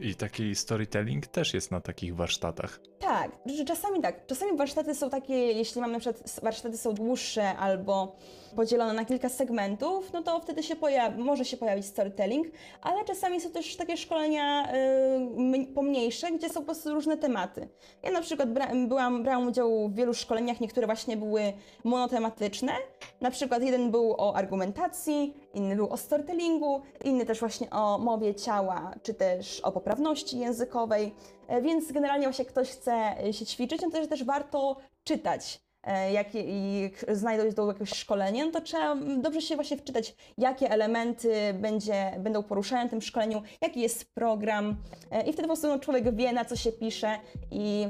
I 0.00 0.14
taki 0.14 0.54
storytelling 0.54 1.26
też 1.26 1.54
jest 1.54 1.70
na 1.70 1.80
takich 1.80 2.16
warsztatach. 2.16 2.80
Tak, 2.98 3.30
czasami 3.66 4.00
tak. 4.00 4.26
Czasami 4.26 4.56
warsztaty 4.56 4.94
są 4.94 5.10
takie, 5.10 5.34
jeśli 5.34 5.80
mamy 5.80 5.92
na 5.92 6.00
przykład 6.00 6.40
warsztaty 6.42 6.78
są 6.78 6.94
dłuższe 6.94 7.56
albo 7.56 8.16
podzielone 8.58 8.92
na 8.92 9.04
kilka 9.04 9.28
segmentów, 9.28 10.12
no 10.12 10.22
to 10.22 10.40
wtedy 10.40 10.62
się 10.62 10.74
może 11.18 11.44
się 11.44 11.56
pojawić 11.56 11.86
storytelling, 11.86 12.46
ale 12.82 13.04
czasami 13.04 13.40
są 13.40 13.50
też 13.50 13.76
takie 13.76 13.96
szkolenia 13.96 14.72
y, 14.74 15.74
pomniejsze, 15.74 16.32
gdzie 16.32 16.48
są 16.48 16.60
po 16.60 16.66
prostu 16.66 16.94
różne 16.94 17.16
tematy. 17.16 17.68
Ja 18.02 18.10
na 18.10 18.20
przykład 18.20 18.52
bra 18.52 18.68
byłam, 18.86 19.22
brałam 19.22 19.46
udział 19.46 19.88
w 19.88 19.94
wielu 19.94 20.14
szkoleniach, 20.14 20.60
niektóre 20.60 20.86
właśnie 20.86 21.16
były 21.16 21.52
monotematyczne. 21.84 22.72
Na 23.20 23.30
przykład 23.30 23.62
jeden 23.62 23.90
był 23.90 24.14
o 24.18 24.36
argumentacji, 24.36 25.34
inny 25.54 25.76
był 25.76 25.88
o 25.92 25.96
storytellingu, 25.96 26.82
inny 27.04 27.26
też 27.26 27.40
właśnie 27.40 27.70
o 27.70 27.98
mowie 27.98 28.34
ciała, 28.34 28.94
czy 29.02 29.14
też 29.14 29.60
o 29.60 29.72
poprawności 29.72 30.38
językowej. 30.38 31.14
E, 31.48 31.62
więc 31.62 31.92
generalnie 31.92 32.26
właśnie 32.26 32.44
ktoś 32.44 32.68
chce 32.68 33.16
się 33.32 33.46
ćwiczyć, 33.46 33.82
no 33.82 33.90
to 33.90 34.06
też 34.06 34.24
warto 34.24 34.76
czytać 35.04 35.67
E, 35.88 36.12
jak 36.12 36.34
i 36.34 36.90
znajdą 37.08 37.50
do 37.50 37.66
jakiegoś 37.66 37.90
szkolenia, 37.90 38.46
no 38.46 38.52
to 38.52 38.60
trzeba 38.60 38.96
dobrze 38.96 39.42
się 39.42 39.54
właśnie 39.54 39.76
wczytać, 39.76 40.14
jakie 40.38 40.70
elementy 40.70 41.54
będzie, 41.54 42.12
będą 42.18 42.42
poruszane 42.42 42.86
w 42.86 42.90
tym 42.90 43.02
szkoleniu, 43.02 43.42
jaki 43.60 43.80
jest 43.80 44.14
program 44.14 44.76
e, 45.10 45.20
i 45.20 45.32
wtedy 45.32 45.42
po 45.42 45.46
prostu 45.48 45.68
no, 45.68 45.78
człowiek 45.78 46.16
wie, 46.16 46.32
na 46.32 46.44
co 46.44 46.56
się 46.56 46.72
pisze 46.72 47.18
i 47.50 47.86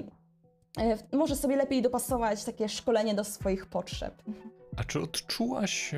e, 0.79 1.17
może 1.17 1.37
sobie 1.37 1.57
lepiej 1.57 1.83
dopasować 1.83 2.45
takie 2.45 2.69
szkolenie 2.69 3.15
do 3.15 3.25
swoich 3.25 3.67
potrzeb. 3.67 4.23
A 4.77 4.85
czy 4.85 5.01
odczułaś 5.01 5.95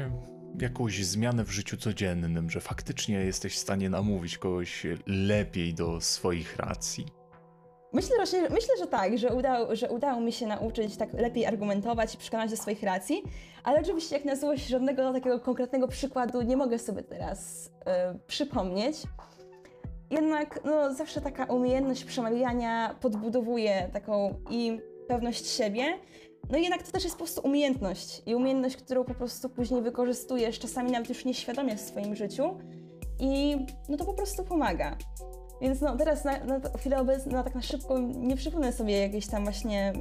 jakąś 0.61 1.05
zmianę 1.05 1.45
w 1.45 1.51
życiu 1.51 1.77
codziennym, 1.77 2.51
że 2.51 2.61
faktycznie 2.61 3.15
jesteś 3.15 3.55
w 3.55 3.59
stanie 3.59 3.91
namówić 3.91 4.39
kogoś 4.39 4.87
lepiej 5.07 5.75
do 5.75 6.01
swoich 6.01 6.57
racji? 6.57 7.20
Myślę, 7.92 8.26
że, 8.26 8.40
myślę, 8.40 8.74
że 8.79 8.87
tak, 8.87 9.18
że, 9.18 9.35
udało, 9.35 9.76
że 9.76 9.90
udało 9.90 10.20
mi 10.20 10.33
się 10.33 10.46
nauczyć 10.46 10.96
tak 10.96 11.12
lepiej 11.12 11.46
argumentować 11.46 12.14
i 12.14 12.18
przekonać 12.18 12.50
do 12.50 12.57
swoich 12.57 12.83
racji, 12.83 13.22
ale 13.64 13.81
oczywiście 13.81 14.16
jak 14.16 14.24
na 14.24 14.37
złość 14.37 14.66
żadnego 14.66 15.12
takiego 15.12 15.40
konkretnego 15.40 15.88
przykładu 15.88 16.42
nie 16.42 16.57
mogę 16.57 16.79
sobie 16.79 17.03
teraz 17.03 17.66
y, 17.66 18.18
przypomnieć. 18.26 18.96
Jednak 20.11 20.61
no, 20.64 20.94
zawsze 20.94 21.20
taka 21.20 21.44
umiejętność 21.44 22.05
przemawiania 22.05 22.94
podbudowuje 23.00 23.90
taką 23.92 24.35
i 24.50 24.81
pewność 25.09 25.46
siebie, 25.46 25.85
no 26.50 26.59
i 26.59 26.62
jednak 26.62 26.83
to 26.83 26.92
też 26.92 27.05
jest 27.05 27.16
po 27.16 27.24
prostu 27.24 27.40
umiejętność 27.44 28.22
i 28.26 28.35
umiejętność, 28.35 28.76
którą 28.76 29.05
po 29.05 29.14
prostu 29.14 29.48
później 29.48 29.83
wykorzystujesz, 29.83 30.59
czasami 30.59 30.90
nawet 30.90 31.09
już 31.09 31.24
nieświadomie 31.24 31.76
w 31.76 31.81
swoim 31.81 32.16
życiu 32.16 32.59
i 33.20 33.57
no 33.88 33.96
to 33.96 34.05
po 34.05 34.14
prostu 34.14 34.44
pomaga. 34.44 34.96
Więc 35.61 35.81
no 35.81 35.96
teraz 35.96 36.25
na, 36.25 36.44
na 36.44 36.61
chwilę 36.79 37.01
obecną, 37.01 37.33
no, 37.33 37.44
tak 37.44 37.55
na 37.55 37.62
szybko 37.62 37.99
nie 37.99 38.37
przypomnę 38.37 38.73
sobie 38.73 39.01
jakiegoś 39.01 39.27
tam 39.27 39.44
właśnie 39.44 39.92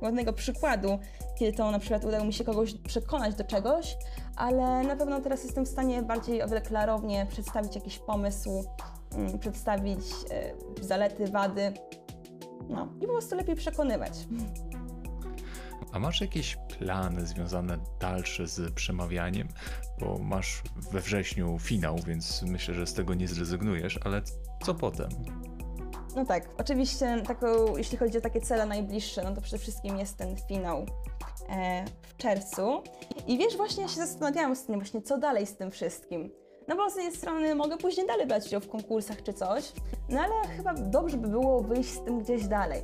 ładnego 0.00 0.32
przykładu, 0.32 0.98
kiedy 1.38 1.56
to 1.56 1.70
na 1.70 1.78
przykład 1.78 2.04
udało 2.04 2.24
mi 2.24 2.32
się 2.32 2.44
kogoś 2.44 2.74
przekonać 2.74 3.34
do 3.34 3.44
czegoś, 3.44 3.96
ale 4.36 4.82
na 4.82 4.96
pewno 4.96 5.20
teraz 5.20 5.44
jestem 5.44 5.64
w 5.64 5.68
stanie 5.68 6.02
bardziej 6.02 6.42
o 6.42 6.48
wiele 6.48 6.60
klarownie 6.60 7.26
przedstawić 7.30 7.74
jakiś 7.74 7.98
pomysł, 7.98 8.64
mm, 9.14 9.38
przedstawić 9.38 10.00
y, 10.80 10.84
zalety, 10.84 11.26
wady, 11.26 11.72
no 12.68 12.88
i 13.00 13.06
po 13.06 13.12
prostu 13.12 13.36
lepiej 13.36 13.56
przekonywać. 13.56 14.12
A 15.92 15.98
masz 15.98 16.20
jakieś 16.20 16.58
plany 16.78 17.26
związane 17.26 17.78
dalsze 18.00 18.46
z 18.46 18.74
przemawianiem? 18.74 19.48
Bo 20.00 20.18
masz 20.18 20.62
we 20.92 21.00
wrześniu 21.00 21.58
finał, 21.58 21.96
więc 22.06 22.42
myślę, 22.42 22.74
że 22.74 22.86
z 22.86 22.94
tego 22.94 23.14
nie 23.14 23.28
zrezygnujesz, 23.28 24.00
ale 24.04 24.22
co 24.64 24.74
potem? 24.74 25.08
No 26.16 26.24
tak, 26.24 26.48
oczywiście 26.58 27.22
taką, 27.26 27.76
jeśli 27.76 27.98
chodzi 27.98 28.18
o 28.18 28.20
takie 28.20 28.40
cele 28.40 28.66
najbliższe, 28.66 29.24
no 29.24 29.34
to 29.34 29.40
przede 29.40 29.58
wszystkim 29.58 29.98
jest 29.98 30.16
ten 30.16 30.36
finał 30.48 30.86
e, 31.48 31.84
w 32.02 32.16
czerwcu. 32.16 32.82
I 33.26 33.38
wiesz, 33.38 33.56
właśnie 33.56 33.82
ja 33.82 33.88
się 33.88 33.96
zastanawiałam 33.96 34.56
z 34.56 34.64
tym 34.64 34.74
właśnie, 34.74 35.02
co 35.02 35.18
dalej 35.18 35.46
z 35.46 35.56
tym 35.56 35.70
wszystkim. 35.70 36.30
No 36.68 36.76
bo 36.76 36.90
z 36.90 36.96
jednej 36.96 37.16
strony 37.16 37.54
mogę 37.54 37.76
później 37.76 38.06
dalej 38.06 38.26
brać 38.26 38.46
udział 38.46 38.60
w 38.60 38.68
konkursach 38.68 39.22
czy 39.22 39.32
coś, 39.32 39.72
no 40.08 40.20
ale 40.20 40.48
chyba 40.56 40.74
dobrze 40.74 41.16
by 41.16 41.28
było 41.28 41.62
wyjść 41.62 41.90
z 41.90 42.04
tym 42.04 42.18
gdzieś 42.22 42.46
dalej. 42.46 42.82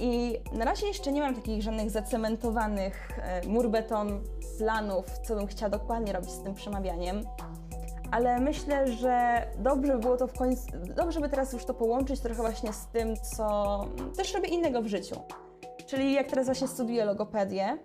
I 0.00 0.38
na 0.52 0.64
razie 0.64 0.86
jeszcze 0.86 1.12
nie 1.12 1.20
mam 1.20 1.34
takich 1.34 1.62
żadnych 1.62 1.90
zacementowanych 1.90 3.18
e, 3.18 3.46
murbeton 3.46 4.24
planów, 4.58 5.18
co 5.18 5.36
bym 5.36 5.46
chciała 5.46 5.70
dokładnie 5.70 6.12
robić 6.12 6.30
z 6.30 6.42
tym 6.42 6.54
przemawianiem. 6.54 7.24
Ale 8.10 8.40
myślę, 8.40 8.92
że 8.92 9.42
dobrze 9.58 9.92
by 9.92 9.98
było 9.98 10.16
to 10.16 10.26
w 10.26 10.38
końcu, 10.38 10.66
dobrze 10.96 11.20
by 11.20 11.28
teraz 11.28 11.52
już 11.52 11.64
to 11.64 11.74
połączyć 11.74 12.20
trochę 12.20 12.42
właśnie 12.42 12.72
z 12.72 12.86
tym, 12.86 13.16
co 13.16 13.80
też 14.16 14.34
robię 14.34 14.48
innego 14.48 14.82
w 14.82 14.86
życiu. 14.86 15.16
Czyli 15.86 16.12
jak 16.12 16.26
teraz 16.26 16.46
właśnie 16.46 16.68
studiuję 16.68 17.04
logopedię, 17.04 17.78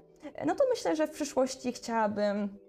no 0.45 0.55
to 0.55 0.63
myślę, 0.69 0.95
że 0.95 1.07
w 1.07 1.11
przyszłości 1.11 1.73
chciałabym 1.73 2.59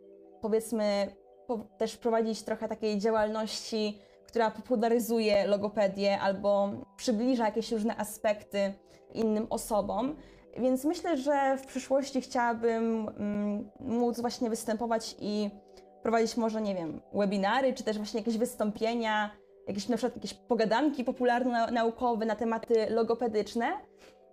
powiedzmy 0.40 1.16
po, 1.46 1.58
też 1.58 1.96
prowadzić 1.96 2.42
trochę 2.42 2.68
takiej 2.68 2.98
działalności, 2.98 3.98
która 4.26 4.50
popularyzuje 4.50 5.46
logopedię 5.46 6.20
albo 6.20 6.70
przybliża 6.96 7.44
jakieś 7.44 7.72
różne 7.72 7.96
aspekty 7.96 8.74
innym 9.14 9.46
osobom. 9.50 10.16
Więc 10.56 10.84
myślę, 10.84 11.16
że 11.16 11.56
w 11.58 11.66
przyszłości 11.66 12.20
chciałabym 12.20 13.08
mm, 13.08 13.70
móc 13.80 14.20
właśnie 14.20 14.50
występować 14.50 15.16
i 15.20 15.50
prowadzić 16.02 16.36
może, 16.36 16.62
nie 16.62 16.74
wiem, 16.74 17.00
webinary, 17.14 17.72
czy 17.72 17.84
też 17.84 17.96
właśnie 17.96 18.20
jakieś 18.20 18.38
wystąpienia, 18.38 19.30
jakieś 19.68 19.88
na 19.88 19.96
przykład 19.96 20.16
jakieś 20.16 20.34
pogadanki 20.34 21.04
popularno-naukowe 21.04 22.26
na 22.26 22.36
tematy 22.36 22.86
logopedyczne. 22.90 23.66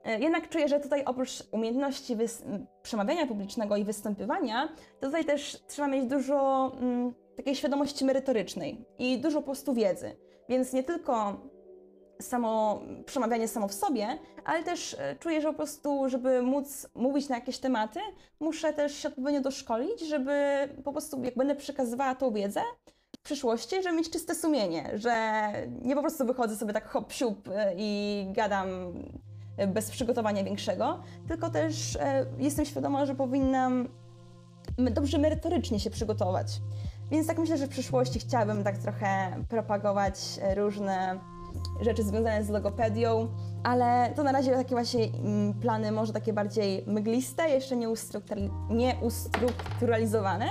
E, 0.04 0.20
jednak 0.20 0.50
czuję, 0.50 0.68
że 0.68 0.80
tutaj 0.80 1.06
oprócz 1.06 1.44
umiejętności 1.52 2.18
przemawiania 2.84 3.28
publicznego 3.28 3.76
i 3.76 3.84
występywania, 3.84 4.70
to 5.00 5.06
tutaj 5.06 5.26
też 5.26 5.64
trzeba 5.68 5.88
mieć 5.88 6.06
dużo 6.06 6.72
mm, 6.80 7.14
takiej 7.36 7.56
świadomości 7.56 8.06
merytorycznej 8.06 8.86
i 9.00 9.20
dużo 9.20 9.40
po 9.40 9.46
prostu 9.46 9.74
wiedzy. 9.74 10.16
Więc 10.50 10.74
nie 10.74 10.84
tylko 10.84 11.42
samo 12.22 12.82
przemawianie 13.06 13.48
samo 13.48 13.68
w 13.68 13.74
sobie, 13.74 14.20
ale 14.46 14.64
też 14.64 14.96
e, 15.00 15.16
czuję, 15.20 15.42
że 15.42 15.48
po 15.48 15.54
prostu, 15.54 16.10
żeby 16.10 16.42
móc 16.42 16.88
mówić 16.96 17.30
na 17.30 17.36
jakieś 17.36 17.58
tematy, 17.58 18.00
muszę 18.40 18.74
też 18.74 18.96
się 18.96 19.10
odpowiednio 19.10 19.42
doszkolić, 19.42 20.02
żeby 20.02 20.34
po 20.84 20.92
prostu, 20.92 21.24
jak 21.24 21.36
będę 21.36 21.56
przekazywała 21.56 22.16
tą 22.16 22.32
wiedzę 22.34 22.62
w 23.18 23.24
przyszłości, 23.24 23.84
żeby 23.84 23.98
mieć 23.98 24.10
czyste 24.10 24.36
sumienie, 24.36 24.92
że 24.94 25.14
nie 25.82 25.96
po 25.96 26.02
prostu 26.02 26.26
wychodzę 26.26 26.56
sobie 26.56 26.74
tak 26.74 26.90
hop 26.90 27.14
siup 27.14 27.48
e, 27.48 27.74
i 27.78 28.26
gadam 28.32 28.68
e, 29.58 29.68
bez 29.68 29.92
przygotowania 29.92 30.44
większego, 30.44 31.04
tylko 31.28 31.50
też 31.50 31.98
jestem 32.38 32.66
świadoma, 32.66 33.06
że 33.06 33.16
powinnam 33.16 33.88
dobrze 34.78 35.18
merytorycznie 35.18 35.80
się 35.80 35.90
przygotować. 35.90 36.48
Więc 37.12 37.28
tak 37.28 37.38
myślę, 37.38 37.58
że 37.58 37.68
w 37.68 37.70
przyszłości 37.70 38.20
chciałabym 38.20 38.64
tak 38.64 38.78
trochę 38.78 39.32
propagować 39.50 40.40
różne 40.56 41.20
rzeczy 41.82 42.04
związane 42.04 42.44
z 42.44 42.50
logopedią, 42.50 43.28
ale 43.64 44.14
to 44.16 44.24
na 44.24 44.32
razie 44.32 44.52
takie 44.52 44.76
właśnie 44.76 45.04
mm, 45.04 45.54
plany 45.54 45.92
może 45.92 46.14
takie 46.14 46.34
bardziej 46.34 46.84
mgliste, 46.88 47.50
jeszcze 47.50 47.76
nie, 47.76 47.88
nie 48.70 48.96
ustrukturalizowane. 49.02 50.46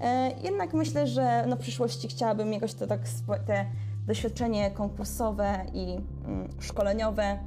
E, 0.00 0.32
jednak 0.42 0.74
myślę, 0.74 1.06
że 1.06 1.44
no 1.48 1.56
w 1.56 1.58
przyszłości 1.58 2.08
chciałabym 2.08 2.52
jakoś 2.52 2.74
to 2.74 2.86
tak 2.86 3.00
te 3.46 3.66
doświadczenie 4.06 4.70
konkursowe 4.70 5.66
i 5.74 5.96
mm, 6.26 6.48
szkoleniowe 6.60 7.38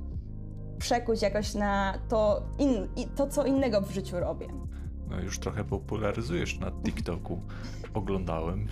przekuć 0.77 1.21
jakoś 1.21 1.53
na 1.53 1.93
to, 2.09 2.43
in, 2.59 2.87
to, 3.15 3.27
co 3.27 3.45
innego 3.45 3.81
w 3.81 3.91
życiu 3.91 4.19
robię. 4.19 4.47
No 5.09 5.19
już 5.19 5.39
trochę 5.39 5.63
popularyzujesz 5.63 6.59
na 6.59 6.71
TikToku. 6.71 7.39
Oglądałem. 7.93 8.67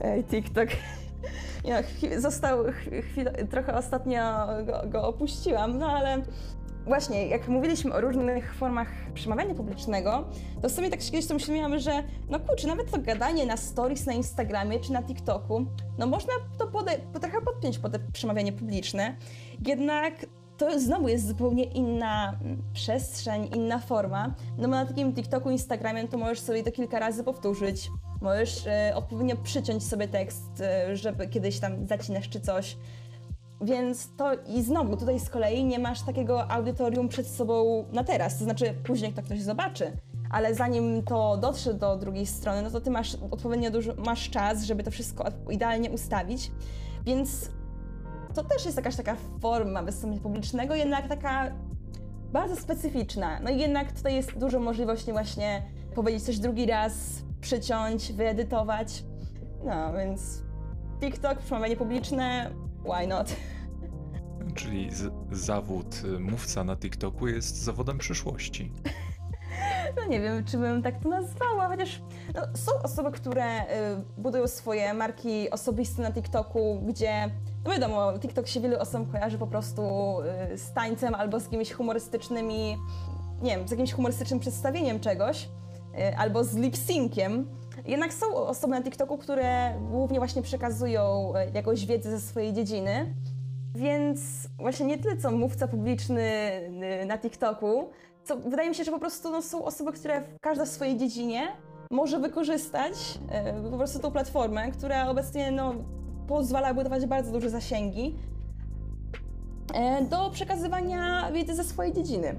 Ej, 0.00 0.24
TikTok. 0.24 0.68
Ja, 1.64 1.82
został 2.18 2.58
chwilę, 3.02 3.32
trochę 3.50 3.74
ostatnio 3.74 4.20
go, 4.64 4.82
go 4.86 5.08
opuściłam, 5.08 5.78
no 5.78 5.86
ale 5.86 6.22
właśnie, 6.86 7.26
jak 7.26 7.48
mówiliśmy 7.48 7.94
o 7.94 8.00
różnych 8.00 8.54
formach 8.54 8.88
przemawiania 9.14 9.54
publicznego, 9.54 10.28
to 10.62 10.68
w 10.68 10.72
sumie 10.72 10.90
tak 10.90 11.00
kiedyś 11.00 11.26
to 11.26 11.34
myślałam, 11.34 11.78
że 11.78 12.02
no 12.30 12.40
kurczę, 12.40 12.68
nawet 12.68 12.90
to 12.90 12.98
gadanie 12.98 13.46
na 13.46 13.56
stories 13.56 14.06
na 14.06 14.12
Instagramie 14.12 14.80
czy 14.80 14.92
na 14.92 15.02
TikToku, 15.02 15.66
no 15.98 16.06
można 16.06 16.32
to 16.58 16.66
pode, 16.66 16.98
trochę 17.20 17.40
podpiąć 17.40 17.78
pod 17.78 17.92
przemawianie 18.12 18.52
publiczne, 18.52 19.16
jednak 19.66 20.14
to 20.56 20.80
znowu 20.80 21.08
jest 21.08 21.28
zupełnie 21.28 21.64
inna 21.64 22.38
przestrzeń, 22.72 23.50
inna 23.54 23.78
forma, 23.78 24.34
no 24.58 24.62
bo 24.62 24.68
na 24.68 24.86
takim 24.86 25.14
TikToku, 25.14 25.50
Instagramie 25.50 26.08
to 26.08 26.18
możesz 26.18 26.40
sobie 26.40 26.62
to 26.62 26.72
kilka 26.72 26.98
razy 26.98 27.24
powtórzyć, 27.24 27.90
Możesz 28.22 28.66
e, 28.66 28.92
odpowiednio 28.94 29.36
przyciąć 29.36 29.86
sobie 29.86 30.08
tekst, 30.08 30.60
e, 30.60 30.96
żeby 30.96 31.28
kiedyś 31.28 31.60
tam 31.60 31.86
zacinasz 31.86 32.28
czy 32.28 32.40
coś. 32.40 32.76
Więc 33.60 34.16
to 34.16 34.32
i 34.46 34.62
znowu 34.62 34.96
tutaj 34.96 35.20
z 35.20 35.30
kolei 35.30 35.64
nie 35.64 35.78
masz 35.78 36.02
takiego 36.02 36.50
audytorium 36.50 37.08
przed 37.08 37.26
sobą 37.26 37.84
na 37.92 38.04
teraz, 38.04 38.38
to 38.38 38.44
znaczy 38.44 38.74
później 38.84 39.12
to 39.12 39.22
ktoś 39.22 39.40
zobaczy, 39.40 39.96
ale 40.30 40.54
zanim 40.54 41.02
to 41.02 41.36
dotrze 41.36 41.74
do 41.74 41.96
drugiej 41.96 42.26
strony, 42.26 42.62
no 42.62 42.70
to 42.70 42.80
ty 42.80 42.90
masz 42.90 43.16
odpowiednio 43.30 43.70
dużo, 43.70 43.92
masz 44.06 44.30
czas, 44.30 44.64
żeby 44.64 44.82
to 44.82 44.90
wszystko 44.90 45.24
idealnie 45.50 45.90
ustawić, 45.90 46.50
więc 47.04 47.50
to 48.34 48.44
też 48.44 48.64
jest 48.64 48.76
jakaś 48.76 48.96
taka 48.96 49.16
forma 49.40 49.82
wystąpienia 49.82 50.22
publicznego, 50.22 50.74
jednak 50.74 51.08
taka 51.08 51.52
bardzo 52.32 52.56
specyficzna. 52.56 53.40
No 53.40 53.50
i 53.50 53.58
jednak 53.58 53.92
tutaj 53.92 54.14
jest 54.14 54.38
dużo 54.38 54.58
możliwości 54.60 55.12
właśnie 55.12 55.62
powiedzieć 55.92 56.22
coś 56.22 56.38
drugi 56.38 56.66
raz, 56.66 57.22
przyciąć, 57.40 58.12
wyedytować. 58.12 59.04
No, 59.64 59.92
więc 59.92 60.42
TikTok, 61.00 61.38
przemawianie 61.38 61.76
publiczne, 61.76 62.50
why 62.84 63.06
not? 63.06 63.36
Czyli 64.54 64.90
zawód 65.32 66.02
y, 66.04 66.18
mówca 66.18 66.64
na 66.64 66.76
TikToku 66.76 67.28
jest 67.28 67.56
zawodem 67.56 67.98
przyszłości. 67.98 68.72
No 69.96 70.06
nie 70.06 70.20
wiem, 70.20 70.44
czy 70.44 70.58
bym 70.58 70.82
tak 70.82 71.02
to 71.02 71.08
nazwała, 71.08 71.68
chociaż 71.68 72.02
no, 72.34 72.42
są 72.54 72.72
osoby, 72.82 73.10
które 73.10 73.62
y, 73.62 73.66
budują 74.18 74.48
swoje 74.48 74.94
marki 74.94 75.50
osobiste 75.50 76.02
na 76.02 76.12
TikToku, 76.12 76.82
gdzie, 76.86 77.30
no 77.64 77.70
wiadomo, 77.70 78.18
TikTok 78.18 78.46
się 78.48 78.60
wielu 78.60 78.78
osobom 78.78 79.06
kojarzy 79.06 79.38
po 79.38 79.46
prostu 79.46 79.82
y, 80.52 80.58
z 80.58 80.72
tańcem 80.72 81.14
albo 81.14 81.40
z 81.40 81.44
jakimiś 81.44 81.72
humorystycznymi, 81.72 82.78
nie 83.42 83.56
wiem, 83.56 83.68
z 83.68 83.70
jakimś 83.70 83.92
humorystycznym 83.92 84.40
przedstawieniem 84.40 85.00
czegoś, 85.00 85.48
albo 86.16 86.44
z 86.44 86.56
lip-synciem. 86.56 87.44
Jednak 87.86 88.12
są 88.12 88.34
osoby 88.34 88.74
na 88.74 88.82
TikToku, 88.82 89.18
które 89.18 89.74
głównie 89.90 90.18
właśnie 90.18 90.42
przekazują 90.42 91.32
y, 91.36 91.50
jakąś 91.54 91.86
wiedzę 91.86 92.10
ze 92.10 92.20
swojej 92.20 92.52
dziedziny. 92.52 93.14
Więc 93.74 94.20
właśnie 94.58 94.86
nie 94.86 94.98
tyle 94.98 95.16
co 95.16 95.30
mówca 95.30 95.68
publiczny 95.68 96.22
y, 97.02 97.06
na 97.06 97.18
TikToku, 97.18 97.90
co 98.24 98.36
wydaje 98.36 98.68
mi 98.68 98.74
się, 98.74 98.84
że 98.84 98.90
po 98.90 98.98
prostu 98.98 99.30
no, 99.30 99.42
są 99.42 99.64
osoby, 99.64 99.92
które 99.92 100.22
każda 100.40 100.64
w 100.64 100.68
swojej 100.68 100.96
dziedzinie 100.96 101.48
może 101.90 102.18
wykorzystać 102.18 102.92
y, 103.66 103.70
po 103.70 103.76
prostu 103.76 103.98
tą 103.98 104.10
platformę, 104.10 104.70
która 104.70 105.08
obecnie 105.08 105.50
no, 105.50 105.74
pozwala 106.28 106.74
budować 106.74 107.06
bardzo 107.06 107.32
duże 107.32 107.50
zasięgi 107.50 108.16
y, 110.00 110.04
do 110.04 110.30
przekazywania 110.30 111.32
wiedzy 111.32 111.54
ze 111.54 111.64
swojej 111.64 111.92
dziedziny. 111.92 112.34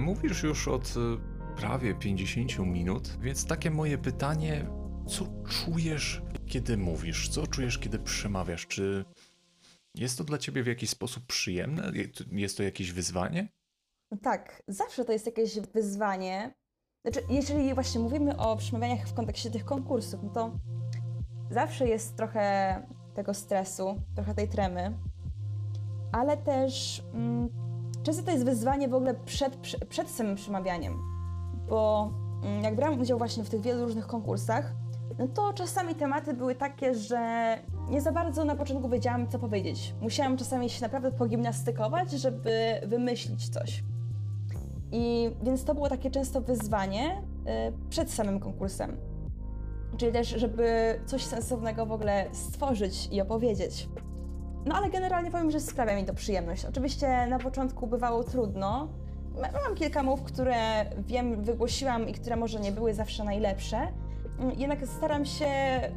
Mówisz 0.00 0.42
już 0.42 0.68
od 0.68 0.88
y, 0.96 1.56
prawie 1.56 1.94
50 1.94 2.58
minut, 2.58 3.16
więc 3.20 3.46
takie 3.46 3.70
moje 3.70 3.98
pytanie, 3.98 4.66
co 5.08 5.26
czujesz, 5.48 6.22
kiedy 6.46 6.76
mówisz? 6.76 7.28
Co 7.28 7.46
czujesz, 7.46 7.78
kiedy 7.78 7.98
przemawiasz? 7.98 8.66
Czy 8.66 9.04
jest 9.94 10.18
to 10.18 10.24
dla 10.24 10.38
ciebie 10.38 10.62
w 10.62 10.66
jakiś 10.66 10.90
sposób 10.90 11.26
przyjemne? 11.26 11.92
Je- 11.94 12.40
Jest 12.40 12.56
to 12.56 12.62
jakieś 12.62 12.92
wyzwanie? 12.92 13.48
Tak, 14.22 14.62
zawsze 14.68 15.04
to 15.04 15.12
jest 15.12 15.26
jakieś 15.26 15.60
wyzwanie. 15.60 16.54
Znaczy, 17.04 17.26
jeżeli 17.30 17.74
właśnie 17.74 18.00
mówimy 18.00 18.36
o 18.36 18.56
przemawianiach 18.56 19.08
w 19.08 19.14
kontekście 19.14 19.50
tych 19.50 19.64
konkursów, 19.64 20.20
no 20.22 20.30
to 20.30 20.58
zawsze 21.50 21.88
jest 21.88 22.16
trochę 22.16 22.86
tego 23.14 23.34
stresu, 23.34 24.02
trochę 24.14 24.34
tej 24.34 24.48
tremy, 24.48 24.98
ale 26.12 26.36
też 26.36 27.02
mm, 27.14 27.48
często 28.02 28.22
to 28.22 28.30
jest 28.30 28.44
wyzwanie 28.44 28.88
w 28.88 28.94
ogóle 28.94 29.14
przed, 29.14 29.56
prze- 29.56 29.86
przed 29.88 30.10
samym 30.10 30.36
przemawianiem, 30.36 30.98
bo 31.68 32.10
mm, 32.44 32.62
jak 32.62 32.76
brałam 32.76 33.00
udział 33.00 33.18
właśnie 33.18 33.44
w 33.44 33.50
tych 33.50 33.60
wielu 33.60 33.84
różnych 33.84 34.06
konkursach, 34.06 34.74
no 35.18 35.28
to 35.28 35.52
czasami 35.52 35.94
tematy 35.94 36.34
były 36.34 36.54
takie, 36.54 36.94
że 36.94 37.58
nie 37.88 38.00
za 38.00 38.12
bardzo 38.12 38.44
na 38.44 38.56
początku 38.56 38.88
wiedziałam, 38.88 39.28
co 39.28 39.38
powiedzieć. 39.38 39.94
Musiałam 40.00 40.36
czasami 40.36 40.70
się 40.70 40.82
naprawdę 40.82 41.12
pogimnastykować, 41.12 42.10
żeby 42.10 42.80
wymyślić 42.86 43.48
coś. 43.48 43.84
I 44.92 45.30
więc 45.42 45.64
to 45.64 45.74
było 45.74 45.88
takie 45.88 46.10
często 46.10 46.40
wyzwanie 46.40 47.18
y, 47.18 47.88
przed 47.90 48.10
samym 48.10 48.40
konkursem. 48.40 48.96
Czyli 49.96 50.12
też, 50.12 50.28
żeby 50.28 51.00
coś 51.06 51.24
sensownego 51.24 51.86
w 51.86 51.92
ogóle 51.92 52.26
stworzyć 52.32 53.08
i 53.12 53.20
opowiedzieć. 53.20 53.88
No 54.66 54.74
ale 54.74 54.90
generalnie 54.90 55.30
powiem, 55.30 55.50
że 55.50 55.60
sprawia 55.60 55.96
mi 55.96 56.04
to 56.04 56.14
przyjemność. 56.14 56.64
Oczywiście 56.64 57.26
na 57.26 57.38
początku 57.38 57.86
bywało 57.86 58.24
trudno. 58.24 58.88
Ma- 59.34 59.60
Mam 59.64 59.74
kilka 59.74 60.02
mów, 60.02 60.22
które 60.22 60.56
wiem, 60.98 61.44
wygłosiłam 61.44 62.08
i 62.08 62.12
które 62.12 62.36
może 62.36 62.60
nie 62.60 62.72
były 62.72 62.94
zawsze 62.94 63.24
najlepsze. 63.24 63.76
Mm, 64.38 64.58
Jednak 64.58 64.86
staram 64.86 65.24
się, 65.24 65.46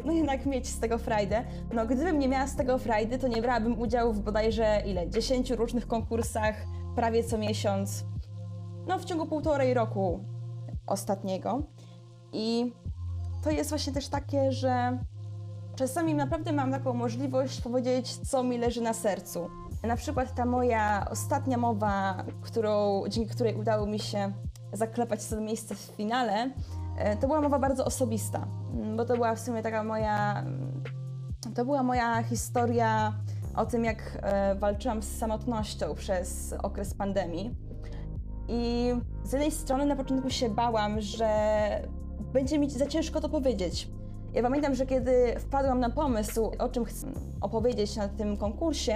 no 0.05 0.11
jednak 0.11 0.45
mieć 0.45 0.67
z 0.67 0.79
tego 0.79 0.97
frajdę. 0.97 1.43
No 1.73 1.85
gdybym 1.85 2.19
nie 2.19 2.27
miała 2.29 2.47
z 2.47 2.55
tego 2.55 2.77
frajdy, 2.77 3.17
to 3.19 3.27
nie 3.27 3.41
brałabym 3.41 3.79
udziału 3.79 4.13
w 4.13 4.19
bodajże 4.21 4.81
ile? 4.85 5.09
10 5.09 5.51
różnych 5.51 5.87
konkursach, 5.87 6.55
prawie 6.95 7.23
co 7.23 7.37
miesiąc. 7.37 8.05
No 8.87 8.99
w 8.99 9.05
ciągu 9.05 9.25
półtorej 9.25 9.73
roku 9.73 10.19
ostatniego. 10.87 11.63
I 12.33 12.73
to 13.43 13.49
jest 13.51 13.69
właśnie 13.69 13.93
też 13.93 14.07
takie, 14.07 14.51
że 14.51 14.99
czasami 15.75 16.13
naprawdę 16.13 16.51
mam 16.53 16.71
taką 16.71 16.93
możliwość 16.93 17.61
powiedzieć, 17.61 18.17
co 18.17 18.43
mi 18.43 18.57
leży 18.57 18.81
na 18.81 18.93
sercu. 18.93 19.49
Na 19.83 19.95
przykład 19.95 20.35
ta 20.35 20.45
moja 20.45 21.07
ostatnia 21.11 21.57
mowa, 21.57 22.23
którą, 22.41 23.03
dzięki 23.09 23.29
której 23.29 23.55
udało 23.55 23.85
mi 23.85 23.99
się 23.99 24.31
zaklepać 24.73 25.23
sobie 25.23 25.41
miejsce 25.41 25.75
w 25.75 25.79
finale, 25.79 26.49
e, 26.97 27.17
to 27.17 27.27
była 27.27 27.41
mowa 27.41 27.59
bardzo 27.59 27.85
osobista, 27.85 28.47
m, 28.73 28.97
bo 28.97 29.05
to 29.05 29.15
była 29.15 29.35
w 29.35 29.39
sumie 29.39 29.63
taka 29.63 29.83
moja. 29.83 30.39
mm, 30.39 30.83
To 31.55 31.65
była 31.65 31.83
moja 31.83 32.23
historia 32.23 33.13
o 33.55 33.65
tym, 33.65 33.85
jak 33.85 34.19
e, 34.21 34.55
walczyłam 34.55 35.03
z 35.03 35.17
samotnością 35.17 35.95
przez 35.95 36.53
okres 36.63 36.93
pandemii. 36.93 37.55
I 38.47 38.93
z 39.23 39.31
jednej 39.31 39.51
strony 39.51 39.85
na 39.85 39.95
początku 39.95 40.29
się 40.29 40.49
bałam, 40.49 41.01
że 41.01 41.27
będzie 42.33 42.59
mi 42.59 42.69
za 42.69 42.85
ciężko 42.85 43.21
to 43.21 43.29
powiedzieć. 43.29 43.87
Ja 44.33 44.43
pamiętam, 44.43 44.75
że 44.75 44.85
kiedy 44.85 45.35
wpadłam 45.39 45.79
na 45.79 45.89
pomysł, 45.89 46.51
o 46.59 46.69
czym 46.69 46.85
chcę 46.85 47.07
opowiedzieć 47.41 47.95
na 47.95 48.07
tym 48.07 48.37
konkursie, 48.37 48.95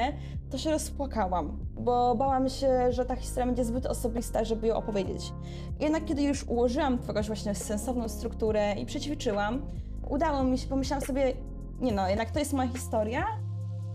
to 0.49 0.57
się 0.57 0.71
rozpłakałam, 0.71 1.59
bo 1.79 2.15
bałam 2.15 2.49
się, 2.49 2.91
że 2.91 3.05
ta 3.05 3.15
historia 3.15 3.45
będzie 3.45 3.65
zbyt 3.65 3.85
osobista, 3.85 4.43
żeby 4.43 4.67
ją 4.67 4.75
opowiedzieć. 4.75 5.33
Jednak 5.79 6.05
kiedy 6.05 6.23
już 6.23 6.43
ułożyłam 6.43 6.97
to 6.97 7.07
jakoś 7.07 7.27
właśnie 7.27 7.55
sensowną 7.55 8.09
strukturę 8.09 8.73
i 8.73 8.85
przećwiczyłam, 8.85 9.65
udało 10.09 10.43
mi 10.43 10.57
się, 10.57 10.67
pomyślałam 10.67 11.05
sobie, 11.05 11.33
nie 11.79 11.91
no, 11.91 12.09
jednak 12.09 12.31
to 12.31 12.39
jest 12.39 12.53
moja 12.53 12.69
historia, 12.69 13.25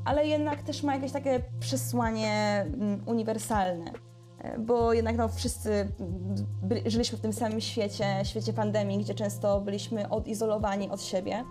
ale 0.04 0.26
jednak 0.26 0.62
też 0.62 0.82
ma 0.82 0.94
jakieś 0.94 1.12
takie 1.12 1.42
przesłanie 1.60 2.64
mm, 2.74 3.02
uniwersalne. 3.06 4.11
Bo 4.58 4.92
jednak 4.92 5.16
no, 5.16 5.28
wszyscy 5.28 5.88
żyliśmy 6.86 7.18
w 7.18 7.20
tym 7.20 7.32
samym 7.32 7.60
świecie, 7.60 8.04
świecie 8.22 8.52
pandemii, 8.52 8.98
gdzie 8.98 9.14
często 9.14 9.60
byliśmy 9.60 10.08
odizolowani 10.08 10.90
od 10.90 11.02
siebie. 11.02 11.44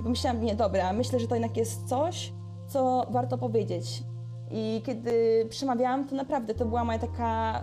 I 0.00 0.02
pomyślałam, 0.02 0.44
nie, 0.44 0.54
dobra, 0.54 0.92
myślę, 0.92 1.20
że 1.20 1.28
to 1.28 1.34
jednak 1.34 1.56
jest 1.56 1.88
coś, 1.88 2.32
co 2.68 3.06
warto 3.10 3.38
powiedzieć. 3.38 4.02
I 4.50 4.82
kiedy 4.84 5.46
przemawiałam, 5.50 6.08
to 6.08 6.16
naprawdę 6.16 6.54
to 6.54 6.64
była 6.64 6.84
moja 6.84 6.98
taka 6.98 7.62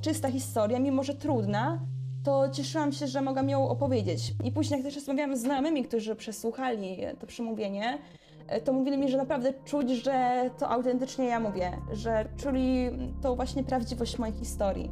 czysta 0.00 0.30
historia, 0.30 0.78
mimo 0.78 1.02
że 1.02 1.14
trudna, 1.14 1.80
to 2.24 2.50
cieszyłam 2.50 2.92
się, 2.92 3.06
że 3.06 3.22
mogłam 3.22 3.48
ją 3.48 3.68
opowiedzieć. 3.68 4.34
I 4.44 4.52
później, 4.52 4.78
jak 4.78 4.86
też 4.86 4.94
rozmawiałam 4.94 5.36
z 5.36 5.40
znajomymi, 5.40 5.84
którzy 5.84 6.14
przesłuchali 6.14 6.98
to 7.20 7.26
przemówienie, 7.26 7.98
to 8.64 8.72
mówili 8.72 8.98
mi, 8.98 9.10
że 9.10 9.16
naprawdę 9.16 9.52
czuć, 9.64 9.90
że 9.90 10.50
to 10.58 10.68
autentycznie 10.68 11.24
ja 11.24 11.40
mówię, 11.40 11.78
że 11.92 12.28
czuli 12.36 12.90
tą 13.22 13.36
właśnie 13.36 13.64
prawdziwość 13.64 14.18
mojej 14.18 14.34
historii. 14.34 14.90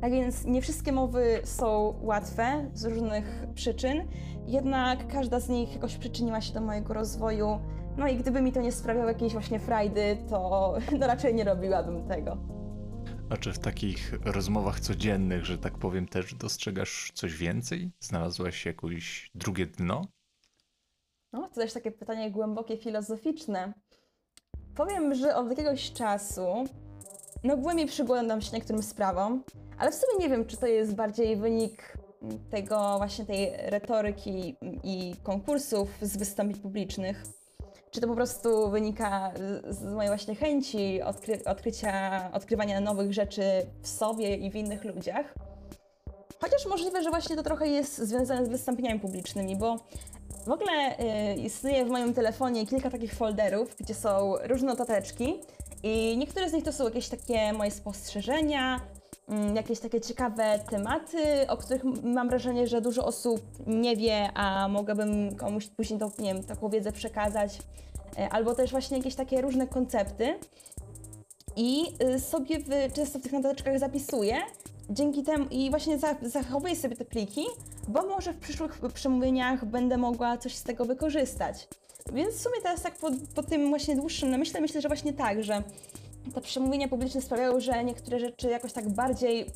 Tak 0.00 0.12
więc 0.12 0.44
nie 0.44 0.62
wszystkie 0.62 0.92
mowy 0.92 1.40
są 1.44 1.94
łatwe 2.02 2.70
z 2.74 2.84
różnych 2.84 3.46
przyczyn, 3.54 4.08
jednak 4.46 5.06
każda 5.08 5.40
z 5.40 5.48
nich 5.48 5.74
jakoś 5.74 5.96
przyczyniła 5.96 6.40
się 6.40 6.54
do 6.54 6.60
mojego 6.60 6.94
rozwoju. 6.94 7.60
No 7.96 8.08
i 8.08 8.16
gdyby 8.16 8.42
mi 8.42 8.52
to 8.52 8.60
nie 8.60 8.72
sprawiało 8.72 9.08
jakiejś 9.08 9.32
właśnie 9.32 9.58
frajdy, 9.58 10.16
to 10.28 10.74
no 11.00 11.06
raczej 11.06 11.34
nie 11.34 11.44
robiłabym 11.44 12.08
tego. 12.08 12.38
A 13.30 13.36
czy 13.36 13.52
w 13.52 13.58
takich 13.58 14.12
rozmowach 14.24 14.80
codziennych, 14.80 15.44
że 15.44 15.58
tak 15.58 15.78
powiem, 15.78 16.08
też 16.08 16.34
dostrzegasz 16.34 17.10
coś 17.14 17.36
więcej? 17.36 17.90
Znalazłaś 18.00 18.66
jakieś 18.66 19.30
drugie 19.34 19.66
dno? 19.66 20.02
No, 21.34 21.48
to 21.48 21.54
też 21.54 21.72
takie 21.72 21.90
pytanie 21.90 22.30
głębokie, 22.30 22.76
filozoficzne. 22.76 23.72
Powiem, 24.76 25.14
że 25.14 25.36
od 25.36 25.50
jakiegoś 25.50 25.92
czasu, 25.92 26.46
no 27.44 27.56
głębiej 27.56 27.86
przyglądam 27.86 28.40
się 28.40 28.56
niektórym 28.56 28.82
sprawom, 28.82 29.44
ale 29.78 29.90
w 29.90 29.94
sumie 29.94 30.12
nie 30.18 30.28
wiem, 30.28 30.46
czy 30.46 30.56
to 30.56 30.66
jest 30.66 30.94
bardziej 30.94 31.36
wynik 31.36 31.98
tego 32.50 32.94
właśnie 32.98 33.24
tej 33.26 33.52
retoryki 33.56 34.56
i 34.84 35.14
konkursów 35.22 35.88
z 36.02 36.16
wystąpień 36.16 36.60
publicznych, 36.60 37.22
czy 37.90 38.00
to 38.00 38.06
po 38.06 38.14
prostu 38.14 38.70
wynika 38.70 39.32
z 39.68 39.84
mojej 39.84 40.10
właśnie 40.10 40.34
chęci 40.34 41.02
odkry 41.02 41.44
odkrycia, 41.44 42.30
odkrywania 42.32 42.80
nowych 42.80 43.12
rzeczy 43.12 43.42
w 43.82 43.88
sobie 43.88 44.36
i 44.36 44.50
w 44.50 44.56
innych 44.56 44.84
ludziach. 44.84 45.34
Chociaż 46.40 46.66
możliwe, 46.66 47.02
że 47.02 47.10
właśnie 47.10 47.36
to 47.36 47.42
trochę 47.42 47.68
jest 47.68 47.98
związane 47.98 48.46
z 48.46 48.48
wystąpieniami 48.48 49.00
publicznymi, 49.00 49.56
bo 49.56 49.76
W 50.46 50.50
ogóle 50.50 50.98
y, 50.98 51.34
istnieje 51.34 51.84
w 51.84 51.90
moim 51.90 52.14
telefonie 52.14 52.66
kilka 52.66 52.90
takich 52.90 53.14
folderów, 53.14 53.76
gdzie 53.76 53.94
są 53.94 54.34
różne 54.42 54.68
notateczki 54.68 55.34
i 55.82 56.16
niektóre 56.16 56.50
z 56.50 56.52
nich 56.52 56.64
to 56.64 56.72
są 56.72 56.84
jakieś 56.84 57.08
takie 57.08 57.52
moje 57.52 57.70
spostrzeżenia, 57.70 58.80
mm, 59.28 59.56
jakieś 59.56 59.80
takie 59.80 60.00
ciekawe 60.00 60.60
tematy, 60.70 61.48
o 61.48 61.56
których 61.56 61.84
mam 62.02 62.28
wrażenie, 62.28 62.66
że 62.66 62.80
dużo 62.80 63.06
osób 63.06 63.40
nie 63.66 63.96
wie, 63.96 64.30
a 64.34 64.68
mogłabym 64.68 65.36
komuś 65.36 65.66
później 65.66 65.98
tą, 66.00 66.10
nie 66.18 66.34
wiem, 66.34 66.44
taką 66.44 66.68
wiedzę 66.68 66.92
przekazać. 66.92 67.58
E, 68.18 68.28
Albo 68.28 68.54
też 68.54 68.70
właśnie 68.70 68.96
jakieś 68.96 69.14
takie 69.14 69.40
różne 69.40 69.66
koncepty. 69.66 70.38
I 71.56 71.84
y, 72.14 72.20
sobie 72.20 72.58
w, 72.58 72.92
często 72.92 73.18
w 73.18 73.22
tych 73.22 73.32
notateczkach 73.32 73.78
zapisuję. 73.78 74.36
Dzięki 74.90 75.22
temu 75.22 75.46
i 75.50 75.70
właśnie 75.70 75.98
za, 75.98 76.14
zachowuję 76.22 76.76
sobie 76.76 76.96
te 76.96 77.04
pliki, 77.04 77.44
bo 77.88 78.02
może 78.02 78.32
w 78.32 78.38
przyszłych 78.38 78.80
przemówieniach 78.94 79.64
będę 79.64 79.96
mogła 79.96 80.38
coś 80.38 80.54
z 80.54 80.62
tego 80.62 80.84
wykorzystać. 80.84 81.68
Więc 82.12 82.34
w 82.34 82.40
sumie 82.40 82.56
teraz 82.62 82.82
tak 82.82 82.94
po, 82.94 83.10
po 83.34 83.42
tym 83.42 83.68
właśnie 83.68 83.96
dłuższym 83.96 84.30
namyśle 84.30 84.60
myślę, 84.60 84.80
że 84.80 84.88
właśnie 84.88 85.12
tak, 85.12 85.42
że 85.42 85.62
te 86.34 86.40
przemówienia 86.40 86.88
publiczne 86.88 87.20
sprawiają, 87.20 87.60
że 87.60 87.84
niektóre 87.84 88.18
rzeczy 88.18 88.50
jakoś 88.50 88.72
tak 88.72 88.88
bardziej 88.88 89.46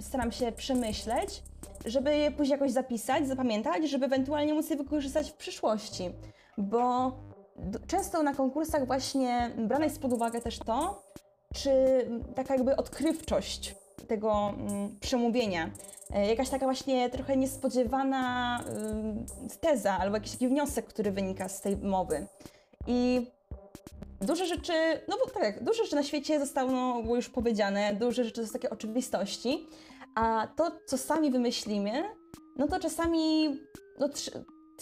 staram 0.00 0.32
się 0.32 0.52
przemyśleć, 0.52 1.42
żeby 1.84 2.16
je 2.16 2.30
później 2.30 2.52
jakoś 2.52 2.70
zapisać, 2.70 3.28
zapamiętać, 3.28 3.90
żeby 3.90 4.06
ewentualnie 4.06 4.54
móc 4.54 4.70
je 4.70 4.76
wykorzystać 4.76 5.30
w 5.30 5.34
przyszłości. 5.34 6.10
Bo 6.58 7.12
często 7.86 8.22
na 8.22 8.34
konkursach 8.34 8.86
właśnie 8.86 9.50
brane 9.58 9.84
jest 9.84 10.00
pod 10.00 10.12
uwagę 10.12 10.40
też 10.40 10.58
to, 10.58 11.02
czy 11.54 11.70
taka 12.34 12.54
jakby 12.54 12.76
odkrywczość 12.76 13.81
tego 14.02 14.54
mm, 14.58 14.98
przemówienia, 15.00 15.70
e, 16.14 16.26
jakaś 16.26 16.48
taka 16.48 16.66
właśnie 16.66 17.10
trochę 17.10 17.36
niespodziewana 17.36 18.60
y, 19.54 19.58
teza 19.58 19.98
albo 19.98 20.16
jakiś 20.16 20.32
taki 20.32 20.48
wniosek, 20.48 20.86
który 20.86 21.12
wynika 21.12 21.48
z 21.48 21.60
tej 21.60 21.76
mowy. 21.76 22.26
I 22.86 23.26
duże 24.20 24.46
rzeczy, 24.46 24.72
no 25.08 25.16
bo 25.24 25.40
tak, 25.40 25.64
duże 25.64 25.84
rzeczy 25.84 25.96
na 25.96 26.02
świecie 26.02 26.40
zostało 26.40 27.16
już 27.16 27.28
powiedziane, 27.28 27.94
duże 27.94 28.24
rzeczy 28.24 28.40
to 28.40 28.46
są 28.46 28.52
takie 28.52 28.70
oczywistości, 28.70 29.66
a 30.14 30.48
to, 30.56 30.72
co 30.86 30.98
sami 30.98 31.30
wymyślimy, 31.30 32.04
no 32.56 32.68
to 32.68 32.80
czasami 32.80 33.56
no, 33.98 34.08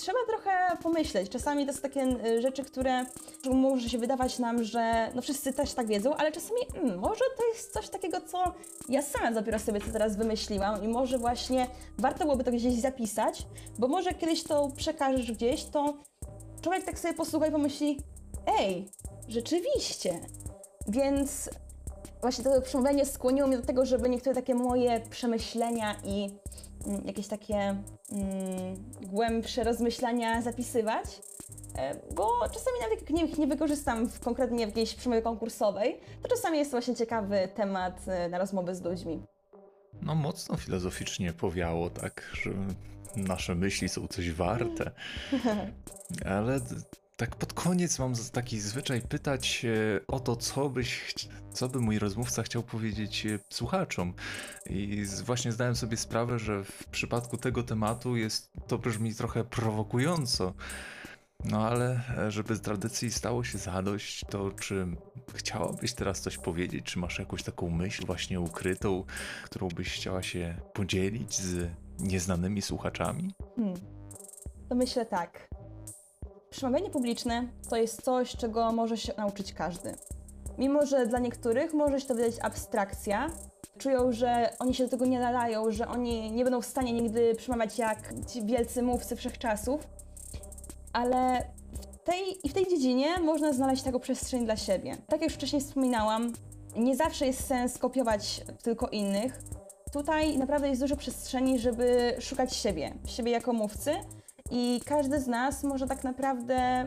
trzeba 0.01 0.19
trochę 0.29 0.77
pomyśleć. 0.83 1.31
Czasami 1.31 1.67
to 1.67 1.73
są 1.73 1.81
takie 1.81 2.03
y, 2.27 2.43
rzeczy, 2.43 2.65
które 2.65 3.05
może 3.53 3.89
się 3.89 3.99
wydawać 3.99 4.39
nam, 4.39 4.65
że 4.65 5.11
no 5.15 5.23
wszyscy 5.23 5.53
też 5.53 5.75
tak 5.75 5.87
wiedzą, 5.87 6.15
ale 6.15 6.33
czasami 6.33 6.61
mm, 6.75 6.99
może 6.99 7.25
to 7.37 7.49
jest 7.55 7.73
coś 7.73 7.89
takiego, 7.89 8.21
co 8.21 8.55
ja 8.89 9.03
sama 9.03 9.33
dopiero 9.33 9.59
sobie 9.59 9.81
to 9.81 9.93
teraz 9.93 10.17
wymyśliłam 10.17 10.85
i 10.85 10.89
może 10.89 11.19
właśnie 11.19 11.67
warto 11.99 12.25
byłoby 12.25 12.45
to 12.45 12.51
gdzieś 12.51 12.81
zapisać, 12.81 13.47
bo 13.79 13.89
może 13.89 14.15
kiedyś 14.15 14.43
to 14.43 14.71
przekażesz 14.77 15.33
gdzieś, 15.33 15.65
to 15.65 15.95
człowiek 16.63 16.85
tak 16.85 16.99
sobie 16.99 17.15
posłucha 17.15 17.47
i 17.47 17.53
pomyśli, 17.53 17.99
ej, 18.61 18.89
rzeczywiście. 19.29 20.21
Więc 20.89 21.51
właśnie 22.21 22.45
to 22.45 22.63
przemówienie 22.63 23.07
skłoniło 23.07 23.49
mnie 23.49 23.57
do 23.57 23.67
tego, 23.67 23.87
żeby 23.87 24.09
niektóre 24.09 24.35
takie 24.35 24.55
moje 24.55 25.01
przemyślenia 25.11 25.95
i 26.05 26.31
jakieś 27.05 27.27
takie 27.27 27.57
mm, 27.57 27.83
głębsze 29.03 29.65
rozmyślania 29.65 30.43
zapisywać. 30.43 31.05
E, 31.77 32.15
Bo 32.15 32.31
czasami 32.43 32.77
nawet 32.83 33.01
jak 33.01 33.11
nie, 33.11 33.25
nie 33.39 33.47
wykorzystam 33.47 34.09
w, 34.09 34.21
konkretnie 34.21 34.67
w 34.67 34.69
jakiejś 34.69 34.95
przemowie 34.95 35.23
konkursowej, 35.23 36.01
to 36.23 36.29
czasami 36.29 36.59
jest 36.59 36.71
to 36.71 36.75
właśnie 36.75 36.97
ciekawy 36.97 37.49
temat 37.55 38.09
e, 38.09 38.29
na 38.29 38.39
rozmowy 38.39 38.75
z 38.75 38.83
ludźmi. 38.83 39.23
No 40.03 40.15
mocno 40.15 40.57
filozoficznie 40.57 41.33
powiało, 41.33 41.91
tak, 41.91 42.31
że 42.33 42.51
nasze 43.17 43.55
myśli 43.55 43.89
są 43.89 44.09
coś 44.09 44.33
warte. 44.33 44.91
Ale 46.37 46.61
tak 47.21 47.37
pod 47.37 47.53
koniec 47.53 47.99
mam 47.99 48.15
taki 48.33 48.61
zwyczaj 48.61 49.03
pytać 49.03 49.65
e, 49.65 50.01
o 50.07 50.21
to, 50.21 50.37
co 50.37 50.71
byś, 50.71 51.15
co 51.53 51.69
by 51.69 51.81
mój 51.81 51.99
rozmówca 51.99 52.43
chciał 52.43 52.63
powiedzieć 52.63 53.27
e, 53.27 53.39
słuchaczom. 53.51 54.15
I 54.67 55.05
właśnie 55.25 55.53
zdałem 55.53 55.77
sobie 55.77 55.97
sprawę, 55.97 56.39
że 56.39 56.65
w 56.65 56.85
przypadku 56.91 57.37
tego 57.37 57.63
tematu 57.63 58.17
jest 58.17 58.51
to 58.67 58.79
brzmi 58.79 59.15
trochę 59.15 59.45
prowokująco. 59.45 60.55
No 61.45 61.67
ale 61.67 62.01
e, 62.19 62.31
żeby 62.31 62.57
z 62.57 62.61
tradycji 62.61 63.13
stało 63.13 63.45
się 63.45 63.59
zadość, 63.59 64.25
to 64.31 64.53
czy 64.53 64.87
chciałabyś 65.35 65.93
teraz 65.93 66.21
coś 66.21 66.39
powiedzieć? 66.39 66.85
Czy 66.85 66.99
masz 66.99 67.19
jakąś 67.19 67.43
taką 67.43 67.71
myśl 67.71 68.07
właśnie 68.07 68.41
ukrytą, 68.41 69.05
którą 69.45 69.69
byś 69.69 69.93
chciała 69.93 70.23
się 70.23 70.61
podzielić 70.73 71.35
z 71.35 71.71
nieznanymi 71.99 72.63
słuchaczami? 72.63 73.35
Hmm. 73.57 73.77
To 74.69 74.75
myślę 74.75 75.07
tak. 75.07 75.60
Przemawianie 76.51 76.91
publiczne 76.91 77.49
to 77.69 77.77
jest 77.77 78.03
coś, 78.03 78.37
czego 78.37 78.73
może 78.73 78.97
się 78.97 79.13
nauczyć 79.17 79.53
każdy. 79.53 79.95
Mimo, 80.59 80.87
że 80.87 81.07
dla 81.07 81.19
niektórych 81.19 81.75
może 81.75 82.01
się 82.01 82.07
to 82.07 82.15
wydać 82.15 82.35
abstrakcja, 82.43 83.31
czują, 83.79 84.13
że 84.13 84.51
oni 84.59 84.75
się 84.75 84.85
do 84.85 84.91
tego 84.91 85.07
nie 85.07 85.21
nadają, 85.21 85.71
że 85.71 85.89
oni 85.89 86.31
nie 86.31 86.45
będą 86.45 86.61
w 86.61 86.67
stanie 86.67 86.93
nigdy 86.93 87.35
przemawiać 87.35 87.79
jak 87.79 87.99
ci 88.29 88.43
wielcy 88.43 88.83
mówcy 88.83 89.17
wszechczasów, 89.17 89.89
ale 90.93 91.45
w 91.93 91.99
tej, 92.05 92.47
i 92.47 92.49
w 92.49 92.55
tej 92.55 92.67
dziedzinie 92.67 93.21
można 93.21 93.53
znaleźć 93.53 93.83
taką 93.83 94.01
przestrzeń 94.01 94.45
dla 94.45 94.57
siebie. 94.57 94.97
Tak 95.07 95.21
jak 95.21 95.31
już 95.31 95.35
wcześniej 95.35 95.63
wspominałam, 95.63 96.33
nie 96.77 96.97
zawsze 96.97 97.27
jest 97.27 97.47
sens 97.47 97.79
kopiować 97.79 98.45
tylko 98.63 98.89
innych. 98.89 99.41
Tutaj 99.93 100.39
naprawdę 100.39 100.69
jest 100.69 100.81
dużo 100.81 100.97
przestrzeni, 100.97 101.59
żeby 101.59 102.17
szukać 102.21 102.57
siebie, 102.57 102.95
siebie 103.07 103.33
jako 103.33 103.53
mówcy 103.53 103.93
i 104.51 104.81
każdy 104.85 105.21
z 105.21 105.27
nas 105.27 105.63
może 105.63 105.87
tak 105.87 106.05
naprawdę 106.05 106.87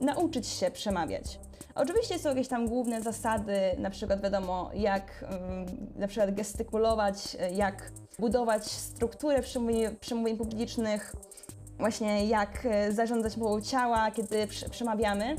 nauczyć 0.00 0.46
się 0.46 0.70
przemawiać. 0.70 1.38
Oczywiście 1.74 2.18
są 2.18 2.28
jakieś 2.28 2.48
tam 2.48 2.68
główne 2.68 3.02
zasady, 3.02 3.60
na 3.78 3.90
przykład 3.90 4.22
wiadomo, 4.22 4.70
jak 4.74 5.24
ym, 5.32 5.88
na 5.96 6.08
przykład 6.08 6.34
gestykulować, 6.34 7.36
jak 7.54 7.92
budować 8.18 8.64
strukturę 8.64 9.42
przemówień, 9.42 9.96
przemówień 9.96 10.36
publicznych, 10.36 11.12
właśnie 11.78 12.26
jak 12.26 12.66
e, 12.66 12.92
zarządzać 12.92 13.36
mową 13.36 13.60
ciała, 13.60 14.10
kiedy 14.10 14.46
przemawiamy. 14.70 15.36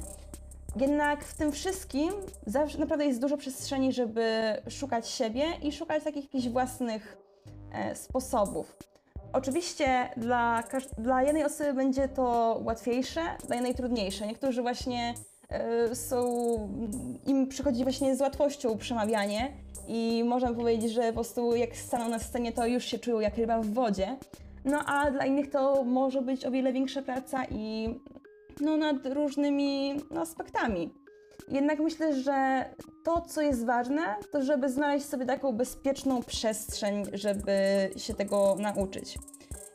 Jednak 0.76 1.24
w 1.24 1.38
tym 1.38 1.51
wszystkim 1.51 2.13
zawsze 2.45 2.78
naprawdę 2.78 3.05
jest 3.05 3.22
dużo 3.22 3.38
przestrzeni, 3.38 3.93
żeby 3.93 4.41
szukać 4.70 5.09
siebie 5.09 5.45
i 5.61 5.72
szukać 5.72 6.03
takich 6.03 6.24
jakichś 6.24 6.47
własnych 6.47 7.18
e, 7.72 7.95
sposobów. 7.95 8.78
Oczywiście 9.38 10.10
dla, 10.18 10.64
dla 10.98 11.24
jednej 11.24 11.44
osoby 11.44 11.74
będzie 11.74 12.08
to 12.08 12.60
łatwiejsze, 12.66 13.22
dla 13.48 13.56
jednej 13.56 13.76
trudniejsze. 13.76 14.28
Niektórzy 14.28 14.62
właśnie 14.62 15.14
e, 15.50 15.96
są, 15.96 16.26
im 17.26 17.48
przychodzi 17.48 17.84
właśnie 17.84 18.16
z 18.16 18.22
łatwością 18.22 18.78
przemawianie 18.78 19.54
i 19.88 20.24
można 20.26 20.54
powiedzieć, 20.54 20.92
że 20.92 21.08
po 21.08 21.14
prostu 21.14 21.56
jak 21.56 21.76
staną 21.76 22.10
na 22.10 22.20
scenie, 22.20 22.52
to 22.52 22.68
już 22.68 22.86
się 22.86 23.00
czują 23.00 23.20
jak 23.20 23.38
ryba 23.38 23.62
w 23.62 23.68
wodzie. 23.68 24.18
No 24.66 24.80
a 24.86 25.12
dla 25.12 25.26
innych 25.26 25.50
to 25.50 25.84
może 25.84 26.22
być 26.22 26.46
o 26.46 26.52
wiele 26.52 26.74
większa 26.74 27.02
praca 27.02 27.46
i 27.52 27.90
no, 28.62 28.78
nad 28.78 29.06
różnymi 29.06 30.02
no, 30.12 30.22
aspektami. 30.22 30.94
Jednak 31.48 31.80
myślę, 31.80 32.22
że 32.22 32.66
to, 33.04 33.22
co 33.22 33.41
jest 33.41 33.66
ważne, 33.66 34.16
to 34.32 34.43
żeby 34.43 34.70
znaleźć 34.70 35.06
sobie 35.06 35.26
taką 35.26 35.52
bezpieczną 35.52 36.24
przestrzeń, 36.24 37.04
żeby 37.14 37.52
się 37.98 38.14
tego 38.14 38.56
nauczyć. 38.60 39.18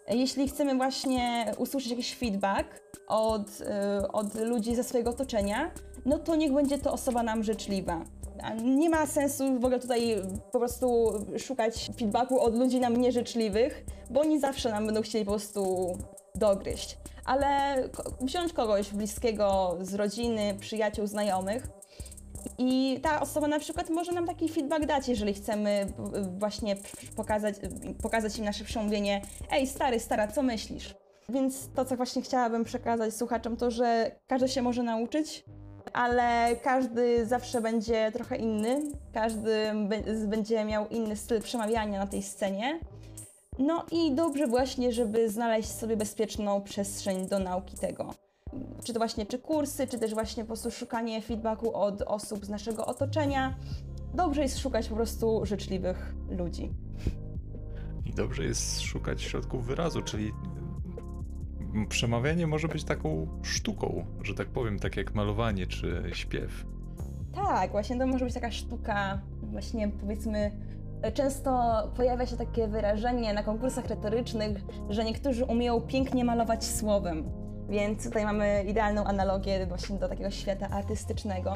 Jeśli 0.09 0.49
chcemy 0.49 0.75
właśnie 0.75 1.53
usłyszeć 1.59 1.91
jakiś 1.91 2.16
feedback 2.16 2.81
od, 3.09 3.61
y, 4.01 4.09
od 4.09 4.35
ludzi 4.35 4.75
ze 4.75 4.85
swojego 4.85 5.11
otoczenia, 5.11 5.70
no 6.07 6.18
to 6.18 6.37
niech 6.37 6.53
będzie 6.53 6.79
to 6.79 6.93
osoba 6.93 7.23
nam 7.23 7.45
życzliwa. 7.45 8.05
Nie 8.64 8.91
ma 8.91 9.07
sensu 9.07 9.45
w 9.55 9.64
ogóle 9.64 9.81
tutaj 9.81 10.16
po 10.53 10.59
prostu 10.59 11.12
szukać 11.39 11.91
feedbacku 11.99 12.41
od 12.41 12.55
ludzi 12.55 12.81
nam 12.81 12.97
nieżyczliwych, 12.97 13.85
bo 14.11 14.20
oni 14.20 14.41
zawsze 14.41 14.70
nam 14.70 14.87
będą 14.87 15.03
chcieli 15.03 15.25
po 15.25 15.31
prostu 15.31 15.93
dogryźć. 16.35 16.99
Ale 17.25 17.77
wziąć 18.20 18.53
kogoś 18.53 18.91
bliskiego 18.91 19.79
z 19.81 19.95
rodziny, 19.95 20.57
przyjaciół, 20.61 21.07
znajomych 21.07 21.66
i 22.59 23.01
ta 23.03 23.20
osoba 23.20 23.49
na 23.49 23.59
przykład 23.59 23.91
może 23.91 24.12
nam 24.12 24.27
taki 24.27 24.49
feedback 24.49 24.87
dać, 24.87 25.09
jeżeli 25.09 25.35
chcemy 25.35 25.93
właśnie 26.39 26.77
pokazać, 27.16 27.55
pokazać 28.03 28.39
im 28.39 28.45
nasze 28.45 28.64
przemówienie. 28.64 29.23
Ej, 29.51 29.66
stary, 29.66 30.01
stara, 30.01 30.29
co 30.29 30.43
myślisz? 30.43 30.95
Więc 31.29 31.68
to, 31.75 31.85
co 31.85 31.97
właśnie 31.97 32.23
chciałabym 32.23 32.64
przekazać 32.64 33.14
słuchaczom, 33.14 33.57
to, 33.57 33.70
że 33.70 34.11
każdy 34.27 34.49
się 34.49 34.62
może 34.62 34.83
nauczyć, 34.83 35.45
ale 35.93 36.57
każdy 36.57 37.27
zawsze 37.27 37.61
będzie 37.61 38.12
trochę 38.12 38.37
inny, 38.37 38.83
każdy 39.14 39.73
będzie 40.27 40.64
miał 40.64 40.89
inny 40.89 41.16
styl 41.16 41.43
przemawiania 41.43 41.99
na 41.99 42.07
tej 42.07 42.23
scenie. 42.23 42.81
No 43.59 43.85
i 43.91 44.15
dobrze 44.15 44.47
właśnie, 44.47 44.93
żeby 44.93 45.31
znaleźć 45.31 45.69
sobie 45.69 45.97
bezpieczną 45.97 46.63
przestrzeń 46.63 47.29
do 47.29 47.39
nauki 47.39 47.77
tego. 47.77 48.15
Czy 48.85 48.93
to 48.93 49.01
właśnie 49.01 49.27
czy 49.27 49.39
kursy, 49.39 49.87
czy 49.87 49.99
też 49.99 50.15
właśnie 50.15 50.43
po 50.43 50.47
prostu 50.47 50.71
szukanie 50.71 51.23
feedbacku 51.23 51.77
od 51.77 52.03
osób 52.03 52.45
z 52.45 52.49
naszego 52.49 52.87
otoczenia. 52.87 53.55
Dobrze 54.15 54.43
jest 54.43 54.59
szukać 54.59 54.89
po 54.89 54.95
prostu 54.95 55.47
życzliwych 55.47 56.15
ludzi. 56.31 56.71
I 58.07 58.11
dobrze 58.15 58.45
jest 58.45 58.81
szukać 58.81 59.23
środków 59.23 59.67
wyrazu, 59.67 60.03
czyli 60.03 60.33
przemawianie 61.89 62.47
może 62.47 62.69
być 62.69 62.85
taką 62.85 63.27
sztuką, 63.43 64.05
że 64.23 64.35
tak 64.35 64.49
powiem, 64.49 64.79
tak 64.79 64.97
jak 64.97 65.15
malowanie 65.15 65.67
czy 65.67 66.03
śpiew. 66.13 66.65
Tak, 67.35 67.71
właśnie 67.71 67.99
to 67.99 68.07
może 68.07 68.25
być 68.25 68.35
taka 68.35 68.51
sztuka, 68.51 69.21
właśnie 69.43 69.89
powiedzmy, 69.89 70.51
często 71.11 71.83
pojawia 71.97 72.27
się 72.27 72.37
takie 72.37 72.69
wyrażenie 72.69 73.35
na 73.35 73.43
konkursach 73.43 73.87
retorycznych, 73.87 74.61
że 74.89 75.05
niektórzy 75.05 75.45
umieją 75.45 75.81
pięknie 75.81 76.25
malować 76.25 76.65
słowem. 76.65 77.31
Więc 77.69 78.05
tutaj 78.05 78.25
mamy 78.25 78.65
idealną 78.69 79.05
analogię 79.05 79.67
właśnie 79.67 79.99
do 79.99 80.09
takiego 80.09 80.31
świata 80.31 80.69
artystycznego. 80.69 81.55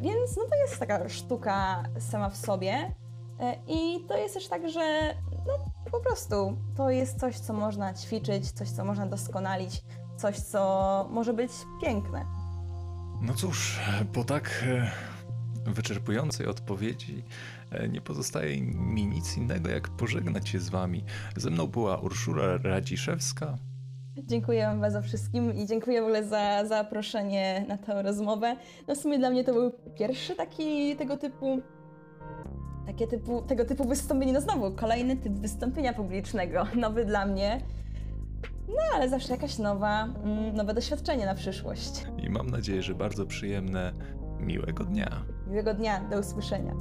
Więc 0.00 0.36
no 0.36 0.42
to 0.50 0.56
jest 0.56 0.78
taka 0.78 1.08
sztuka 1.08 1.84
sama 1.98 2.30
w 2.30 2.36
sobie. 2.36 2.92
E, 3.40 3.56
I 3.66 4.04
to 4.08 4.16
jest 4.16 4.34
też 4.34 4.48
tak, 4.48 4.68
że 4.68 5.14
no, 5.46 5.52
po 5.90 6.00
prostu 6.00 6.56
to 6.76 6.90
jest 6.90 7.20
coś, 7.20 7.38
co 7.38 7.52
można 7.52 7.94
ćwiczyć, 7.94 8.52
coś, 8.52 8.70
co 8.70 8.84
można 8.84 9.06
doskonalić, 9.06 9.82
coś, 10.16 10.36
co 10.36 11.06
może 11.10 11.32
być 11.32 11.52
piękne. 11.82 12.24
No 13.20 13.34
cóż, 13.34 13.80
po 14.12 14.24
tak 14.24 14.64
e, 14.66 14.90
wyczerpującej 15.70 16.46
odpowiedzi 16.46 17.24
nie 17.88 18.00
pozostaje 18.00 18.62
mi 18.62 19.06
nic 19.06 19.36
innego, 19.36 19.70
jak 19.70 19.88
pożegnać 19.88 20.48
się 20.48 20.58
z 20.58 20.68
wami. 20.68 21.04
Ze 21.36 21.50
mną 21.50 21.66
była 21.66 21.96
Urszula 21.96 22.56
Radziszewska. 22.56 23.58
Dziękuję 24.16 24.66
Wam 24.66 24.80
bardzo 24.80 25.02
wszystkim 25.02 25.54
i 25.54 25.66
dziękuję 25.66 26.00
w 26.00 26.04
ogóle 26.04 26.24
za 26.24 26.64
zaproszenie 26.66 27.64
na 27.68 27.78
tę 27.78 28.02
rozmowę. 28.02 28.56
No 28.88 28.94
w 28.94 28.98
sumie 28.98 29.18
dla 29.18 29.30
mnie 29.30 29.44
to 29.44 29.52
był 29.52 29.72
pierwszy 29.98 30.34
taki 30.34 30.96
tego 30.96 31.16
typu 31.16 31.62
takie 32.86 33.06
typu, 33.06 33.42
tego 33.42 33.64
typu 33.64 33.88
wystąpienie. 33.88 34.32
No 34.32 34.40
znowu, 34.40 34.70
kolejny 34.70 35.16
typ 35.16 35.32
wystąpienia 35.32 35.92
publicznego, 35.92 36.66
nowy 36.76 37.04
dla 37.04 37.26
mnie. 37.26 37.60
No 38.68 38.82
ale 38.94 39.08
zawsze 39.08 39.32
jakaś 39.32 39.58
nowa, 39.58 40.04
mm, 40.04 40.56
nowe 40.56 40.74
doświadczenie 40.74 41.26
na 41.26 41.34
przyszłość. 41.34 42.06
I 42.18 42.30
mam 42.30 42.50
nadzieję, 42.50 42.82
że 42.82 42.94
bardzo 42.94 43.26
przyjemne, 43.26 43.92
miłego 44.40 44.84
dnia. 44.84 45.24
Miłego 45.46 45.74
dnia, 45.74 46.00
do 46.10 46.18
usłyszenia. 46.18 46.74